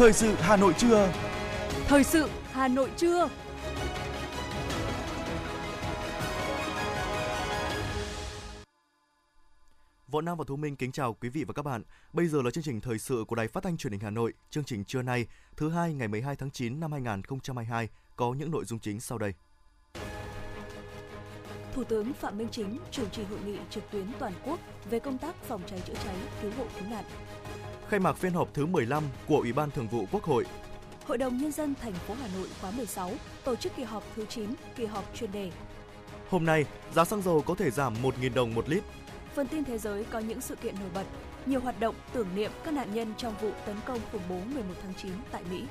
Thời 0.00 0.12
sự 0.12 0.34
Hà 0.34 0.56
Nội 0.56 0.74
trưa. 0.78 1.12
Thời 1.86 2.04
sự 2.04 2.28
Hà 2.52 2.68
Nội 2.68 2.90
trưa. 2.96 3.28
Võ 10.08 10.20
Nam 10.20 10.38
và 10.38 10.44
Thu 10.46 10.56
Minh 10.56 10.76
kính 10.76 10.92
chào 10.92 11.14
quý 11.14 11.28
vị 11.28 11.44
và 11.44 11.52
các 11.52 11.64
bạn. 11.64 11.82
Bây 12.12 12.26
giờ 12.26 12.42
là 12.42 12.50
chương 12.50 12.64
trình 12.64 12.80
thời 12.80 12.98
sự 12.98 13.24
của 13.28 13.36
Đài 13.36 13.48
Phát 13.48 13.62
thanh 13.62 13.76
Truyền 13.76 13.92
hình 13.92 14.00
Hà 14.00 14.10
Nội. 14.10 14.32
Chương 14.50 14.64
trình 14.64 14.84
trưa 14.84 15.02
nay, 15.02 15.26
thứ 15.56 15.70
hai 15.70 15.94
ngày 15.94 16.08
12 16.08 16.36
tháng 16.36 16.50
9 16.50 16.80
năm 16.80 16.92
2022 16.92 17.88
có 18.16 18.34
những 18.38 18.50
nội 18.50 18.64
dung 18.64 18.78
chính 18.78 19.00
sau 19.00 19.18
đây. 19.18 19.34
Thủ 21.74 21.84
tướng 21.84 22.12
Phạm 22.12 22.38
Minh 22.38 22.48
Chính 22.50 22.78
chủ 22.90 23.08
trì 23.12 23.22
hội 23.24 23.38
nghị 23.46 23.56
trực 23.70 23.90
tuyến 23.90 24.06
toàn 24.18 24.32
quốc 24.44 24.60
về 24.90 24.98
công 24.98 25.18
tác 25.18 25.34
phòng 25.42 25.62
cháy 25.66 25.82
chữa 25.86 25.94
cháy, 26.04 26.16
cứu 26.42 26.50
hộ 26.58 26.64
cứu 26.78 26.88
nạn. 26.90 27.04
Khai 27.90 28.00
mạc 28.00 28.12
phiên 28.12 28.32
họp 28.32 28.54
thứ 28.54 28.66
15 28.66 29.04
của 29.26 29.36
Ủy 29.36 29.52
ban 29.52 29.70
Thường 29.70 29.88
vụ 29.88 30.06
Quốc 30.12 30.24
hội. 30.24 30.44
Hội 31.06 31.18
đồng 31.18 31.38
nhân 31.38 31.52
dân 31.52 31.74
thành 31.82 31.92
phố 31.92 32.14
Hà 32.14 32.28
Nội 32.36 32.48
khóa 32.60 32.70
16 32.70 33.12
tổ 33.44 33.56
chức 33.56 33.76
kỳ 33.76 33.82
họp 33.82 34.04
thứ 34.16 34.26
9, 34.26 34.54
kỳ 34.76 34.84
họp 34.86 35.04
chuyên 35.14 35.32
đề. 35.32 35.50
Hôm 36.28 36.44
nay, 36.44 36.64
giá 36.94 37.04
xăng 37.04 37.22
dầu 37.22 37.42
có 37.42 37.54
thể 37.54 37.70
giảm 37.70 37.94
1.000 38.02 38.34
đồng 38.34 38.54
một 38.54 38.68
lít. 38.68 38.82
Phần 39.34 39.48
tin 39.48 39.64
thế 39.64 39.78
giới 39.78 40.04
có 40.04 40.18
những 40.18 40.40
sự 40.40 40.56
kiện 40.56 40.74
nổi 40.80 40.90
bật, 40.94 41.04
nhiều 41.46 41.60
hoạt 41.60 41.80
động 41.80 41.94
tưởng 42.12 42.28
niệm 42.34 42.50
các 42.64 42.74
nạn 42.74 42.94
nhân 42.94 43.14
trong 43.16 43.34
vụ 43.40 43.50
tấn 43.66 43.76
công 43.86 43.98
khủng 44.12 44.22
bố 44.28 44.40
11 44.54 44.74
tháng 44.82 44.94
9 45.02 45.12
tại 45.30 45.42
Mỹ. 45.50 45.64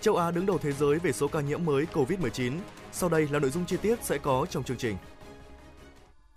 Châu 0.00 0.16
Á 0.16 0.30
đứng 0.30 0.46
đầu 0.46 0.58
thế 0.58 0.72
giới 0.72 0.98
về 0.98 1.12
số 1.12 1.28
ca 1.28 1.40
nhiễm 1.40 1.64
mới 1.64 1.86
COVID-19. 1.92 2.52
Sau 2.92 3.08
đây 3.08 3.28
là 3.30 3.38
nội 3.38 3.50
dung 3.50 3.66
chi 3.66 3.76
tiết 3.82 3.98
sẽ 4.02 4.18
có 4.18 4.46
trong 4.50 4.64
chương 4.64 4.76
trình. 4.76 4.96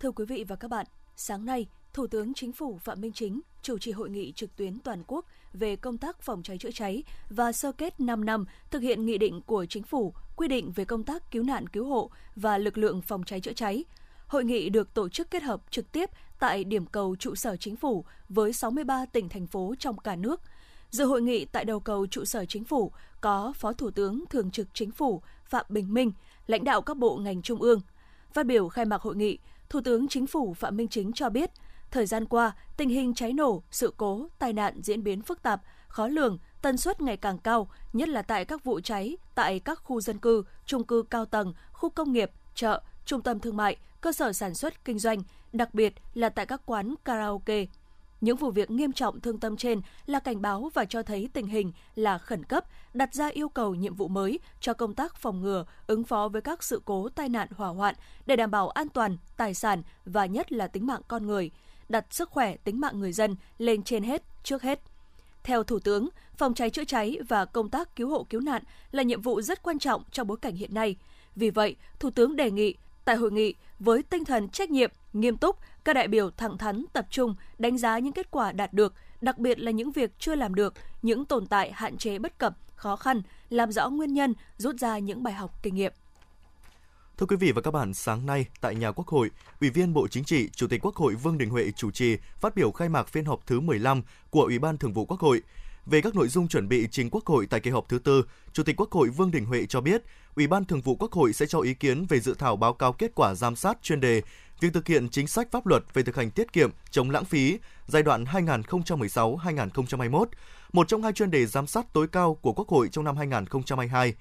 Thưa 0.00 0.10
quý 0.10 0.24
vị 0.24 0.44
và 0.48 0.56
các 0.56 0.68
bạn, 0.68 0.86
sáng 1.16 1.44
nay, 1.44 1.66
Thủ 1.92 2.06
tướng 2.06 2.34
Chính 2.34 2.52
phủ 2.52 2.78
Phạm 2.78 3.00
Minh 3.00 3.12
Chính 3.12 3.40
chủ 3.62 3.78
trì 3.78 3.92
hội 3.92 4.10
nghị 4.10 4.32
trực 4.32 4.56
tuyến 4.56 4.78
toàn 4.78 5.02
quốc 5.06 5.24
về 5.52 5.76
công 5.76 5.98
tác 5.98 6.22
phòng 6.22 6.42
cháy 6.42 6.58
chữa 6.58 6.70
cháy 6.70 7.02
và 7.30 7.52
sơ 7.52 7.72
kết 7.72 8.00
5 8.00 8.24
năm 8.24 8.44
thực 8.70 8.82
hiện 8.82 9.06
nghị 9.06 9.18
định 9.18 9.40
của 9.46 9.66
Chính 9.66 9.82
phủ 9.82 10.14
quy 10.36 10.48
định 10.48 10.72
về 10.72 10.84
công 10.84 11.04
tác 11.04 11.30
cứu 11.30 11.42
nạn 11.42 11.66
cứu 11.66 11.84
hộ 11.84 12.10
và 12.36 12.58
lực 12.58 12.78
lượng 12.78 13.02
phòng 13.02 13.24
cháy 13.24 13.40
chữa 13.40 13.52
cháy. 13.52 13.84
Hội 14.26 14.44
nghị 14.44 14.68
được 14.68 14.94
tổ 14.94 15.08
chức 15.08 15.30
kết 15.30 15.42
hợp 15.42 15.60
trực 15.70 15.92
tiếp 15.92 16.10
tại 16.40 16.64
điểm 16.64 16.86
cầu 16.86 17.16
trụ 17.16 17.34
sở 17.34 17.56
Chính 17.56 17.76
phủ 17.76 18.04
với 18.28 18.52
63 18.52 19.06
tỉnh 19.06 19.28
thành 19.28 19.46
phố 19.46 19.74
trong 19.78 19.98
cả 19.98 20.16
nước. 20.16 20.40
Dự 20.90 21.04
hội 21.04 21.22
nghị 21.22 21.44
tại 21.44 21.64
đầu 21.64 21.80
cầu 21.80 22.06
trụ 22.06 22.24
sở 22.24 22.44
Chính 22.44 22.64
phủ 22.64 22.92
có 23.20 23.52
Phó 23.56 23.72
Thủ 23.72 23.90
tướng 23.90 24.24
Thường 24.30 24.50
trực 24.50 24.68
Chính 24.74 24.90
phủ 24.90 25.22
Phạm 25.44 25.66
Bình 25.68 25.94
Minh, 25.94 26.12
lãnh 26.46 26.64
đạo 26.64 26.82
các 26.82 26.96
bộ 26.96 27.16
ngành 27.16 27.42
trung 27.42 27.62
ương. 27.62 27.80
Phát 28.32 28.46
biểu 28.46 28.68
khai 28.68 28.84
mạc 28.84 29.02
hội 29.02 29.16
nghị, 29.16 29.38
Thủ 29.68 29.80
tướng 29.84 30.08
Chính 30.08 30.26
phủ 30.26 30.54
Phạm 30.54 30.76
Minh 30.76 30.88
Chính 30.88 31.12
cho 31.12 31.30
biết, 31.30 31.50
thời 31.90 32.06
gian 32.06 32.24
qua, 32.26 32.52
tình 32.76 32.88
hình 32.88 33.14
cháy 33.14 33.32
nổ, 33.32 33.62
sự 33.70 33.94
cố, 33.96 34.26
tai 34.38 34.52
nạn 34.52 34.80
diễn 34.82 35.02
biến 35.02 35.22
phức 35.22 35.42
tạp, 35.42 35.62
khó 35.88 36.06
lường, 36.06 36.38
tần 36.62 36.76
suất 36.76 37.00
ngày 37.00 37.16
càng 37.16 37.38
cao, 37.38 37.68
nhất 37.92 38.08
là 38.08 38.22
tại 38.22 38.44
các 38.44 38.64
vụ 38.64 38.80
cháy 38.80 39.16
tại 39.34 39.58
các 39.58 39.80
khu 39.84 40.00
dân 40.00 40.18
cư, 40.18 40.44
trung 40.66 40.84
cư 40.84 41.02
cao 41.10 41.24
tầng, 41.24 41.54
khu 41.72 41.90
công 41.90 42.12
nghiệp, 42.12 42.30
chợ, 42.54 42.82
trung 43.04 43.22
tâm 43.22 43.40
thương 43.40 43.56
mại, 43.56 43.76
cơ 44.00 44.12
sở 44.12 44.32
sản 44.32 44.54
xuất 44.54 44.84
kinh 44.84 44.98
doanh, 44.98 45.22
đặc 45.52 45.74
biệt 45.74 45.94
là 46.14 46.28
tại 46.28 46.46
các 46.46 46.60
quán 46.66 46.94
karaoke. 47.04 47.66
Những 48.20 48.36
vụ 48.36 48.50
việc 48.50 48.70
nghiêm 48.70 48.92
trọng 48.92 49.20
thương 49.20 49.40
tâm 49.40 49.56
trên 49.56 49.80
là 50.06 50.18
cảnh 50.18 50.42
báo 50.42 50.70
và 50.74 50.84
cho 50.84 51.02
thấy 51.02 51.28
tình 51.32 51.46
hình 51.46 51.72
là 51.94 52.18
khẩn 52.18 52.44
cấp, 52.44 52.64
đặt 52.94 53.14
ra 53.14 53.26
yêu 53.26 53.48
cầu 53.48 53.74
nhiệm 53.74 53.94
vụ 53.94 54.08
mới 54.08 54.38
cho 54.60 54.74
công 54.74 54.94
tác 54.94 55.16
phòng 55.16 55.40
ngừa, 55.42 55.64
ứng 55.86 56.04
phó 56.04 56.28
với 56.28 56.42
các 56.42 56.62
sự 56.62 56.82
cố 56.84 57.08
tai 57.08 57.28
nạn 57.28 57.48
hỏa 57.56 57.68
hoạn 57.68 57.94
để 58.26 58.36
đảm 58.36 58.50
bảo 58.50 58.68
an 58.68 58.88
toàn, 58.88 59.16
tài 59.36 59.54
sản 59.54 59.82
và 60.04 60.26
nhất 60.26 60.52
là 60.52 60.66
tính 60.66 60.86
mạng 60.86 61.02
con 61.08 61.26
người, 61.26 61.50
đặt 61.90 62.06
sức 62.10 62.30
khỏe 62.30 62.56
tính 62.56 62.80
mạng 62.80 63.00
người 63.00 63.12
dân 63.12 63.36
lên 63.58 63.82
trên 63.82 64.02
hết, 64.02 64.22
trước 64.42 64.62
hết. 64.62 64.80
Theo 65.42 65.62
Thủ 65.62 65.78
tướng, 65.78 66.08
phòng 66.36 66.54
cháy 66.54 66.70
chữa 66.70 66.84
cháy 66.84 67.18
và 67.28 67.44
công 67.44 67.68
tác 67.68 67.96
cứu 67.96 68.08
hộ 68.08 68.26
cứu 68.30 68.40
nạn 68.40 68.62
là 68.90 69.02
nhiệm 69.02 69.22
vụ 69.22 69.42
rất 69.42 69.62
quan 69.62 69.78
trọng 69.78 70.02
trong 70.12 70.26
bối 70.26 70.36
cảnh 70.42 70.56
hiện 70.56 70.74
nay. 70.74 70.96
Vì 71.36 71.50
vậy, 71.50 71.76
Thủ 71.98 72.10
tướng 72.10 72.36
đề 72.36 72.50
nghị 72.50 72.74
tại 73.04 73.16
hội 73.16 73.32
nghị 73.32 73.54
với 73.78 74.02
tinh 74.02 74.24
thần 74.24 74.48
trách 74.48 74.70
nhiệm, 74.70 74.90
nghiêm 75.12 75.36
túc, 75.36 75.56
các 75.84 75.92
đại 75.92 76.08
biểu 76.08 76.30
thẳng 76.30 76.58
thắn 76.58 76.84
tập 76.92 77.06
trung 77.10 77.34
đánh 77.58 77.78
giá 77.78 77.98
những 77.98 78.12
kết 78.12 78.30
quả 78.30 78.52
đạt 78.52 78.72
được, 78.72 78.94
đặc 79.20 79.38
biệt 79.38 79.58
là 79.58 79.70
những 79.70 79.92
việc 79.92 80.10
chưa 80.18 80.34
làm 80.34 80.54
được, 80.54 80.74
những 81.02 81.24
tồn 81.24 81.46
tại 81.46 81.72
hạn 81.72 81.96
chế 81.96 82.18
bất 82.18 82.38
cập, 82.38 82.56
khó 82.74 82.96
khăn, 82.96 83.22
làm 83.50 83.72
rõ 83.72 83.88
nguyên 83.88 84.14
nhân, 84.14 84.34
rút 84.56 84.76
ra 84.76 84.98
những 84.98 85.22
bài 85.22 85.34
học 85.34 85.62
kinh 85.62 85.74
nghiệm. 85.74 85.92
Thưa 87.20 87.26
quý 87.26 87.36
vị 87.36 87.52
và 87.52 87.60
các 87.60 87.70
bạn, 87.70 87.94
sáng 87.94 88.26
nay 88.26 88.46
tại 88.60 88.74
nhà 88.74 88.92
Quốc 88.92 89.08
hội, 89.08 89.30
Ủy 89.60 89.70
viên 89.70 89.94
Bộ 89.94 90.08
Chính 90.08 90.24
trị, 90.24 90.48
Chủ 90.48 90.66
tịch 90.66 90.84
Quốc 90.84 90.96
hội 90.96 91.14
Vương 91.14 91.38
Đình 91.38 91.50
Huệ 91.50 91.70
chủ 91.76 91.90
trì 91.90 92.16
phát 92.40 92.54
biểu 92.54 92.70
khai 92.70 92.88
mạc 92.88 93.08
phiên 93.08 93.24
họp 93.24 93.46
thứ 93.46 93.60
15 93.60 94.02
của 94.30 94.42
Ủy 94.42 94.58
ban 94.58 94.78
Thường 94.78 94.92
vụ 94.92 95.04
Quốc 95.04 95.20
hội. 95.20 95.42
Về 95.86 96.00
các 96.00 96.14
nội 96.14 96.28
dung 96.28 96.48
chuẩn 96.48 96.68
bị 96.68 96.88
trình 96.90 97.10
Quốc 97.10 97.26
hội 97.26 97.46
tại 97.50 97.60
kỳ 97.60 97.70
họp 97.70 97.88
thứ 97.88 97.98
tư, 97.98 98.24
Chủ 98.52 98.62
tịch 98.62 98.76
Quốc 98.76 98.92
hội 98.92 99.08
Vương 99.08 99.30
Đình 99.30 99.44
Huệ 99.44 99.66
cho 99.66 99.80
biết, 99.80 100.02
Ủy 100.36 100.46
ban 100.46 100.64
Thường 100.64 100.80
vụ 100.80 100.94
Quốc 100.94 101.12
hội 101.12 101.32
sẽ 101.32 101.46
cho 101.46 101.60
ý 101.60 101.74
kiến 101.74 102.06
về 102.08 102.20
dự 102.20 102.34
thảo 102.34 102.56
báo 102.56 102.72
cáo 102.72 102.92
kết 102.92 103.12
quả 103.14 103.34
giám 103.34 103.56
sát 103.56 103.78
chuyên 103.82 104.00
đề 104.00 104.22
việc 104.60 104.72
thực 104.74 104.86
hiện 104.86 105.08
chính 105.08 105.26
sách 105.26 105.50
pháp 105.50 105.66
luật 105.66 105.82
về 105.94 106.02
thực 106.02 106.16
hành 106.16 106.30
tiết 106.30 106.52
kiệm, 106.52 106.70
chống 106.90 107.10
lãng 107.10 107.24
phí 107.24 107.58
giai 107.86 108.02
đoạn 108.02 108.24
2016-2021, 108.24 110.24
một 110.72 110.88
trong 110.88 111.02
hai 111.02 111.12
chuyên 111.12 111.30
đề 111.30 111.46
giám 111.46 111.66
sát 111.66 111.92
tối 111.92 112.08
cao 112.08 112.34
của 112.34 112.52
Quốc 112.52 112.68
hội 112.68 112.88
trong 112.92 113.04
năm 113.04 113.16
2022. 113.16 114.14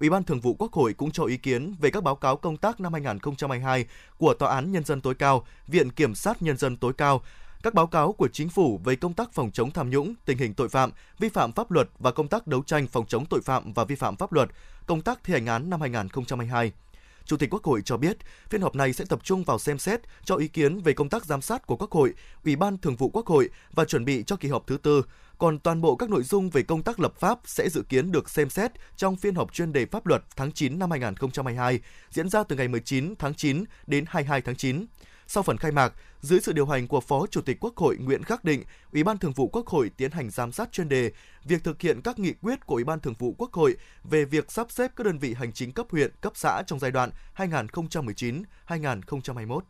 Ủy 0.00 0.10
ban 0.10 0.24
Thường 0.24 0.40
vụ 0.40 0.54
Quốc 0.58 0.72
hội 0.72 0.94
cũng 0.94 1.10
cho 1.10 1.24
ý 1.24 1.36
kiến 1.36 1.74
về 1.80 1.90
các 1.90 2.02
báo 2.02 2.16
cáo 2.16 2.36
công 2.36 2.56
tác 2.56 2.80
năm 2.80 2.92
2022 2.92 3.86
của 4.18 4.34
Tòa 4.34 4.54
án 4.54 4.72
Nhân 4.72 4.84
dân 4.84 5.00
tối 5.00 5.14
cao, 5.14 5.46
Viện 5.66 5.90
Kiểm 5.90 6.14
sát 6.14 6.42
Nhân 6.42 6.56
dân 6.56 6.76
tối 6.76 6.92
cao, 6.92 7.22
các 7.62 7.74
báo 7.74 7.86
cáo 7.86 8.12
của 8.12 8.28
chính 8.28 8.48
phủ 8.48 8.80
về 8.84 8.96
công 8.96 9.14
tác 9.14 9.32
phòng 9.32 9.50
chống 9.50 9.70
tham 9.70 9.90
nhũng, 9.90 10.14
tình 10.24 10.38
hình 10.38 10.54
tội 10.54 10.68
phạm, 10.68 10.90
vi 11.18 11.28
phạm 11.28 11.52
pháp 11.52 11.70
luật 11.70 11.88
và 11.98 12.10
công 12.10 12.28
tác 12.28 12.46
đấu 12.46 12.62
tranh 12.62 12.86
phòng 12.86 13.06
chống 13.06 13.24
tội 13.30 13.40
phạm 13.44 13.72
và 13.72 13.84
vi 13.84 13.94
phạm 13.94 14.16
pháp 14.16 14.32
luật, 14.32 14.50
công 14.86 15.00
tác 15.00 15.24
thi 15.24 15.32
hành 15.32 15.46
án 15.46 15.70
năm 15.70 15.80
2022. 15.80 16.72
Chủ 17.24 17.36
tịch 17.36 17.50
Quốc 17.50 17.64
hội 17.64 17.82
cho 17.84 17.96
biết, 17.96 18.16
phiên 18.48 18.60
họp 18.60 18.74
này 18.74 18.92
sẽ 18.92 19.04
tập 19.04 19.20
trung 19.22 19.44
vào 19.44 19.58
xem 19.58 19.78
xét, 19.78 20.00
cho 20.24 20.36
ý 20.36 20.48
kiến 20.48 20.80
về 20.80 20.92
công 20.92 21.08
tác 21.08 21.24
giám 21.24 21.40
sát 21.40 21.66
của 21.66 21.76
Quốc 21.76 21.92
hội, 21.92 22.14
Ủy 22.44 22.56
ban 22.56 22.78
Thường 22.78 22.96
vụ 22.96 23.08
Quốc 23.08 23.26
hội 23.26 23.48
và 23.72 23.84
chuẩn 23.84 24.04
bị 24.04 24.24
cho 24.26 24.36
kỳ 24.36 24.48
họp 24.48 24.66
thứ 24.66 24.76
tư. 24.76 25.02
Còn 25.38 25.58
toàn 25.58 25.80
bộ 25.80 25.96
các 25.96 26.10
nội 26.10 26.22
dung 26.22 26.50
về 26.50 26.62
công 26.62 26.82
tác 26.82 27.00
lập 27.00 27.14
pháp 27.18 27.38
sẽ 27.44 27.68
dự 27.68 27.82
kiến 27.88 28.12
được 28.12 28.30
xem 28.30 28.50
xét 28.50 28.72
trong 28.96 29.16
phiên 29.16 29.34
họp 29.34 29.52
chuyên 29.52 29.72
đề 29.72 29.86
pháp 29.86 30.06
luật 30.06 30.22
tháng 30.36 30.52
9 30.52 30.78
năm 30.78 30.90
2022, 30.90 31.80
diễn 32.10 32.28
ra 32.28 32.42
từ 32.42 32.56
ngày 32.56 32.68
19 32.68 33.14
tháng 33.18 33.34
9 33.34 33.64
đến 33.86 34.04
22 34.08 34.40
tháng 34.40 34.56
9. 34.56 34.86
Sau 35.26 35.42
phần 35.42 35.56
khai 35.56 35.72
mạc, 35.72 35.92
dưới 36.20 36.40
sự 36.40 36.52
điều 36.52 36.66
hành 36.66 36.88
của 36.88 37.00
Phó 37.00 37.26
Chủ 37.26 37.40
tịch 37.40 37.56
Quốc 37.60 37.76
hội 37.76 37.96
Nguyễn 37.96 38.22
Khắc 38.22 38.44
Định, 38.44 38.64
Ủy 38.92 39.04
ban 39.04 39.18
Thường 39.18 39.32
vụ 39.32 39.48
Quốc 39.48 39.66
hội 39.66 39.90
tiến 39.96 40.10
hành 40.10 40.30
giám 40.30 40.52
sát 40.52 40.72
chuyên 40.72 40.88
đề 40.88 41.12
việc 41.44 41.64
thực 41.64 41.80
hiện 41.80 42.02
các 42.02 42.18
nghị 42.18 42.32
quyết 42.32 42.66
của 42.66 42.74
Ủy 42.74 42.84
ban 42.84 43.00
Thường 43.00 43.14
vụ 43.18 43.34
Quốc 43.38 43.52
hội 43.52 43.76
về 44.04 44.24
việc 44.24 44.52
sắp 44.52 44.70
xếp 44.70 44.92
các 44.96 45.06
đơn 45.06 45.18
vị 45.18 45.34
hành 45.34 45.52
chính 45.52 45.72
cấp 45.72 45.86
huyện, 45.90 46.10
cấp 46.20 46.32
xã 46.36 46.62
trong 46.66 46.78
giai 46.78 46.90
đoạn 46.90 47.10
2019-2021. 47.36 49.60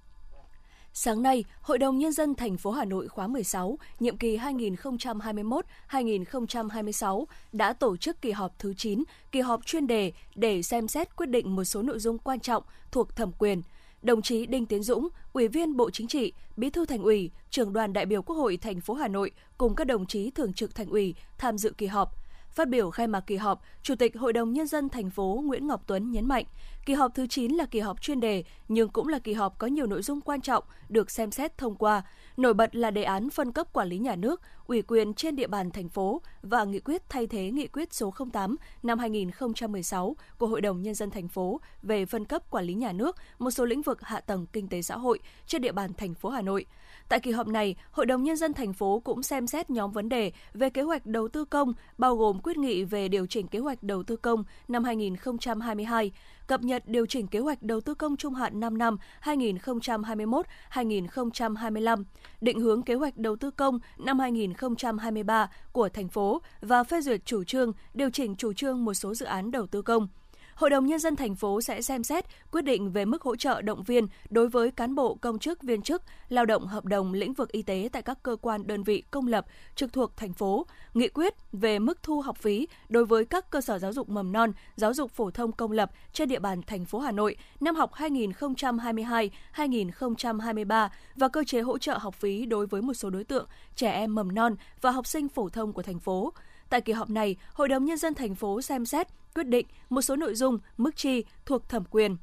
Sáng 0.98 1.22
nay, 1.22 1.44
Hội 1.60 1.78
đồng 1.78 1.98
Nhân 1.98 2.12
dân 2.12 2.34
thành 2.34 2.56
phố 2.56 2.70
Hà 2.70 2.84
Nội 2.84 3.08
khóa 3.08 3.26
16, 3.26 3.78
nhiệm 4.00 4.16
kỳ 4.16 4.38
2021-2026 4.38 7.24
đã 7.52 7.72
tổ 7.72 7.96
chức 7.96 8.22
kỳ 8.22 8.30
họp 8.30 8.58
thứ 8.58 8.74
9, 8.74 9.04
kỳ 9.32 9.40
họp 9.40 9.66
chuyên 9.66 9.86
đề 9.86 10.12
để 10.34 10.62
xem 10.62 10.88
xét 10.88 11.16
quyết 11.16 11.26
định 11.26 11.56
một 11.56 11.64
số 11.64 11.82
nội 11.82 11.98
dung 11.98 12.18
quan 12.18 12.40
trọng 12.40 12.62
thuộc 12.90 13.16
thẩm 13.16 13.32
quyền– 13.38 13.62
đồng 14.06 14.22
chí 14.22 14.46
Đinh 14.46 14.66
Tiến 14.66 14.82
Dũng, 14.82 15.08
Ủy 15.32 15.48
viên 15.48 15.76
Bộ 15.76 15.90
Chính 15.90 16.08
trị, 16.08 16.32
Bí 16.56 16.70
thư 16.70 16.86
Thành 16.86 17.02
ủy, 17.02 17.30
Trưởng 17.50 17.72
đoàn 17.72 17.92
đại 17.92 18.06
biểu 18.06 18.22
Quốc 18.22 18.36
hội 18.36 18.56
thành 18.56 18.80
phố 18.80 18.94
Hà 18.94 19.08
Nội 19.08 19.30
cùng 19.58 19.74
các 19.74 19.86
đồng 19.86 20.06
chí 20.06 20.30
thường 20.30 20.52
trực 20.52 20.74
Thành 20.74 20.88
ủy 20.88 21.14
tham 21.38 21.58
dự 21.58 21.72
kỳ 21.78 21.86
họp. 21.86 22.25
Phát 22.56 22.68
biểu 22.68 22.90
khai 22.90 23.06
mạc 23.06 23.20
kỳ 23.20 23.36
họp, 23.36 23.62
Chủ 23.82 23.94
tịch 23.94 24.16
Hội 24.16 24.32
đồng 24.32 24.52
Nhân 24.52 24.66
dân 24.66 24.88
thành 24.88 25.10
phố 25.10 25.42
Nguyễn 25.44 25.66
Ngọc 25.66 25.82
Tuấn 25.86 26.10
nhấn 26.10 26.26
mạnh, 26.26 26.44
kỳ 26.86 26.94
họp 26.94 27.14
thứ 27.14 27.26
9 27.26 27.52
là 27.52 27.66
kỳ 27.66 27.80
họp 27.80 28.00
chuyên 28.00 28.20
đề, 28.20 28.44
nhưng 28.68 28.88
cũng 28.88 29.08
là 29.08 29.18
kỳ 29.18 29.32
họp 29.32 29.58
có 29.58 29.66
nhiều 29.66 29.86
nội 29.86 30.02
dung 30.02 30.20
quan 30.20 30.40
trọng 30.40 30.64
được 30.88 31.10
xem 31.10 31.30
xét 31.30 31.58
thông 31.58 31.74
qua. 31.74 32.02
Nổi 32.36 32.54
bật 32.54 32.76
là 32.76 32.90
đề 32.90 33.02
án 33.02 33.30
phân 33.30 33.52
cấp 33.52 33.72
quản 33.72 33.88
lý 33.88 33.98
nhà 33.98 34.16
nước, 34.16 34.40
ủy 34.66 34.82
quyền 34.82 35.14
trên 35.14 35.36
địa 35.36 35.46
bàn 35.46 35.70
thành 35.70 35.88
phố 35.88 36.22
và 36.42 36.64
nghị 36.64 36.80
quyết 36.80 37.02
thay 37.08 37.26
thế 37.26 37.50
nghị 37.50 37.66
quyết 37.66 37.94
số 37.94 38.14
08 38.32 38.56
năm 38.82 38.98
2016 38.98 40.16
của 40.38 40.46
Hội 40.46 40.60
đồng 40.60 40.82
Nhân 40.82 40.94
dân 40.94 41.10
thành 41.10 41.28
phố 41.28 41.60
về 41.82 42.06
phân 42.06 42.24
cấp 42.24 42.50
quản 42.50 42.64
lý 42.64 42.74
nhà 42.74 42.92
nước 42.92 43.16
một 43.38 43.50
số 43.50 43.64
lĩnh 43.64 43.82
vực 43.82 44.02
hạ 44.02 44.20
tầng 44.20 44.46
kinh 44.52 44.68
tế 44.68 44.82
xã 44.82 44.96
hội 44.96 45.18
trên 45.46 45.62
địa 45.62 45.72
bàn 45.72 45.90
thành 45.96 46.14
phố 46.14 46.28
Hà 46.28 46.42
Nội. 46.42 46.66
Tại 47.08 47.20
kỳ 47.20 47.30
họp 47.30 47.48
này, 47.48 47.76
Hội 47.90 48.06
đồng 48.06 48.22
Nhân 48.22 48.36
dân 48.36 48.54
thành 48.54 48.72
phố 48.72 49.00
cũng 49.04 49.22
xem 49.22 49.46
xét 49.46 49.70
nhóm 49.70 49.92
vấn 49.92 50.08
đề 50.08 50.32
về 50.54 50.70
kế 50.70 50.82
hoạch 50.82 51.06
đầu 51.06 51.28
tư 51.28 51.44
công, 51.44 51.72
bao 51.98 52.16
gồm 52.16 52.40
quyết 52.42 52.56
nghị 52.56 52.84
về 52.84 53.08
điều 53.08 53.26
chỉnh 53.26 53.46
kế 53.46 53.58
hoạch 53.58 53.82
đầu 53.82 54.02
tư 54.02 54.16
công 54.16 54.44
năm 54.68 54.84
2022, 54.84 56.12
cập 56.46 56.62
nhật 56.62 56.82
điều 56.86 57.06
chỉnh 57.06 57.26
kế 57.26 57.38
hoạch 57.38 57.62
đầu 57.62 57.80
tư 57.80 57.94
công 57.94 58.16
trung 58.16 58.34
hạn 58.34 58.60
5 58.60 58.78
năm 58.78 58.96
2021-2025, 59.22 62.04
định 62.40 62.60
hướng 62.60 62.82
kế 62.82 62.94
hoạch 62.94 63.16
đầu 63.16 63.36
tư 63.36 63.50
công 63.50 63.78
năm 63.98 64.18
2023 64.18 65.50
của 65.72 65.88
thành 65.88 66.08
phố 66.08 66.42
và 66.60 66.84
phê 66.84 67.00
duyệt 67.00 67.24
chủ 67.24 67.44
trương 67.44 67.72
điều 67.94 68.10
chỉnh 68.10 68.36
chủ 68.36 68.52
trương 68.52 68.84
một 68.84 68.94
số 68.94 69.14
dự 69.14 69.26
án 69.26 69.50
đầu 69.50 69.66
tư 69.66 69.82
công. 69.82 70.08
Hội 70.56 70.70
đồng 70.70 70.86
Nhân 70.86 70.98
dân 70.98 71.16
thành 71.16 71.34
phố 71.34 71.60
sẽ 71.60 71.82
xem 71.82 72.04
xét 72.04 72.24
quyết 72.52 72.62
định 72.62 72.92
về 72.92 73.04
mức 73.04 73.22
hỗ 73.22 73.36
trợ 73.36 73.62
động 73.62 73.82
viên 73.82 74.06
đối 74.30 74.48
với 74.48 74.70
cán 74.70 74.94
bộ 74.94 75.14
công 75.14 75.38
chức 75.38 75.62
viên 75.62 75.82
chức 75.82 76.02
lao 76.28 76.46
động 76.46 76.66
hợp 76.66 76.84
đồng 76.84 77.12
lĩnh 77.12 77.32
vực 77.32 77.52
y 77.52 77.62
tế 77.62 77.88
tại 77.92 78.02
các 78.02 78.18
cơ 78.22 78.36
quan 78.40 78.66
đơn 78.66 78.82
vị 78.82 79.02
công 79.10 79.26
lập 79.26 79.46
trực 79.74 79.92
thuộc 79.92 80.16
thành 80.16 80.32
phố, 80.32 80.66
nghị 80.94 81.08
quyết 81.08 81.34
về 81.52 81.78
mức 81.78 82.02
thu 82.02 82.20
học 82.20 82.38
phí 82.38 82.68
đối 82.88 83.04
với 83.04 83.24
các 83.24 83.50
cơ 83.50 83.60
sở 83.60 83.78
giáo 83.78 83.92
dục 83.92 84.08
mầm 84.08 84.32
non, 84.32 84.52
giáo 84.76 84.94
dục 84.94 85.10
phổ 85.10 85.30
thông 85.30 85.52
công 85.52 85.72
lập 85.72 85.90
trên 86.12 86.28
địa 86.28 86.38
bàn 86.38 86.62
thành 86.62 86.84
phố 86.84 86.98
Hà 86.98 87.12
Nội 87.12 87.36
năm 87.60 87.74
học 87.74 87.92
2022-2023 87.94 90.88
và 91.16 91.28
cơ 91.28 91.44
chế 91.44 91.60
hỗ 91.60 91.78
trợ 91.78 91.98
học 91.98 92.14
phí 92.14 92.46
đối 92.46 92.66
với 92.66 92.82
một 92.82 92.94
số 92.94 93.10
đối 93.10 93.24
tượng 93.24 93.48
trẻ 93.74 93.90
em 93.90 94.14
mầm 94.14 94.34
non 94.34 94.56
và 94.80 94.90
học 94.90 95.06
sinh 95.06 95.28
phổ 95.28 95.48
thông 95.48 95.72
của 95.72 95.82
thành 95.82 95.98
phố. 95.98 96.32
Tại 96.68 96.80
kỳ 96.80 96.92
họp 96.92 97.10
này, 97.10 97.36
Hội 97.52 97.68
đồng 97.68 97.84
Nhân 97.84 97.98
dân 97.98 98.14
thành 98.14 98.34
phố 98.34 98.62
xem 98.62 98.86
xét, 98.86 99.06
quyết 99.34 99.46
định 99.46 99.66
một 99.88 100.02
số 100.02 100.16
nội 100.16 100.34
dung, 100.34 100.58
mức 100.76 100.96
chi 100.96 101.24
thuộc 101.46 101.68
thẩm 101.68 101.84
quyền 101.90 102.16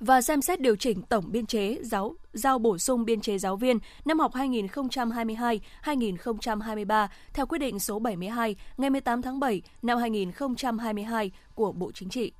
và 0.00 0.22
xem 0.22 0.42
xét 0.42 0.60
điều 0.60 0.76
chỉnh 0.76 1.02
tổng 1.02 1.32
biên 1.32 1.46
chế 1.46 1.78
giáo 1.82 2.14
giao 2.32 2.58
bổ 2.58 2.78
sung 2.78 3.04
biên 3.04 3.20
chế 3.20 3.38
giáo 3.38 3.56
viên 3.56 3.78
năm 4.04 4.18
học 4.18 4.32
2022-2023 4.34 7.08
theo 7.32 7.46
quyết 7.46 7.58
định 7.58 7.80
số 7.80 7.98
72 7.98 8.56
ngày 8.76 8.90
18 8.90 9.22
tháng 9.22 9.40
7 9.40 9.62
năm 9.82 9.98
2022 9.98 11.30
của 11.54 11.72
Bộ 11.72 11.90
Chính 11.94 12.08
trị. 12.08 12.32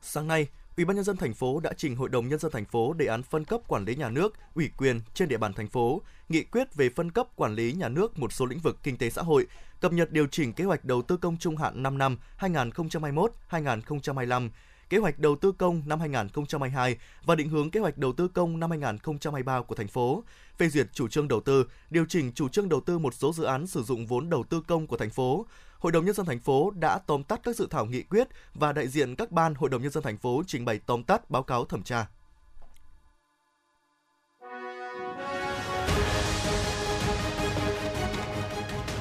Sáng 0.00 0.28
nay, 0.28 0.46
Ủy 0.76 0.84
ban 0.84 0.96
nhân 0.96 1.04
dân 1.04 1.16
thành 1.16 1.34
phố 1.34 1.60
đã 1.60 1.72
trình 1.76 1.96
Hội 1.96 2.08
đồng 2.08 2.28
nhân 2.28 2.38
dân 2.38 2.52
thành 2.52 2.64
phố 2.64 2.92
đề 2.92 3.06
án 3.06 3.22
phân 3.22 3.44
cấp 3.44 3.60
quản 3.68 3.84
lý 3.84 3.96
nhà 3.96 4.10
nước, 4.10 4.34
ủy 4.54 4.70
quyền 4.76 5.00
trên 5.14 5.28
địa 5.28 5.38
bàn 5.38 5.52
thành 5.52 5.68
phố, 5.68 6.02
nghị 6.28 6.42
quyết 6.42 6.74
về 6.74 6.88
phân 6.88 7.10
cấp 7.10 7.26
quản 7.36 7.54
lý 7.54 7.72
nhà 7.72 7.88
nước 7.88 8.18
một 8.18 8.32
số 8.32 8.46
lĩnh 8.46 8.58
vực 8.58 8.78
kinh 8.82 8.98
tế 8.98 9.10
xã 9.10 9.22
hội, 9.22 9.46
cập 9.80 9.92
nhật 9.92 10.12
điều 10.12 10.26
chỉnh 10.26 10.52
kế 10.52 10.64
hoạch 10.64 10.84
đầu 10.84 11.02
tư 11.02 11.16
công 11.16 11.36
trung 11.36 11.56
hạn 11.56 11.82
5 11.82 11.98
năm 11.98 12.16
2021-2025, 12.38 14.48
kế 14.92 14.98
hoạch 14.98 15.18
đầu 15.18 15.36
tư 15.36 15.52
công 15.52 15.82
năm 15.86 16.00
2022 16.00 16.96
và 17.24 17.34
định 17.34 17.48
hướng 17.48 17.70
kế 17.70 17.80
hoạch 17.80 17.98
đầu 17.98 18.12
tư 18.12 18.28
công 18.28 18.60
năm 18.60 18.70
2023 18.70 19.62
của 19.62 19.74
thành 19.74 19.88
phố, 19.88 20.24
phê 20.58 20.68
duyệt 20.68 20.86
chủ 20.92 21.08
trương 21.08 21.28
đầu 21.28 21.40
tư, 21.40 21.66
điều 21.90 22.04
chỉnh 22.08 22.32
chủ 22.32 22.48
trương 22.48 22.68
đầu 22.68 22.80
tư 22.80 22.98
một 22.98 23.14
số 23.14 23.32
dự 23.32 23.44
án 23.44 23.66
sử 23.66 23.82
dụng 23.82 24.06
vốn 24.06 24.30
đầu 24.30 24.44
tư 24.44 24.62
công 24.66 24.86
của 24.86 24.96
thành 24.96 25.10
phố. 25.10 25.46
Hội 25.78 25.92
đồng 25.92 26.04
nhân 26.04 26.14
dân 26.14 26.26
thành 26.26 26.40
phố 26.40 26.70
đã 26.70 26.98
tóm 27.06 27.22
tắt 27.22 27.40
các 27.42 27.56
dự 27.56 27.66
thảo 27.70 27.86
nghị 27.86 28.02
quyết 28.02 28.28
và 28.54 28.72
đại 28.72 28.88
diện 28.88 29.16
các 29.16 29.30
ban 29.30 29.54
Hội 29.54 29.70
đồng 29.70 29.82
nhân 29.82 29.90
dân 29.90 30.02
thành 30.02 30.18
phố 30.18 30.42
trình 30.46 30.64
bày 30.64 30.80
tóm 30.86 31.02
tắt 31.02 31.30
báo 31.30 31.42
cáo 31.42 31.64
thẩm 31.64 31.82
tra. 31.82 32.06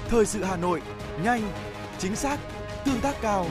Thời 0.10 0.26
sự 0.26 0.44
Hà 0.44 0.58
Nội, 0.58 0.82
nhanh, 1.24 1.42
chính 1.98 2.16
xác, 2.16 2.40
tương 2.86 3.02
tác 3.02 3.16
cao. 3.22 3.48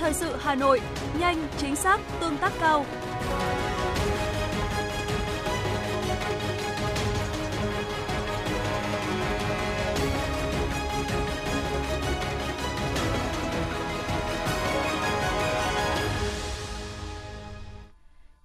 Thời 0.00 0.14
sự 0.14 0.36
Hà 0.38 0.54
Nội, 0.54 0.80
nhanh, 1.18 1.48
chính 1.58 1.76
xác, 1.76 2.00
tương 2.20 2.36
tác 2.36 2.52
cao. 2.60 2.86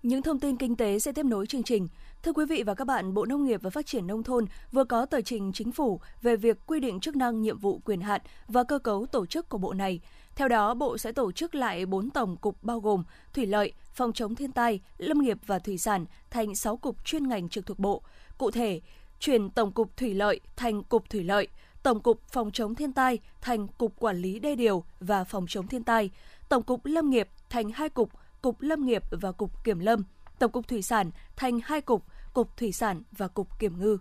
Những 0.03 0.21
thông 0.21 0.39
tin 0.39 0.57
kinh 0.57 0.75
tế 0.75 0.99
sẽ 0.99 1.11
tiếp 1.11 1.25
nối 1.25 1.47
chương 1.47 1.63
trình. 1.63 1.87
Thưa 2.23 2.33
quý 2.33 2.45
vị 2.45 2.63
và 2.63 2.73
các 2.73 2.87
bạn, 2.87 3.13
Bộ 3.13 3.25
Nông 3.25 3.45
nghiệp 3.45 3.59
và 3.63 3.69
Phát 3.69 3.85
triển 3.85 4.07
Nông 4.07 4.23
thôn 4.23 4.45
vừa 4.71 4.83
có 4.83 5.05
tờ 5.05 5.21
trình 5.21 5.51
chính 5.53 5.71
phủ 5.71 5.99
về 6.21 6.35
việc 6.35 6.57
quy 6.65 6.79
định 6.79 6.99
chức 6.99 7.15
năng, 7.15 7.41
nhiệm 7.41 7.57
vụ, 7.57 7.81
quyền 7.85 8.01
hạn 8.01 8.21
và 8.47 8.63
cơ 8.63 8.79
cấu 8.79 9.05
tổ 9.05 9.25
chức 9.25 9.49
của 9.49 9.57
Bộ 9.57 9.73
này. 9.73 9.99
Theo 10.35 10.47
đó, 10.47 10.73
Bộ 10.73 10.97
sẽ 10.97 11.11
tổ 11.11 11.31
chức 11.31 11.55
lại 11.55 11.85
4 11.85 12.09
tổng 12.09 12.37
cục 12.37 12.63
bao 12.63 12.79
gồm 12.79 13.03
Thủy 13.33 13.45
lợi, 13.45 13.73
Phòng 13.93 14.13
chống 14.13 14.35
thiên 14.35 14.51
tai, 14.51 14.79
Lâm 14.97 15.19
nghiệp 15.19 15.37
và 15.45 15.59
Thủy 15.59 15.77
sản 15.77 16.05
thành 16.29 16.55
6 16.55 16.77
cục 16.77 17.05
chuyên 17.05 17.27
ngành 17.27 17.49
trực 17.49 17.65
thuộc 17.65 17.79
Bộ. 17.79 18.01
Cụ 18.37 18.51
thể, 18.51 18.81
chuyển 19.19 19.49
Tổng 19.49 19.71
cục 19.71 19.97
Thủy 19.97 20.13
lợi 20.13 20.39
thành 20.55 20.83
Cục 20.83 21.09
Thủy 21.09 21.23
lợi, 21.23 21.47
Tổng 21.83 21.99
cục 21.99 22.21
Phòng 22.27 22.51
chống 22.51 22.75
thiên 22.75 22.93
tai 22.93 23.19
thành 23.41 23.67
Cục 23.67 23.99
Quản 23.99 24.17
lý 24.17 24.39
đê 24.39 24.55
điều 24.55 24.83
và 24.99 25.23
Phòng 25.23 25.45
chống 25.49 25.67
thiên 25.67 25.83
tai, 25.83 26.09
Tổng 26.49 26.63
cục 26.63 26.85
Lâm 26.85 27.09
nghiệp 27.09 27.29
thành 27.49 27.69
hai 27.69 27.89
cục 27.89 28.09
Cục 28.41 28.61
Lâm 28.61 28.85
nghiệp 28.85 29.03
và 29.11 29.31
Cục 29.31 29.63
Kiểm 29.63 29.79
lâm, 29.79 30.03
Tổng 30.39 30.51
cục 30.51 30.67
Thủy 30.67 30.81
sản 30.81 31.11
thành 31.35 31.59
hai 31.63 31.81
cục, 31.81 32.03
Cục 32.33 32.57
Thủy 32.57 32.71
sản 32.71 33.01
và 33.17 33.27
Cục 33.27 33.59
Kiểm 33.59 33.79
ngư. 33.79 33.97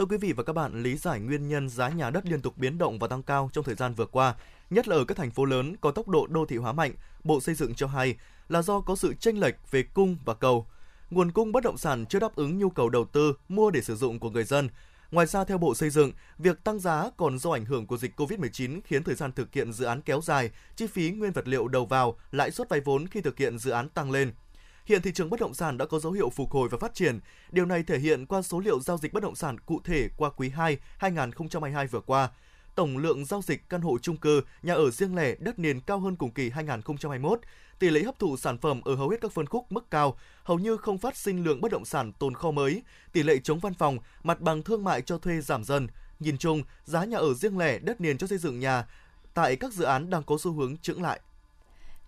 Thưa 0.00 0.06
quý 0.06 0.16
vị 0.16 0.32
và 0.32 0.42
các 0.42 0.52
bạn, 0.52 0.82
lý 0.82 0.96
giải 0.96 1.20
nguyên 1.20 1.48
nhân 1.48 1.68
giá 1.68 1.88
nhà 1.88 2.10
đất 2.10 2.26
liên 2.26 2.42
tục 2.42 2.58
biến 2.58 2.78
động 2.78 2.98
và 2.98 3.08
tăng 3.08 3.22
cao 3.22 3.50
trong 3.52 3.64
thời 3.64 3.74
gian 3.74 3.94
vừa 3.94 4.06
qua, 4.06 4.34
nhất 4.70 4.88
là 4.88 4.96
ở 4.96 5.04
các 5.04 5.16
thành 5.16 5.30
phố 5.30 5.44
lớn 5.44 5.76
có 5.80 5.90
tốc 5.90 6.08
độ 6.08 6.26
đô 6.26 6.46
thị 6.46 6.56
hóa 6.56 6.72
mạnh, 6.72 6.92
Bộ 7.24 7.40
Xây 7.40 7.54
dựng 7.54 7.74
cho 7.74 7.86
hay 7.86 8.16
là 8.48 8.62
do 8.62 8.80
có 8.80 8.96
sự 8.96 9.14
chênh 9.14 9.40
lệch 9.40 9.54
về 9.70 9.82
cung 9.82 10.16
và 10.24 10.34
cầu. 10.34 10.66
Nguồn 11.10 11.30
cung 11.30 11.52
bất 11.52 11.64
động 11.64 11.78
sản 11.78 12.06
chưa 12.06 12.18
đáp 12.18 12.34
ứng 12.34 12.58
nhu 12.58 12.70
cầu 12.70 12.88
đầu 12.88 13.04
tư 13.04 13.34
mua 13.48 13.70
để 13.70 13.82
sử 13.82 13.96
dụng 13.96 14.18
của 14.18 14.30
người 14.30 14.44
dân. 14.44 14.68
Ngoài 15.10 15.26
ra, 15.26 15.44
theo 15.44 15.58
Bộ 15.58 15.74
Xây 15.74 15.90
dựng, 15.90 16.12
việc 16.38 16.64
tăng 16.64 16.78
giá 16.78 17.10
còn 17.16 17.38
do 17.38 17.50
ảnh 17.50 17.64
hưởng 17.64 17.86
của 17.86 17.96
dịch 17.96 18.20
COVID-19 18.20 18.80
khiến 18.84 19.04
thời 19.04 19.14
gian 19.14 19.32
thực 19.32 19.54
hiện 19.54 19.72
dự 19.72 19.84
án 19.84 20.02
kéo 20.02 20.20
dài, 20.20 20.50
chi 20.76 20.86
phí 20.86 21.10
nguyên 21.10 21.32
vật 21.32 21.48
liệu 21.48 21.68
đầu 21.68 21.86
vào, 21.86 22.16
lãi 22.32 22.50
suất 22.50 22.68
vay 22.68 22.80
vốn 22.80 23.06
khi 23.06 23.20
thực 23.20 23.38
hiện 23.38 23.58
dự 23.58 23.70
án 23.70 23.88
tăng 23.88 24.10
lên. 24.10 24.32
Hiện 24.90 25.02
thị 25.02 25.12
trường 25.14 25.30
bất 25.30 25.40
động 25.40 25.54
sản 25.54 25.78
đã 25.78 25.86
có 25.86 25.98
dấu 25.98 26.12
hiệu 26.12 26.30
phục 26.30 26.50
hồi 26.50 26.68
và 26.68 26.78
phát 26.78 26.94
triển. 26.94 27.20
Điều 27.50 27.66
này 27.66 27.82
thể 27.82 27.98
hiện 27.98 28.26
qua 28.26 28.42
số 28.42 28.60
liệu 28.60 28.80
giao 28.80 28.98
dịch 28.98 29.12
bất 29.12 29.22
động 29.22 29.34
sản 29.34 29.60
cụ 29.60 29.80
thể 29.84 30.08
qua 30.16 30.30
quý 30.30 30.48
2 30.48 30.78
2022 30.98 31.86
vừa 31.86 32.00
qua. 32.00 32.30
Tổng 32.74 32.98
lượng 32.98 33.24
giao 33.24 33.42
dịch 33.42 33.68
căn 33.68 33.80
hộ 33.80 33.98
chung 33.98 34.16
cư, 34.16 34.42
nhà 34.62 34.74
ở 34.74 34.90
riêng 34.90 35.16
lẻ, 35.16 35.34
đất 35.38 35.58
nền 35.58 35.80
cao 35.80 36.00
hơn 36.00 36.16
cùng 36.16 36.30
kỳ 36.30 36.50
2021. 36.50 37.40
Tỷ 37.78 37.90
lệ 37.90 38.02
hấp 38.02 38.18
thụ 38.18 38.36
sản 38.36 38.58
phẩm 38.58 38.80
ở 38.84 38.94
hầu 38.94 39.08
hết 39.08 39.16
các 39.20 39.32
phân 39.32 39.46
khúc 39.46 39.72
mức 39.72 39.90
cao, 39.90 40.18
hầu 40.44 40.58
như 40.58 40.76
không 40.76 40.98
phát 40.98 41.16
sinh 41.16 41.44
lượng 41.44 41.60
bất 41.60 41.72
động 41.72 41.84
sản 41.84 42.12
tồn 42.12 42.34
kho 42.34 42.50
mới. 42.50 42.82
Tỷ 43.12 43.22
lệ 43.22 43.38
chống 43.44 43.58
văn 43.58 43.74
phòng, 43.74 43.98
mặt 44.22 44.40
bằng 44.40 44.62
thương 44.62 44.84
mại 44.84 45.02
cho 45.02 45.18
thuê 45.18 45.40
giảm 45.40 45.64
dần. 45.64 45.88
Nhìn 46.20 46.38
chung, 46.38 46.62
giá 46.84 47.04
nhà 47.04 47.18
ở 47.18 47.34
riêng 47.34 47.58
lẻ, 47.58 47.78
đất 47.78 48.00
nền 48.00 48.18
cho 48.18 48.26
xây 48.26 48.38
dựng 48.38 48.60
nhà 48.60 48.86
tại 49.34 49.56
các 49.56 49.72
dự 49.72 49.84
án 49.84 50.10
đang 50.10 50.22
có 50.22 50.36
xu 50.40 50.52
hướng 50.52 50.76
chững 50.76 51.02
lại. 51.02 51.20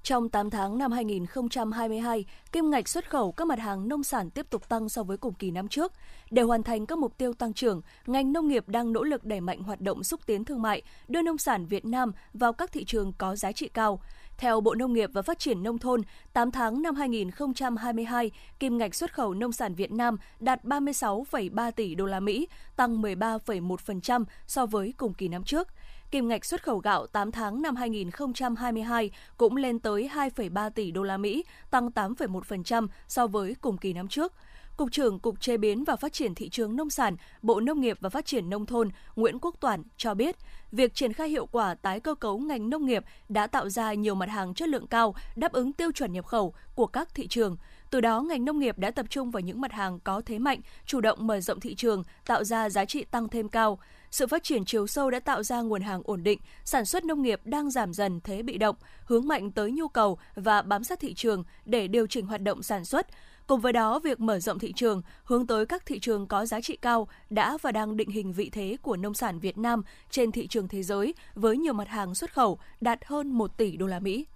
Trong 0.05 0.29
8 0.29 0.51
tháng 0.51 0.79
năm 0.79 0.93
2022, 0.93 2.25
kim 2.53 2.71
ngạch 2.71 2.89
xuất 2.89 3.11
khẩu 3.11 3.33
các 3.33 3.47
mặt 3.47 3.59
hàng 3.59 3.89
nông 3.89 4.05
sản 4.05 4.31
tiếp 4.31 4.47
tục 4.51 4.69
tăng 4.69 4.89
so 4.89 5.03
với 5.03 5.17
cùng 5.17 5.35
kỳ 5.35 5.51
năm 5.51 5.69
trước. 5.69 5.93
Để 6.31 6.43
hoàn 6.43 6.63
thành 6.63 6.87
các 6.87 6.99
mục 6.99 7.19
tiêu 7.19 7.33
tăng 7.35 7.53
trưởng, 7.53 7.81
ngành 8.07 8.33
nông 8.33 8.49
nghiệp 8.49 8.69
đang 8.69 8.93
nỗ 8.93 9.03
lực 9.03 9.25
đẩy 9.25 9.41
mạnh 9.41 9.63
hoạt 9.63 9.81
động 9.81 10.05
xúc 10.05 10.21
tiến 10.27 10.45
thương 10.45 10.63
mại, 10.63 10.83
đưa 11.09 11.23
nông 11.23 11.39
sản 11.39 11.67
Việt 11.67 11.85
Nam 11.85 12.13
vào 12.35 12.53
các 12.53 12.73
thị 12.73 12.85
trường 12.85 13.13
có 13.19 13.37
giá 13.37 13.53
trị 13.53 13.69
cao. 13.69 14.01
Theo 14.39 14.61
Bộ 14.61 14.75
Nông 14.75 14.93
nghiệp 14.93 15.11
và 15.13 15.23
Phát 15.23 15.39
triển 15.39 15.63
Nông 15.63 15.79
thôn, 15.79 16.03
8 16.33 16.51
tháng 16.51 16.83
năm 16.83 16.95
2022, 16.95 18.31
kim 18.59 18.79
ngạch 18.79 18.95
xuất 18.95 19.15
khẩu 19.15 19.35
nông 19.35 19.53
sản 19.53 19.75
Việt 19.75 19.93
Nam 19.93 20.17
đạt 20.41 20.65
36,3 20.65 21.71
tỷ 21.71 21.95
đô 21.95 22.07
la 22.07 22.21
Mỹ, 22.21 22.49
tăng 22.77 23.03
13,1% 23.03 24.25
so 24.47 24.67
với 24.67 24.95
cùng 24.97 25.15
kỳ 25.15 25.29
năm 25.29 25.45
trước. 25.45 25.69
Kim 26.13 26.29
ngạch 26.29 26.45
xuất 26.45 26.63
khẩu 26.63 26.79
gạo 26.79 27.07
8 27.07 27.33
tháng 27.33 27.63
năm 27.63 27.77
2022 27.77 29.11
cũng 29.37 29.57
lên 29.57 29.79
tới 29.79 30.11
2,3 30.15 30.71
tỷ 30.71 30.91
đô 30.91 31.03
la 31.03 31.17
Mỹ, 31.17 31.45
tăng 31.71 31.89
8,1% 31.89 32.89
so 33.09 33.27
với 33.27 33.57
cùng 33.61 33.79
kỳ 33.79 33.93
năm 33.93 34.09
trước. 34.09 34.33
Cục 34.77 34.93
trưởng 34.93 35.19
Cục 35.19 35.41
Chế 35.41 35.57
biến 35.57 35.85
và 35.85 35.97
Phát 35.97 36.13
triển 36.13 36.35
thị 36.35 36.49
trường 36.49 36.77
nông 36.77 36.91
sản, 36.91 37.17
Bộ 37.43 37.61
Nông 37.61 37.81
nghiệp 37.81 37.99
và 38.01 38.09
Phát 38.09 38.27
triển 38.27 38.51
nông 38.51 38.67
thôn 38.67 38.91
Nguyễn 39.17 39.39
Quốc 39.39 39.55
Toản 39.61 39.83
cho 39.97 40.15
biết, 40.15 40.37
việc 40.73 40.95
triển 40.95 41.13
khai 41.13 41.29
hiệu 41.29 41.47
quả 41.47 41.75
tái 41.75 42.01
cơ 42.01 42.15
cấu 42.15 42.39
ngành 42.39 42.71
nông 42.71 42.87
nghiệp 42.87 43.05
đã 43.29 43.47
tạo 43.47 43.69
ra 43.69 43.95
nhiều 43.95 44.15
mặt 44.15 44.29
hàng 44.29 44.55
chất 44.55 44.69
lượng 44.69 44.87
cao 44.87 45.15
đáp 45.37 45.53
ứng 45.53 45.73
tiêu 45.73 45.93
chuẩn 45.93 46.13
nhập 46.13 46.27
khẩu 46.27 46.55
của 46.75 46.87
các 46.87 47.15
thị 47.15 47.27
trường. 47.27 47.57
Từ 47.93 48.01
đó, 48.01 48.21
ngành 48.21 48.45
nông 48.45 48.59
nghiệp 48.59 48.79
đã 48.79 48.91
tập 48.91 49.07
trung 49.11 49.31
vào 49.31 49.41
những 49.41 49.61
mặt 49.61 49.73
hàng 49.73 49.99
có 50.01 50.23
thế 50.27 50.39
mạnh, 50.39 50.61
chủ 50.87 51.01
động 51.01 51.27
mở 51.27 51.41
rộng 51.41 51.61
thị 51.61 51.75
trường, 51.75 52.03
tạo 52.27 52.45
ra 52.45 52.71
giá 52.71 52.85
trị 52.85 53.05
tăng 53.05 53.29
thêm 53.29 53.49
cao. 53.49 53.79
Sự 54.11 54.27
phát 54.27 54.43
triển 54.43 54.65
chiều 54.65 54.87
sâu 54.87 55.11
đã 55.11 55.21
tạo 55.21 55.43
ra 55.43 55.61
nguồn 55.61 55.83
hàng 55.83 56.03
ổn 56.05 56.23
định, 56.23 56.39
sản 56.65 56.85
xuất 56.85 57.05
nông 57.05 57.23
nghiệp 57.23 57.41
đang 57.45 57.71
giảm 57.71 57.93
dần 57.93 58.21
thế 58.21 58.43
bị 58.43 58.59
động, 58.59 58.77
hướng 59.05 59.29
mạnh 59.29 59.51
tới 59.51 59.71
nhu 59.71 59.89
cầu 59.89 60.19
và 60.35 60.63
bám 60.63 60.85
sát 60.85 61.01
thị 61.01 61.15
trường 61.15 61.45
để 61.65 61.89
điều 61.89 62.07
chỉnh 62.07 62.27
hoạt 62.27 62.43
động 62.43 62.63
sản 62.63 62.85
xuất. 62.85 63.07
Cùng 63.47 63.61
với 63.61 63.73
đó, 63.73 63.99
việc 63.99 64.21
mở 64.21 64.41
rộng 64.41 64.59
thị 64.59 64.73
trường 64.77 65.03
hướng 65.25 65.47
tới 65.47 65.67
các 65.67 65.87
thị 65.87 65.99
trường 65.99 66.27
có 66.27 66.47
giá 66.47 66.61
trị 66.61 66.77
cao 66.77 67.09
đã 67.31 67.59
và 67.63 67.73
đang 67.73 67.97
định 67.97 68.11
hình 68.11 68.33
vị 68.33 68.51
thế 68.51 68.77
của 68.83 68.97
nông 68.97 69.15
sản 69.15 69.39
Việt 69.39 69.59
Nam 69.59 69.83
trên 70.11 70.33
thị 70.33 70.47
trường 70.47 70.69
thế 70.69 70.83
giới 70.83 71.15
với 71.35 71.57
nhiều 71.57 71.73
mặt 71.73 71.89
hàng 71.89 72.15
xuất 72.15 72.33
khẩu 72.35 72.59
đạt 72.81 73.05
hơn 73.05 73.29
1 73.29 73.57
tỷ 73.57 73.77
đô 73.77 73.87
la 73.87 73.99
Mỹ. 73.99 74.27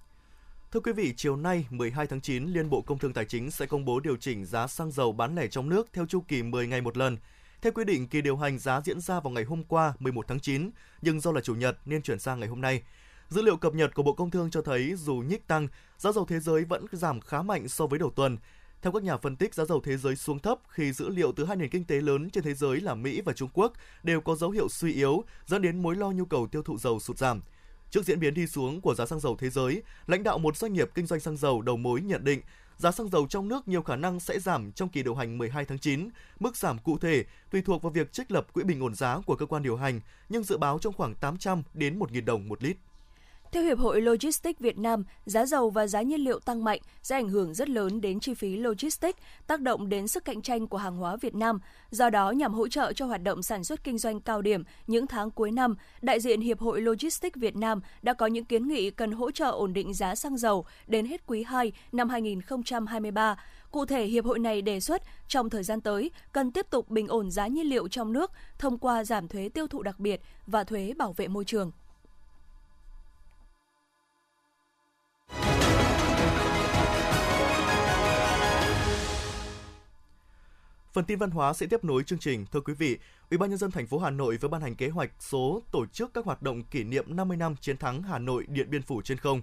Thưa 0.77 0.81
quý 0.81 0.93
vị, 0.93 1.15
chiều 1.17 1.37
nay 1.37 1.67
12 1.71 2.07
tháng 2.07 2.21
9, 2.21 2.45
Liên 2.45 2.71
Bộ 2.71 2.81
Công 2.81 2.99
Thương 2.99 3.13
Tài 3.13 3.25
chính 3.25 3.51
sẽ 3.51 3.67
công 3.67 3.85
bố 3.85 4.01
điều 4.01 4.17
chỉnh 4.17 4.45
giá 4.45 4.67
xăng 4.67 4.91
dầu 4.91 5.13
bán 5.13 5.35
lẻ 5.35 5.47
trong 5.47 5.69
nước 5.69 5.89
theo 5.93 6.07
chu 6.07 6.21
kỳ 6.29 6.43
10 6.43 6.67
ngày 6.67 6.81
một 6.81 6.97
lần. 6.97 7.17
Theo 7.63 7.73
quy 7.73 7.85
định, 7.85 8.09
kỳ 8.09 8.21
điều 8.21 8.37
hành 8.37 8.59
giá 8.59 8.81
diễn 8.85 9.01
ra 9.01 9.21
vào 9.21 9.31
ngày 9.31 9.45
hôm 9.45 9.65
qua 9.65 9.95
11 9.99 10.29
tháng 10.29 10.41
9, 10.41 10.71
nhưng 11.03 11.21
do 11.21 11.33
là 11.33 11.41
chủ 11.41 11.55
nhật 11.55 11.79
nên 11.85 12.03
chuyển 12.03 12.19
sang 12.19 12.41
ngày 12.41 12.49
hôm 12.49 12.61
nay. 12.61 12.83
Dữ 13.29 13.43
liệu 13.43 13.57
cập 13.57 13.75
nhật 13.75 13.95
của 13.95 14.03
Bộ 14.03 14.13
Công 14.13 14.31
Thương 14.31 14.51
cho 14.51 14.63
thấy 14.63 14.95
dù 14.97 15.15
nhích 15.15 15.47
tăng, 15.47 15.69
giá 15.99 16.13
dầu 16.13 16.25
thế 16.25 16.41
giới 16.41 16.65
vẫn 16.65 16.85
giảm 16.93 17.21
khá 17.21 17.43
mạnh 17.43 17.69
so 17.69 17.87
với 17.87 17.99
đầu 17.99 18.11
tuần. 18.11 18.39
Theo 18.83 18.93
các 18.93 19.03
nhà 19.03 19.17
phân 19.17 19.37
tích, 19.37 19.55
giá 19.55 19.65
dầu 19.65 19.81
thế 19.85 19.97
giới 19.97 20.17
xuống 20.17 20.39
thấp 20.39 20.59
khi 20.69 20.93
dữ 20.93 21.09
liệu 21.09 21.33
từ 21.33 21.45
hai 21.45 21.57
nền 21.57 21.71
kinh 21.71 21.85
tế 21.85 22.01
lớn 22.01 22.31
trên 22.31 22.45
thế 22.45 22.55
giới 22.55 22.81
là 22.81 22.95
Mỹ 22.95 23.21
và 23.21 23.33
Trung 23.33 23.51
Quốc 23.53 23.73
đều 24.03 24.21
có 24.21 24.35
dấu 24.35 24.51
hiệu 24.51 24.69
suy 24.69 24.93
yếu, 24.93 25.25
dẫn 25.47 25.63
đến 25.63 25.83
mối 25.83 25.97
lo 25.97 26.11
nhu 26.11 26.25
cầu 26.25 26.47
tiêu 26.47 26.63
thụ 26.63 26.79
dầu 26.79 27.01
sụt 27.01 27.19
giảm. 27.19 27.43
Trước 27.91 28.05
diễn 28.05 28.21
biến 28.21 28.35
đi 28.35 28.47
xuống 28.47 28.81
của 28.81 28.95
giá 28.95 29.07
xăng 29.07 29.21
dầu 29.21 29.37
thế 29.37 29.51
giới, 29.51 29.83
lãnh 30.07 30.23
đạo 30.23 30.39
một 30.39 30.57
doanh 30.57 30.73
nghiệp 30.73 30.91
kinh 30.95 31.07
doanh 31.07 31.21
xăng 31.21 31.37
dầu 31.37 31.63
đầu 31.63 31.77
mối 31.77 32.01
nhận 32.01 32.25
định 32.25 32.41
giá 32.79 32.93
xăng 32.93 33.09
dầu 33.09 33.27
trong 33.27 33.49
nước 33.49 33.69
nhiều 33.69 33.83
khả 33.83 33.97
năng 33.97 34.21
sẽ 34.21 34.41
giảm 34.41 34.73
trong 34.73 34.89
kỳ 34.89 35.03
điều 35.03 35.15
hành 35.15 35.39
12 35.39 35.65
tháng 35.65 35.79
9. 35.79 36.09
Mức 36.41 36.57
giảm 36.57 36.79
cụ 36.79 36.99
thể 36.99 37.25
tùy 37.51 37.63
thuộc 37.63 37.83
vào 37.83 37.93
việc 37.93 38.13
trích 38.13 38.31
lập 38.31 38.47
quỹ 38.53 38.65
bình 38.65 38.81
ổn 38.81 38.95
giá 38.95 39.21
của 39.27 39.37
cơ 39.37 39.47
quan 39.47 39.63
điều 39.63 39.77
hành, 39.77 40.01
nhưng 40.29 40.45
dự 40.45 40.59
báo 40.59 40.79
trong 40.79 40.93
khoảng 40.93 41.15
800 41.15 41.63
đến 41.75 41.99
1.000 41.99 42.25
đồng 42.25 42.49
một 42.49 42.63
lít. 42.63 42.77
Theo 43.53 43.63
Hiệp 43.63 43.79
hội 43.79 44.01
Logistics 44.01 44.61
Việt 44.61 44.79
Nam, 44.79 45.05
giá 45.27 45.47
dầu 45.47 45.71
và 45.71 45.87
giá 45.87 46.03
nhiên 46.03 46.21
liệu 46.21 46.39
tăng 46.39 46.65
mạnh 46.65 46.81
sẽ 47.03 47.17
ảnh 47.17 47.29
hưởng 47.29 47.55
rất 47.55 47.69
lớn 47.69 48.01
đến 48.01 48.21
chi 48.21 48.35
phí 48.35 48.57
logistics, 48.57 49.19
tác 49.47 49.61
động 49.61 49.89
đến 49.89 50.09
sức 50.09 50.25
cạnh 50.25 50.43
tranh 50.43 50.67
của 50.67 50.79
hàng 50.79 50.97
hóa 50.97 51.17
Việt 51.17 51.35
Nam. 51.35 51.61
Do 51.91 52.11
đó, 52.11 52.31
nhằm 52.31 52.55
hỗ 52.55 52.69
trợ 52.69 52.93
cho 52.93 53.07
hoạt 53.07 53.23
động 53.23 53.43
sản 53.43 53.65
xuất 53.65 53.85
kinh 53.85 53.99
doanh 53.99 54.21
cao 54.21 54.43
điểm 54.43 54.65
những 54.87 55.07
tháng 55.07 55.31
cuối 55.31 55.51
năm, 55.51 55.77
đại 56.03 56.21
diện 56.21 56.41
Hiệp 56.41 56.61
hội 56.61 56.81
Logistics 56.81 57.37
Việt 57.37 57.57
Nam 57.57 57.81
đã 58.03 58.13
có 58.13 58.27
những 58.27 58.45
kiến 58.45 58.69
nghị 58.69 58.91
cần 58.91 59.13
hỗ 59.13 59.31
trợ 59.31 59.51
ổn 59.51 59.73
định 59.73 59.95
giá 59.95 60.15
xăng 60.15 60.37
dầu 60.37 60.67
đến 60.87 61.07
hết 61.07 61.27
quý 61.27 61.43
2 61.43 61.73
năm 61.93 62.09
2023. 62.09 63.37
Cụ 63.71 63.85
thể, 63.85 64.07
Hiệp 64.07 64.25
hội 64.25 64.39
này 64.39 64.63
đề 64.63 64.81
xuất 64.81 65.03
trong 65.29 65.51
thời 65.51 65.63
gian 65.63 65.81
tới 65.81 66.11
cần 66.33 66.53
tiếp 66.53 66.67
tục 66.71 66.91
bình 66.91 67.09
ổn 67.09 67.31
giá 67.31 67.47
nhiên 67.47 67.67
liệu 67.67 67.89
trong 67.89 68.13
nước 68.13 68.31
thông 68.59 68.79
qua 68.79 69.05
giảm 69.05 69.29
thuế 69.29 69.49
tiêu 69.49 69.67
thụ 69.67 69.83
đặc 69.83 70.01
biệt 70.01 70.21
và 70.47 70.65
thuế 70.65 70.93
bảo 70.97 71.13
vệ 71.13 71.29
môi 71.29 71.45
trường. 71.45 71.71
Phần 80.97 81.05
tin 81.05 81.19
văn 81.19 81.31
hóa 81.31 81.53
sẽ 81.53 81.67
tiếp 81.67 81.85
nối 81.85 82.03
chương 82.03 82.19
trình. 82.19 82.47
Thưa 82.53 82.61
quý 82.61 82.75
vị, 82.75 82.99
Ủy 83.31 83.39
ban 83.39 83.51
nhân 83.51 83.59
dân 83.59 83.71
thành 83.71 83.87
phố 83.87 83.99
Hà 83.99 84.11
Nội 84.11 84.37
vừa 84.37 84.49
ban 84.49 84.61
hành 84.61 84.75
kế 84.75 84.89
hoạch 84.89 85.11
số 85.19 85.63
tổ 85.73 85.87
chức 85.87 86.15
các 86.15 86.25
hoạt 86.25 86.43
động 86.43 86.63
kỷ 86.63 86.85
niệm 86.85 87.17
50 87.17 87.37
năm 87.37 87.57
chiến 87.61 87.77
thắng 87.77 88.03
Hà 88.03 88.19
Nội 88.19 88.45
Điện 88.49 88.71
Biên 88.71 88.83
Phủ 88.83 89.03
trên 89.03 89.19
không. 89.19 89.41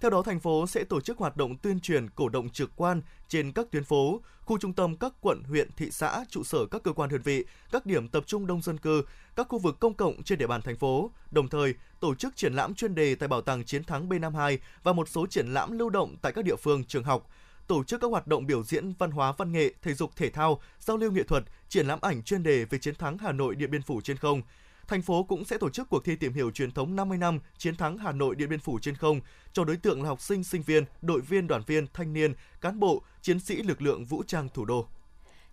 Theo 0.00 0.10
đó, 0.10 0.22
thành 0.22 0.40
phố 0.40 0.66
sẽ 0.66 0.84
tổ 0.84 1.00
chức 1.00 1.18
hoạt 1.18 1.36
động 1.36 1.56
tuyên 1.58 1.80
truyền 1.80 2.10
cổ 2.10 2.28
động 2.28 2.48
trực 2.48 2.70
quan 2.76 3.02
trên 3.28 3.52
các 3.52 3.66
tuyến 3.70 3.84
phố, 3.84 4.20
khu 4.40 4.58
trung 4.58 4.72
tâm 4.72 4.96
các 4.96 5.12
quận, 5.20 5.42
huyện, 5.42 5.70
thị 5.76 5.90
xã, 5.90 6.24
trụ 6.30 6.44
sở 6.44 6.66
các 6.66 6.82
cơ 6.82 6.92
quan 6.92 7.10
đơn 7.10 7.22
vị, 7.22 7.44
các 7.72 7.86
điểm 7.86 8.08
tập 8.08 8.24
trung 8.26 8.46
đông 8.46 8.62
dân 8.62 8.78
cư, 8.78 9.02
các 9.36 9.48
khu 9.48 9.58
vực 9.58 9.76
công 9.80 9.94
cộng 9.94 10.22
trên 10.22 10.38
địa 10.38 10.46
bàn 10.46 10.62
thành 10.62 10.76
phố, 10.76 11.10
đồng 11.30 11.48
thời 11.48 11.74
tổ 12.00 12.14
chức 12.14 12.36
triển 12.36 12.54
lãm 12.54 12.74
chuyên 12.74 12.94
đề 12.94 13.14
tại 13.14 13.28
Bảo 13.28 13.40
tàng 13.40 13.64
Chiến 13.64 13.84
thắng 13.84 14.08
B52 14.08 14.58
và 14.82 14.92
một 14.92 15.08
số 15.08 15.26
triển 15.26 15.46
lãm 15.46 15.78
lưu 15.78 15.90
động 15.90 16.16
tại 16.22 16.32
các 16.32 16.44
địa 16.44 16.56
phương, 16.56 16.84
trường 16.84 17.04
học 17.04 17.28
tổ 17.66 17.84
chức 17.84 18.00
các 18.00 18.10
hoạt 18.10 18.26
động 18.26 18.46
biểu 18.46 18.62
diễn 18.62 18.92
văn 18.98 19.10
hóa 19.10 19.32
văn 19.32 19.52
nghệ, 19.52 19.74
thể 19.82 19.94
dục 19.94 20.16
thể 20.16 20.30
thao, 20.30 20.60
giao 20.80 20.96
lưu 20.96 21.12
nghệ 21.12 21.22
thuật, 21.22 21.44
triển 21.68 21.86
lãm 21.86 21.98
ảnh 22.02 22.22
chuyên 22.22 22.42
đề 22.42 22.64
về 22.64 22.78
chiến 22.78 22.94
thắng 22.94 23.18
Hà 23.18 23.32
Nội 23.32 23.54
Điện 23.54 23.70
Biên 23.70 23.82
Phủ 23.82 24.00
trên 24.00 24.16
không. 24.16 24.42
Thành 24.88 25.02
phố 25.02 25.22
cũng 25.22 25.44
sẽ 25.44 25.58
tổ 25.58 25.70
chức 25.70 25.88
cuộc 25.88 26.04
thi 26.04 26.16
tìm 26.16 26.32
hiểu 26.32 26.50
truyền 26.50 26.70
thống 26.70 26.96
50 26.96 27.18
năm 27.18 27.38
chiến 27.58 27.76
thắng 27.76 27.98
Hà 27.98 28.12
Nội 28.12 28.34
Điện 28.34 28.48
Biên 28.48 28.60
Phủ 28.60 28.78
trên 28.82 28.94
không 28.94 29.20
cho 29.52 29.64
đối 29.64 29.76
tượng 29.76 30.02
là 30.02 30.08
học 30.08 30.20
sinh, 30.20 30.44
sinh 30.44 30.62
viên, 30.62 30.84
đội 31.02 31.20
viên, 31.20 31.46
đoàn 31.46 31.62
viên, 31.66 31.86
thanh 31.94 32.12
niên, 32.12 32.34
cán 32.60 32.80
bộ, 32.80 33.02
chiến 33.22 33.40
sĩ 33.40 33.62
lực 33.62 33.82
lượng 33.82 34.04
vũ 34.04 34.22
trang 34.26 34.48
thủ 34.54 34.64
đô. 34.64 34.86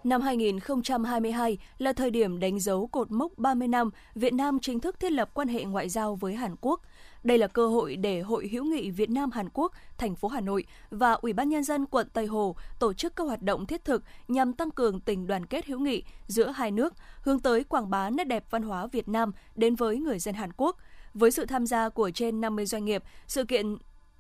Năm 0.04 0.22
2022 0.22 1.58
là 1.78 1.94
thời 1.94 2.12
điểm 2.12 2.40
đánh 2.40 2.60
dấu 2.60 2.88
cột 2.88 3.12
mốc 3.12 3.38
30 3.38 3.68
năm 3.68 3.90
Việt 4.16 4.34
Nam 4.34 4.60
chính 4.62 4.80
thức 4.80 5.00
thiết 5.00 5.12
lập 5.12 5.30
quan 5.34 5.48
hệ 5.48 5.64
ngoại 5.64 5.90
giao 5.90 6.16
với 6.16 6.36
Hàn 6.36 6.56
Quốc. 6.62 6.82
Đây 7.24 7.38
là 7.38 7.48
cơ 7.48 7.68
hội 7.68 7.96
để 7.96 8.22
Hội 8.22 8.48
hữu 8.48 8.66
nghị 8.66 8.92
Việt 8.92 9.10
Nam 9.10 9.32
Hàn 9.32 9.50
Quốc, 9.54 9.72
thành 9.98 10.16
phố 10.16 10.28
Hà 10.28 10.42
Nội 10.42 10.66
và 10.90 11.12
Ủy 11.12 11.34
ban 11.34 11.50
nhân 11.50 11.64
dân 11.64 11.86
quận 11.86 12.08
Tây 12.14 12.26
Hồ 12.26 12.56
tổ 12.80 12.94
chức 12.94 13.16
các 13.16 13.24
hoạt 13.24 13.42
động 13.42 13.66
thiết 13.66 13.86
thực 13.86 14.04
nhằm 14.28 14.54
tăng 14.54 14.72
cường 14.72 15.00
tình 15.00 15.28
đoàn 15.28 15.46
kết 15.46 15.66
hữu 15.66 15.80
nghị 15.80 16.04
giữa 16.28 16.52
hai 16.52 16.72
nước, 16.72 16.94
hướng 17.22 17.40
tới 17.40 17.64
quảng 17.64 17.90
bá 17.90 18.10
nét 18.10 18.24
đẹp 18.24 18.46
văn 18.50 18.64
hóa 18.64 18.88
Việt 18.88 19.08
Nam 19.08 19.32
đến 19.56 19.76
với 19.76 19.98
người 19.98 20.20
dân 20.20 20.36
Hàn 20.36 20.50
Quốc. 20.58 20.78
Với 21.14 21.32
sự 21.32 21.46
tham 21.46 21.68
gia 21.68 21.90
của 21.90 22.12
trên 22.12 22.42
50 22.42 22.66
doanh 22.66 22.86
nghiệp, 22.86 23.04
sự 23.28 23.46
kiện 23.46 23.78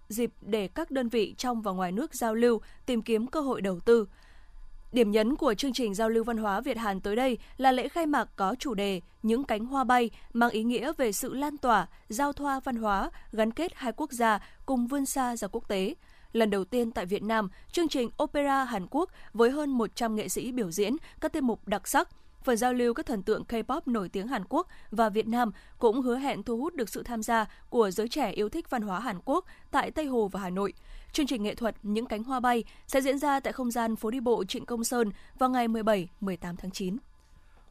dịp 0.10 0.32
để 0.42 0.68
các 0.68 0.92
đơn 0.92 1.10
vị 1.10 1.36
trong 1.38 1.62
và 1.62 1.72
ngoài 1.72 1.92
nước 1.92 2.16
giao 2.16 2.36
lưu, 2.36 2.62
tìm 2.86 3.02
kiếm 3.02 3.28
cơ 3.28 3.42
hội 3.42 3.62
đầu 3.62 3.80
tư. 3.80 4.08
Điểm 4.94 5.12
nhấn 5.12 5.36
của 5.36 5.54
chương 5.54 5.74
trình 5.74 5.94
giao 5.94 6.10
lưu 6.10 6.24
văn 6.24 6.38
hóa 6.38 6.62
Việt 6.62 6.78
Hàn 6.78 7.02
tới 7.02 7.16
đây 7.16 7.38
là 7.58 7.72
lễ 7.72 7.90
khai 7.90 8.06
mạc 8.06 8.30
có 8.36 8.56
chủ 8.60 8.74
đề 8.74 9.02
Những 9.24 9.44
cánh 9.44 9.66
hoa 9.66 9.84
bay 9.84 10.10
mang 10.34 10.50
ý 10.50 10.64
nghĩa 10.64 10.92
về 10.98 11.12
sự 11.12 11.34
lan 11.34 11.58
tỏa, 11.58 11.88
giao 12.10 12.34
thoa 12.34 12.60
văn 12.60 12.76
hóa, 12.76 13.12
gắn 13.32 13.52
kết 13.52 13.72
hai 13.76 13.92
quốc 13.92 14.12
gia 14.12 14.40
cùng 14.66 14.88
vươn 14.88 15.06
xa 15.06 15.36
ra 15.36 15.48
quốc 15.48 15.68
tế. 15.68 15.96
Lần 16.34 16.50
đầu 16.50 16.66
tiên 16.66 16.92
tại 16.92 17.06
Việt 17.06 17.24
Nam, 17.24 17.50
chương 17.72 17.88
trình 17.88 18.10
Opera 18.24 18.64
Hàn 18.64 18.88
Quốc 18.90 19.10
với 19.34 19.52
hơn 19.52 19.70
100 19.70 20.16
nghệ 20.16 20.30
sĩ 20.30 20.52
biểu 20.52 20.72
diễn 20.72 20.96
các 21.22 21.34
tiết 21.34 21.44
mục 21.44 21.68
đặc 21.68 21.88
sắc, 21.88 22.10
Phần 22.44 22.58
giao 22.58 22.74
lưu 22.74 22.94
các 22.94 23.06
thần 23.06 23.24
tượng 23.24 23.44
K-pop 23.50 23.82
nổi 23.86 24.10
tiếng 24.10 24.28
Hàn 24.28 24.44
Quốc 24.50 24.68
và 24.92 25.10
Việt 25.10 25.28
Nam 25.28 25.52
cũng 25.80 26.02
hứa 26.02 26.18
hẹn 26.18 26.44
thu 26.44 26.58
hút 26.58 26.76
được 26.76 26.90
sự 26.90 27.04
tham 27.04 27.24
gia 27.24 27.46
của 27.70 27.92
giới 27.92 28.08
trẻ 28.08 28.32
yêu 28.32 28.50
thích 28.50 28.70
văn 28.70 28.82
hóa 28.82 29.00
Hàn 29.00 29.20
Quốc 29.26 29.46
tại 29.72 29.92
Tây 29.92 30.06
Hồ 30.06 30.28
và 30.28 30.40
Hà 30.40 30.50
Nội. 30.50 30.74
Chương 31.14 31.28
trình 31.28 31.44
nghệ 31.44 31.56
thuật 31.56 31.76
Những 31.84 32.06
cánh 32.06 32.24
hoa 32.24 32.40
bay 32.40 32.64
sẽ 32.88 33.02
diễn 33.02 33.20
ra 33.20 33.40
tại 33.40 33.54
không 33.54 33.72
gian 33.72 33.96
phố 33.96 34.12
đi 34.12 34.20
bộ 34.20 34.44
Trịnh 34.44 34.66
Công 34.66 34.84
Sơn 34.84 35.12
vào 35.40 35.50
ngày 35.50 35.68
17-18 35.68 36.08
tháng 36.38 36.72
9. 36.74 36.98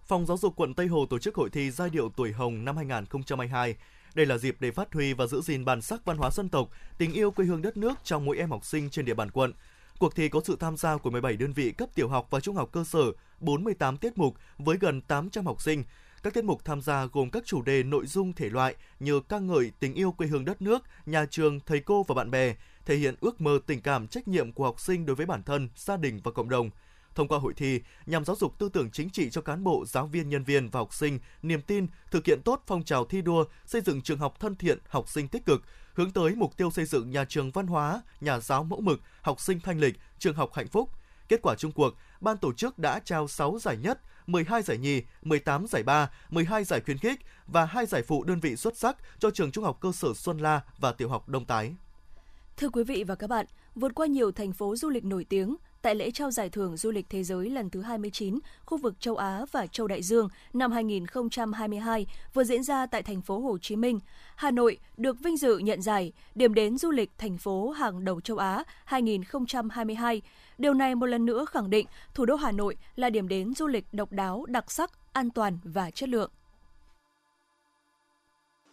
Phòng 0.04 0.26
Giáo 0.26 0.36
dục 0.36 0.56
quận 0.56 0.74
Tây 0.74 0.86
Hồ 0.86 1.06
tổ 1.10 1.18
chức 1.18 1.34
hội 1.34 1.50
thi 1.50 1.70
giai 1.70 1.90
điệu 1.90 2.10
tuổi 2.16 2.32
hồng 2.32 2.64
năm 2.64 2.76
2022. 2.76 3.76
Đây 4.14 4.26
là 4.26 4.38
dịp 4.38 4.56
để 4.60 4.70
phát 4.70 4.92
huy 4.94 5.12
và 5.12 5.26
giữ 5.26 5.40
gìn 5.40 5.64
bản 5.64 5.82
sắc 5.82 6.04
văn 6.04 6.16
hóa 6.16 6.30
dân 6.30 6.48
tộc, 6.48 6.68
tình 6.98 7.12
yêu 7.12 7.30
quê 7.30 7.46
hương 7.46 7.62
đất 7.62 7.76
nước 7.76 7.98
trong 8.04 8.24
mỗi 8.24 8.38
em 8.38 8.50
học 8.50 8.64
sinh 8.64 8.90
trên 8.90 9.04
địa 9.04 9.14
bàn 9.14 9.30
quận. 9.30 9.52
Cuộc 9.98 10.14
thi 10.14 10.28
có 10.28 10.40
sự 10.44 10.56
tham 10.60 10.76
gia 10.76 10.96
của 10.96 11.10
17 11.10 11.36
đơn 11.36 11.52
vị 11.52 11.72
cấp 11.72 11.88
tiểu 11.94 12.08
học 12.08 12.26
và 12.30 12.40
trung 12.40 12.56
học 12.56 12.68
cơ 12.72 12.84
sở, 12.84 13.04
48 13.40 13.96
tiết 13.96 14.18
mục 14.18 14.34
với 14.58 14.76
gần 14.80 15.00
800 15.00 15.46
học 15.46 15.62
sinh. 15.62 15.84
Các 16.22 16.34
tiết 16.34 16.44
mục 16.44 16.64
tham 16.64 16.80
gia 16.80 17.04
gồm 17.04 17.30
các 17.30 17.46
chủ 17.46 17.62
đề 17.62 17.82
nội 17.82 18.06
dung 18.06 18.32
thể 18.32 18.50
loại 18.50 18.74
như 19.00 19.20
ca 19.20 19.38
ngợi 19.38 19.72
tình 19.80 19.94
yêu 19.94 20.12
quê 20.12 20.26
hương 20.26 20.44
đất 20.44 20.62
nước, 20.62 20.82
nhà 21.06 21.26
trường, 21.30 21.60
thầy 21.60 21.80
cô 21.80 22.02
và 22.02 22.14
bạn 22.14 22.30
bè, 22.30 22.54
thể 22.86 22.96
hiện 22.96 23.14
ước 23.20 23.40
mơ 23.40 23.58
tình 23.66 23.80
cảm 23.80 24.08
trách 24.08 24.28
nhiệm 24.28 24.52
của 24.52 24.64
học 24.64 24.80
sinh 24.80 25.06
đối 25.06 25.16
với 25.16 25.26
bản 25.26 25.42
thân, 25.42 25.68
gia 25.76 25.96
đình 25.96 26.20
và 26.24 26.30
cộng 26.30 26.48
đồng. 26.48 26.70
Thông 27.14 27.28
qua 27.28 27.38
hội 27.38 27.54
thi 27.56 27.80
nhằm 28.06 28.24
giáo 28.24 28.36
dục 28.36 28.58
tư 28.58 28.68
tưởng 28.68 28.90
chính 28.90 29.10
trị 29.10 29.30
cho 29.30 29.40
cán 29.40 29.64
bộ, 29.64 29.84
giáo 29.86 30.06
viên, 30.06 30.28
nhân 30.28 30.44
viên 30.44 30.68
và 30.68 30.80
học 30.80 30.94
sinh, 30.94 31.18
niềm 31.42 31.62
tin, 31.62 31.86
thực 32.10 32.26
hiện 32.26 32.42
tốt 32.44 32.62
phong 32.66 32.84
trào 32.84 33.04
thi 33.04 33.22
đua, 33.22 33.44
xây 33.66 33.80
dựng 33.80 34.02
trường 34.02 34.18
học 34.18 34.40
thân 34.40 34.56
thiện, 34.56 34.78
học 34.88 35.08
sinh 35.08 35.28
tích 35.28 35.46
cực, 35.46 35.62
hướng 35.94 36.10
tới 36.10 36.34
mục 36.34 36.56
tiêu 36.56 36.70
xây 36.70 36.84
dựng 36.84 37.10
nhà 37.10 37.24
trường 37.24 37.50
văn 37.50 37.66
hóa, 37.66 38.02
nhà 38.20 38.40
giáo 38.40 38.64
mẫu 38.64 38.80
mực, 38.80 39.00
học 39.22 39.40
sinh 39.40 39.60
thanh 39.60 39.78
lịch, 39.80 39.94
trường 40.18 40.34
học 40.34 40.50
hạnh 40.54 40.68
phúc. 40.68 40.90
Kết 41.28 41.42
quả 41.42 41.54
chung 41.54 41.72
cuộc, 41.72 41.94
ban 42.20 42.36
tổ 42.36 42.52
chức 42.52 42.78
đã 42.78 42.98
trao 42.98 43.28
6 43.28 43.58
giải 43.58 43.76
nhất, 43.76 44.00
12 44.26 44.62
giải 44.62 44.78
nhì, 44.78 45.02
18 45.22 45.66
giải 45.66 45.82
ba, 45.82 46.10
12 46.30 46.64
giải 46.64 46.80
khuyến 46.80 46.98
khích 46.98 47.20
và 47.46 47.64
2 47.64 47.86
giải 47.86 48.02
phụ 48.02 48.24
đơn 48.24 48.40
vị 48.40 48.56
xuất 48.56 48.76
sắc 48.76 48.96
cho 49.18 49.30
trường 49.30 49.52
Trung 49.52 49.64
học 49.64 49.78
cơ 49.80 49.92
sở 49.92 50.14
Xuân 50.14 50.38
La 50.38 50.60
và 50.78 50.92
tiểu 50.92 51.08
học 51.08 51.28
Đông 51.28 51.44
Tái. 51.44 51.74
Thưa 52.56 52.68
quý 52.68 52.84
vị 52.84 53.04
và 53.04 53.14
các 53.14 53.26
bạn, 53.26 53.46
vượt 53.74 53.94
qua 53.94 54.06
nhiều 54.06 54.32
thành 54.32 54.52
phố 54.52 54.76
du 54.76 54.88
lịch 54.88 55.04
nổi 55.04 55.24
tiếng, 55.28 55.56
tại 55.82 55.94
lễ 55.94 56.10
trao 56.10 56.30
giải 56.30 56.50
thưởng 56.50 56.76
du 56.76 56.90
lịch 56.90 57.06
thế 57.10 57.24
giới 57.24 57.50
lần 57.50 57.70
thứ 57.70 57.80
29, 57.80 58.38
khu 58.64 58.78
vực 58.78 59.00
châu 59.00 59.16
Á 59.16 59.44
và 59.52 59.66
châu 59.66 59.86
Đại 59.86 60.02
Dương 60.02 60.28
năm 60.52 60.72
2022 60.72 62.06
vừa 62.34 62.44
diễn 62.44 62.62
ra 62.62 62.86
tại 62.86 63.02
thành 63.02 63.22
phố 63.22 63.38
Hồ 63.38 63.58
Chí 63.58 63.76
Minh. 63.76 64.00
Hà 64.36 64.50
Nội 64.50 64.78
được 64.96 65.20
vinh 65.20 65.36
dự 65.36 65.58
nhận 65.58 65.82
giải 65.82 66.12
điểm 66.34 66.54
đến 66.54 66.78
du 66.78 66.90
lịch 66.90 67.10
thành 67.18 67.38
phố 67.38 67.70
hàng 67.70 68.04
đầu 68.04 68.20
châu 68.20 68.36
Á 68.36 68.64
2022. 68.84 70.22
Điều 70.58 70.74
này 70.74 70.94
một 70.94 71.06
lần 71.06 71.26
nữa 71.26 71.44
khẳng 71.44 71.70
định 71.70 71.86
thủ 72.14 72.24
đô 72.24 72.36
Hà 72.36 72.52
Nội 72.52 72.76
là 72.96 73.10
điểm 73.10 73.28
đến 73.28 73.54
du 73.54 73.66
lịch 73.66 73.84
độc 73.92 74.12
đáo, 74.12 74.44
đặc 74.48 74.70
sắc, 74.70 74.90
an 75.12 75.30
toàn 75.30 75.58
và 75.64 75.90
chất 75.90 76.08
lượng. 76.08 76.30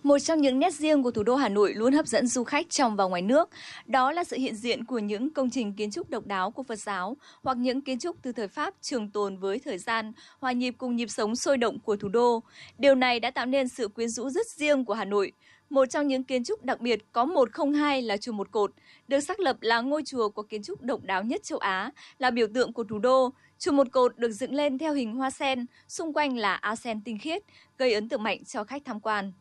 Một 0.04 0.20
trong 0.20 0.42
những 0.42 0.60
nét 0.60 0.74
riêng 0.74 1.04
của 1.04 1.12
thủ 1.12 1.24
đô 1.24 1.36
Hà 1.36 1.50
Nội 1.50 1.74
luôn 1.74 1.94
hấp 1.94 2.08
dẫn 2.08 2.28
du 2.28 2.44
khách 2.44 2.70
trong 2.70 2.96
và 2.96 3.06
ngoài 3.06 3.22
nước, 3.22 3.50
đó 3.86 4.12
là 4.12 4.24
sự 4.24 4.38
hiện 4.38 4.56
diện 4.56 4.86
của 4.86 5.00
những 5.00 5.34
công 5.34 5.50
trình 5.50 5.74
kiến 5.74 5.92
trúc 5.92 6.10
độc 6.10 6.26
đáo 6.26 6.52
của 6.52 6.64
Phật 6.64 6.80
giáo 6.80 7.18
hoặc 7.44 7.58
những 7.58 7.82
kiến 7.82 8.00
trúc 8.00 8.16
từ 8.22 8.32
thời 8.32 8.48
Pháp 8.48 8.74
trường 8.82 9.12
tồn 9.12 9.38
với 9.38 9.60
thời 9.60 9.78
gian, 9.78 10.12
hòa 10.40 10.52
nhịp 10.52 10.76
cùng 10.78 10.96
nhịp 10.96 11.10
sống 11.10 11.36
sôi 11.36 11.58
động 11.58 11.80
của 11.80 11.96
thủ 11.96 12.10
đô. 12.10 12.44
Điều 12.78 12.96
này 12.96 13.20
đã 13.20 13.32
tạo 13.32 13.46
nên 13.46 13.68
sự 13.68 13.88
quyến 13.88 14.10
rũ 14.10 14.30
rất 14.30 14.48
riêng 14.48 14.86
của 14.86 14.94
Hà 14.94 15.06
Nội. 15.06 15.32
Một 15.70 15.86
trong 15.86 16.08
những 16.08 16.24
kiến 16.24 16.44
trúc 16.44 16.66
đặc 16.66 16.80
biệt 16.80 17.00
có 17.12 17.26
102 17.26 18.02
là 18.02 18.18
chùa 18.18 18.32
Một 18.32 18.52
Cột, 18.52 18.72
được 19.08 19.20
xác 19.20 19.40
lập 19.40 19.58
là 19.62 19.82
ngôi 19.82 20.04
chùa 20.06 20.30
có 20.30 20.44
kiến 20.44 20.64
trúc 20.64 20.82
độc 20.82 21.04
đáo 21.04 21.24
nhất 21.24 21.44
châu 21.44 21.60
Á, 21.60 21.92
là 22.18 22.32
biểu 22.32 22.48
tượng 22.54 22.74
của 22.74 22.84
thủ 22.84 23.00
đô. 23.00 23.30
Chùa 23.60 23.72
Một 23.72 23.88
Cột 23.92 24.18
được 24.18 24.32
dựng 24.32 24.54
lên 24.54 24.78
theo 24.78 24.94
hình 24.94 25.16
hoa 25.16 25.30
sen, 25.30 25.66
xung 25.88 26.14
quanh 26.14 26.38
là 26.38 26.56
a 26.56 26.76
sen 26.76 27.02
tinh 27.02 27.18
khiết, 27.22 27.44
gây 27.78 27.94
ấn 27.94 28.10
tượng 28.10 28.24
mạnh 28.24 28.44
cho 28.44 28.64
khách 28.64 28.86
tham 28.86 29.00
quan. 29.00 29.32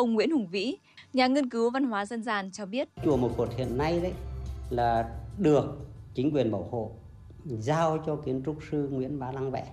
Ông 0.00 0.14
Nguyễn 0.14 0.30
Hùng 0.30 0.46
Vĩ, 0.46 0.76
nhà 1.12 1.26
nghiên 1.26 1.50
cứu 1.50 1.70
văn 1.70 1.84
hóa 1.84 2.06
dân 2.06 2.22
gian 2.22 2.50
cho 2.52 2.66
biết. 2.66 2.88
Chùa 3.04 3.16
Một 3.16 3.30
Cột 3.36 3.48
hiện 3.56 3.78
nay 3.78 4.00
đấy 4.00 4.12
là 4.70 5.10
được 5.38 5.64
chính 6.14 6.34
quyền 6.34 6.50
bảo 6.50 6.68
hộ 6.70 6.90
giao 7.44 7.98
cho 8.06 8.16
kiến 8.16 8.42
trúc 8.46 8.56
sư 8.70 8.88
Nguyễn 8.92 9.18
Bá 9.18 9.32
Lăng 9.32 9.50
vẽ. 9.50 9.66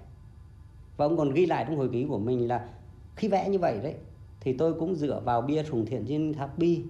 Và 0.98 1.05
ông 1.05 1.17
còn 1.17 1.34
ghi 1.34 1.46
lại 1.46 1.65
trong 1.67 1.77
hồi 1.77 1.89
ký 1.93 2.05
của 2.10 2.17
mình 2.17 2.48
là 2.48 2.69
khi 3.15 3.27
vẽ 3.27 3.50
như 3.50 3.60
vậy 3.60 3.79
đấy 3.84 3.93
thì 4.41 4.53
tôi 4.53 4.74
cũng 4.74 4.96
dựa 4.96 5.22
vào 5.25 5.41
bia 5.41 5.63
sùng 5.63 5.86
thiện 5.86 6.05
trên 6.07 6.34
tháp 6.34 6.57
bi, 6.57 6.81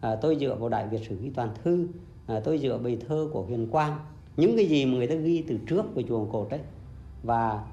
à, 0.00 0.16
tôi 0.22 0.36
dựa 0.40 0.54
vào 0.54 0.68
đại 0.68 0.88
Việt 0.88 1.00
sử 1.08 1.16
ghi 1.22 1.30
toàn 1.34 1.50
thư, 1.64 1.88
à, 2.26 2.40
tôi 2.44 2.58
dựa 2.58 2.78
bài 2.78 2.98
thơ 3.08 3.28
của 3.32 3.42
Huyền 3.42 3.66
Quang, 3.70 3.98
những 4.36 4.56
cái 4.56 4.66
gì 4.66 4.86
mà 4.86 4.96
người 4.96 5.06
ta 5.06 5.14
ghi 5.14 5.44
từ 5.48 5.58
trước 5.66 5.84
của 5.94 6.02
chùa 6.08 6.18
Một 6.18 6.28
Cột 6.32 6.48
đấy 6.50 6.60
và 7.22 7.64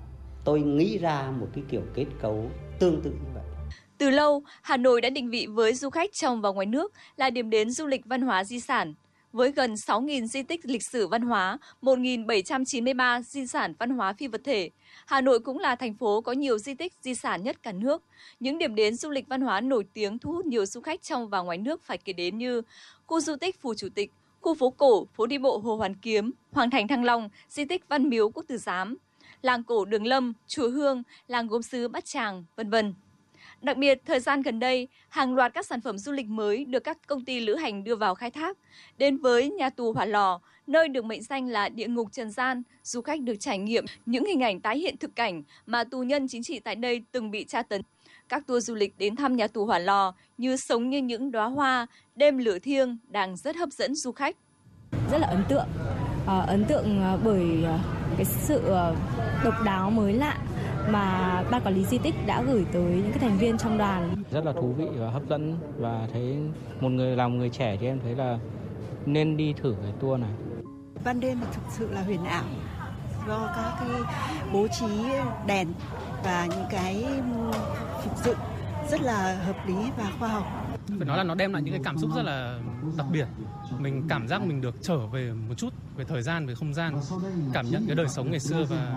tôi 0.43 0.61
nghĩ 0.61 0.97
ra 0.97 1.31
một 1.39 1.47
cái 1.53 1.63
kiểu 1.69 1.81
kết 1.93 2.05
cấu 2.21 2.45
tương 2.79 3.01
tự 3.01 3.11
như 3.11 3.29
vậy. 3.33 3.43
Từ 3.99 4.09
lâu, 4.09 4.43
Hà 4.61 4.77
Nội 4.77 5.01
đã 5.01 5.09
định 5.09 5.29
vị 5.29 5.47
với 5.47 5.73
du 5.73 5.89
khách 5.89 6.13
trong 6.13 6.41
và 6.41 6.49
ngoài 6.49 6.65
nước 6.65 6.93
là 7.17 7.29
điểm 7.29 7.49
đến 7.49 7.71
du 7.71 7.87
lịch 7.87 8.05
văn 8.05 8.21
hóa 8.21 8.43
di 8.43 8.59
sản. 8.59 8.93
Với 9.33 9.51
gần 9.51 9.73
6.000 9.73 10.25
di 10.25 10.43
tích 10.43 10.59
lịch 10.63 10.83
sử 10.83 11.07
văn 11.07 11.21
hóa, 11.21 11.57
1.793 11.81 13.21
di 13.21 13.47
sản 13.47 13.73
văn 13.79 13.89
hóa 13.89 14.13
phi 14.13 14.27
vật 14.27 14.41
thể, 14.43 14.69
Hà 15.05 15.21
Nội 15.21 15.39
cũng 15.39 15.59
là 15.59 15.75
thành 15.75 15.93
phố 15.93 16.21
có 16.21 16.31
nhiều 16.31 16.57
di 16.57 16.73
tích 16.73 16.93
di 17.01 17.15
sản 17.15 17.43
nhất 17.43 17.63
cả 17.63 17.71
nước. 17.71 18.03
Những 18.39 18.57
điểm 18.57 18.75
đến 18.75 18.95
du 18.95 19.09
lịch 19.09 19.27
văn 19.27 19.41
hóa 19.41 19.61
nổi 19.61 19.85
tiếng 19.93 20.19
thu 20.19 20.31
hút 20.31 20.45
nhiều 20.45 20.65
du 20.65 20.81
khách 20.81 21.01
trong 21.01 21.29
và 21.29 21.41
ngoài 21.41 21.57
nước 21.57 21.83
phải 21.83 21.97
kể 21.97 22.13
đến 22.13 22.37
như 22.37 22.61
khu 23.07 23.21
du 23.21 23.35
tích 23.35 23.61
Phủ 23.61 23.73
Chủ 23.73 23.87
tịch, 23.95 24.11
khu 24.41 24.55
phố 24.55 24.69
cổ, 24.69 25.07
phố 25.15 25.25
đi 25.25 25.37
bộ 25.37 25.57
Hồ 25.57 25.75
Hoàn 25.75 25.95
Kiếm, 25.95 26.31
Hoàng 26.51 26.69
thành 26.69 26.87
Thăng 26.87 27.03
Long, 27.03 27.29
di 27.49 27.65
tích 27.65 27.83
Văn 27.89 28.09
Miếu 28.09 28.29
Quốc 28.29 28.43
Tử 28.47 28.57
Giám, 28.57 28.97
làng 29.41 29.63
cổ 29.63 29.85
Đường 29.85 30.07
Lâm, 30.07 30.33
chùa 30.47 30.69
Hương, 30.69 31.03
làng 31.27 31.47
gốm 31.47 31.61
sứ 31.61 31.87
Bát 31.87 32.05
Tràng, 32.05 32.43
vân 32.55 32.69
vân. 32.69 32.93
Đặc 33.61 33.77
biệt, 33.77 34.01
thời 34.05 34.19
gian 34.19 34.41
gần 34.41 34.59
đây, 34.59 34.87
hàng 35.09 35.35
loạt 35.35 35.53
các 35.53 35.65
sản 35.65 35.81
phẩm 35.81 35.97
du 35.97 36.11
lịch 36.11 36.27
mới 36.27 36.65
được 36.65 36.83
các 36.83 36.97
công 37.07 37.25
ty 37.25 37.39
lữ 37.39 37.55
hành 37.55 37.83
đưa 37.83 37.95
vào 37.95 38.15
khai 38.15 38.31
thác. 38.31 38.57
Đến 38.97 39.17
với 39.17 39.49
nhà 39.49 39.69
tù 39.69 39.93
Hỏa 39.93 40.05
Lò, 40.05 40.39
nơi 40.67 40.87
được 40.87 41.05
mệnh 41.05 41.23
danh 41.23 41.47
là 41.47 41.69
địa 41.69 41.87
ngục 41.87 42.07
trần 42.11 42.31
gian, 42.31 42.63
du 42.83 43.01
khách 43.01 43.21
được 43.21 43.35
trải 43.39 43.57
nghiệm 43.57 43.85
những 44.05 44.25
hình 44.25 44.43
ảnh 44.43 44.59
tái 44.59 44.77
hiện 44.77 44.97
thực 44.97 45.15
cảnh 45.15 45.43
mà 45.65 45.83
tù 45.83 46.03
nhân 46.03 46.27
chính 46.27 46.43
trị 46.43 46.59
tại 46.59 46.75
đây 46.75 47.03
từng 47.11 47.31
bị 47.31 47.43
tra 47.43 47.61
tấn. 47.61 47.81
Các 48.29 48.47
tour 48.47 48.67
du 48.67 48.75
lịch 48.75 48.93
đến 48.97 49.15
thăm 49.15 49.35
nhà 49.35 49.47
tù 49.47 49.65
Hỏa 49.65 49.79
Lò 49.79 50.13
như 50.37 50.57
sống 50.57 50.89
như 50.89 50.97
những 50.97 51.31
đóa 51.31 51.45
hoa, 51.45 51.87
đêm 52.15 52.37
lửa 52.37 52.59
thiêng 52.59 52.97
đang 53.07 53.37
rất 53.37 53.55
hấp 53.55 53.69
dẫn 53.69 53.95
du 53.95 54.11
khách. 54.11 54.35
Rất 55.11 55.17
là 55.17 55.27
ấn 55.27 55.43
tượng, 55.49 55.67
à, 56.27 56.39
ấn 56.39 56.65
tượng 56.65 57.01
ờ, 57.01 57.19
bởi 57.23 57.63
ờ, 57.63 57.79
cái 58.17 58.25
sự 58.25 58.61
độc 59.43 59.53
đáo 59.65 59.89
mới 59.89 60.13
lạ 60.13 60.37
mà 60.91 61.43
ban 61.51 61.61
quản 61.61 61.75
lý 61.75 61.85
di 61.85 61.97
tích 61.97 62.15
đã 62.25 62.41
gửi 62.41 62.65
tới 62.71 62.81
những 62.81 63.11
cái 63.11 63.19
thành 63.19 63.37
viên 63.37 63.57
trong 63.57 63.77
đoàn. 63.77 64.23
Rất 64.31 64.45
là 64.45 64.53
thú 64.53 64.73
vị 64.77 64.87
và 64.97 65.09
hấp 65.09 65.21
dẫn 65.29 65.57
và 65.77 66.07
thấy 66.13 66.37
một 66.81 66.89
người 66.89 67.15
làm 67.15 67.37
người 67.37 67.49
trẻ 67.49 67.77
thì 67.79 67.87
em 67.87 67.99
thấy 68.03 68.15
là 68.15 68.39
nên 69.05 69.37
đi 69.37 69.53
thử 69.53 69.75
cái 69.81 69.91
tour 69.99 70.21
này. 70.21 70.31
Ban 71.03 71.19
đêm 71.19 71.39
thực 71.53 71.61
sự 71.69 71.91
là 71.91 72.01
huyền 72.01 72.25
ảo 72.25 72.43
do 73.27 73.53
các 73.55 73.73
cái 73.79 74.01
bố 74.53 74.67
trí 74.67 74.85
đèn 75.47 75.67
và 76.23 76.45
những 76.45 76.65
cái 76.69 77.05
phục 78.03 78.17
dựng 78.25 78.37
rất 78.89 79.01
là 79.01 79.37
hợp 79.45 79.67
lý 79.67 79.75
và 79.97 80.11
khoa 80.19 80.27
học. 80.27 80.45
Phải 80.97 81.07
nói 81.07 81.17
là 81.17 81.23
nó 81.23 81.35
đem 81.35 81.53
lại 81.53 81.61
những 81.61 81.73
cái 81.73 81.83
cảm 81.83 81.97
xúc 81.97 82.09
rất 82.15 82.21
là 82.23 82.59
đặc 82.97 83.07
biệt. 83.11 83.27
Mình 83.79 84.03
cảm 84.09 84.27
giác 84.27 84.45
mình 84.45 84.61
được 84.61 84.75
trở 84.81 84.97
về 85.07 85.31
một 85.49 85.55
chút 85.57 85.73
về 85.97 86.03
thời 86.03 86.21
gian, 86.21 86.45
về 86.45 86.55
không 86.55 86.73
gian, 86.73 86.99
cảm 87.53 87.65
nhận 87.71 87.83
cái 87.87 87.95
đời 87.95 88.07
sống 88.09 88.31
ngày 88.31 88.39
xưa 88.39 88.65
và 88.69 88.95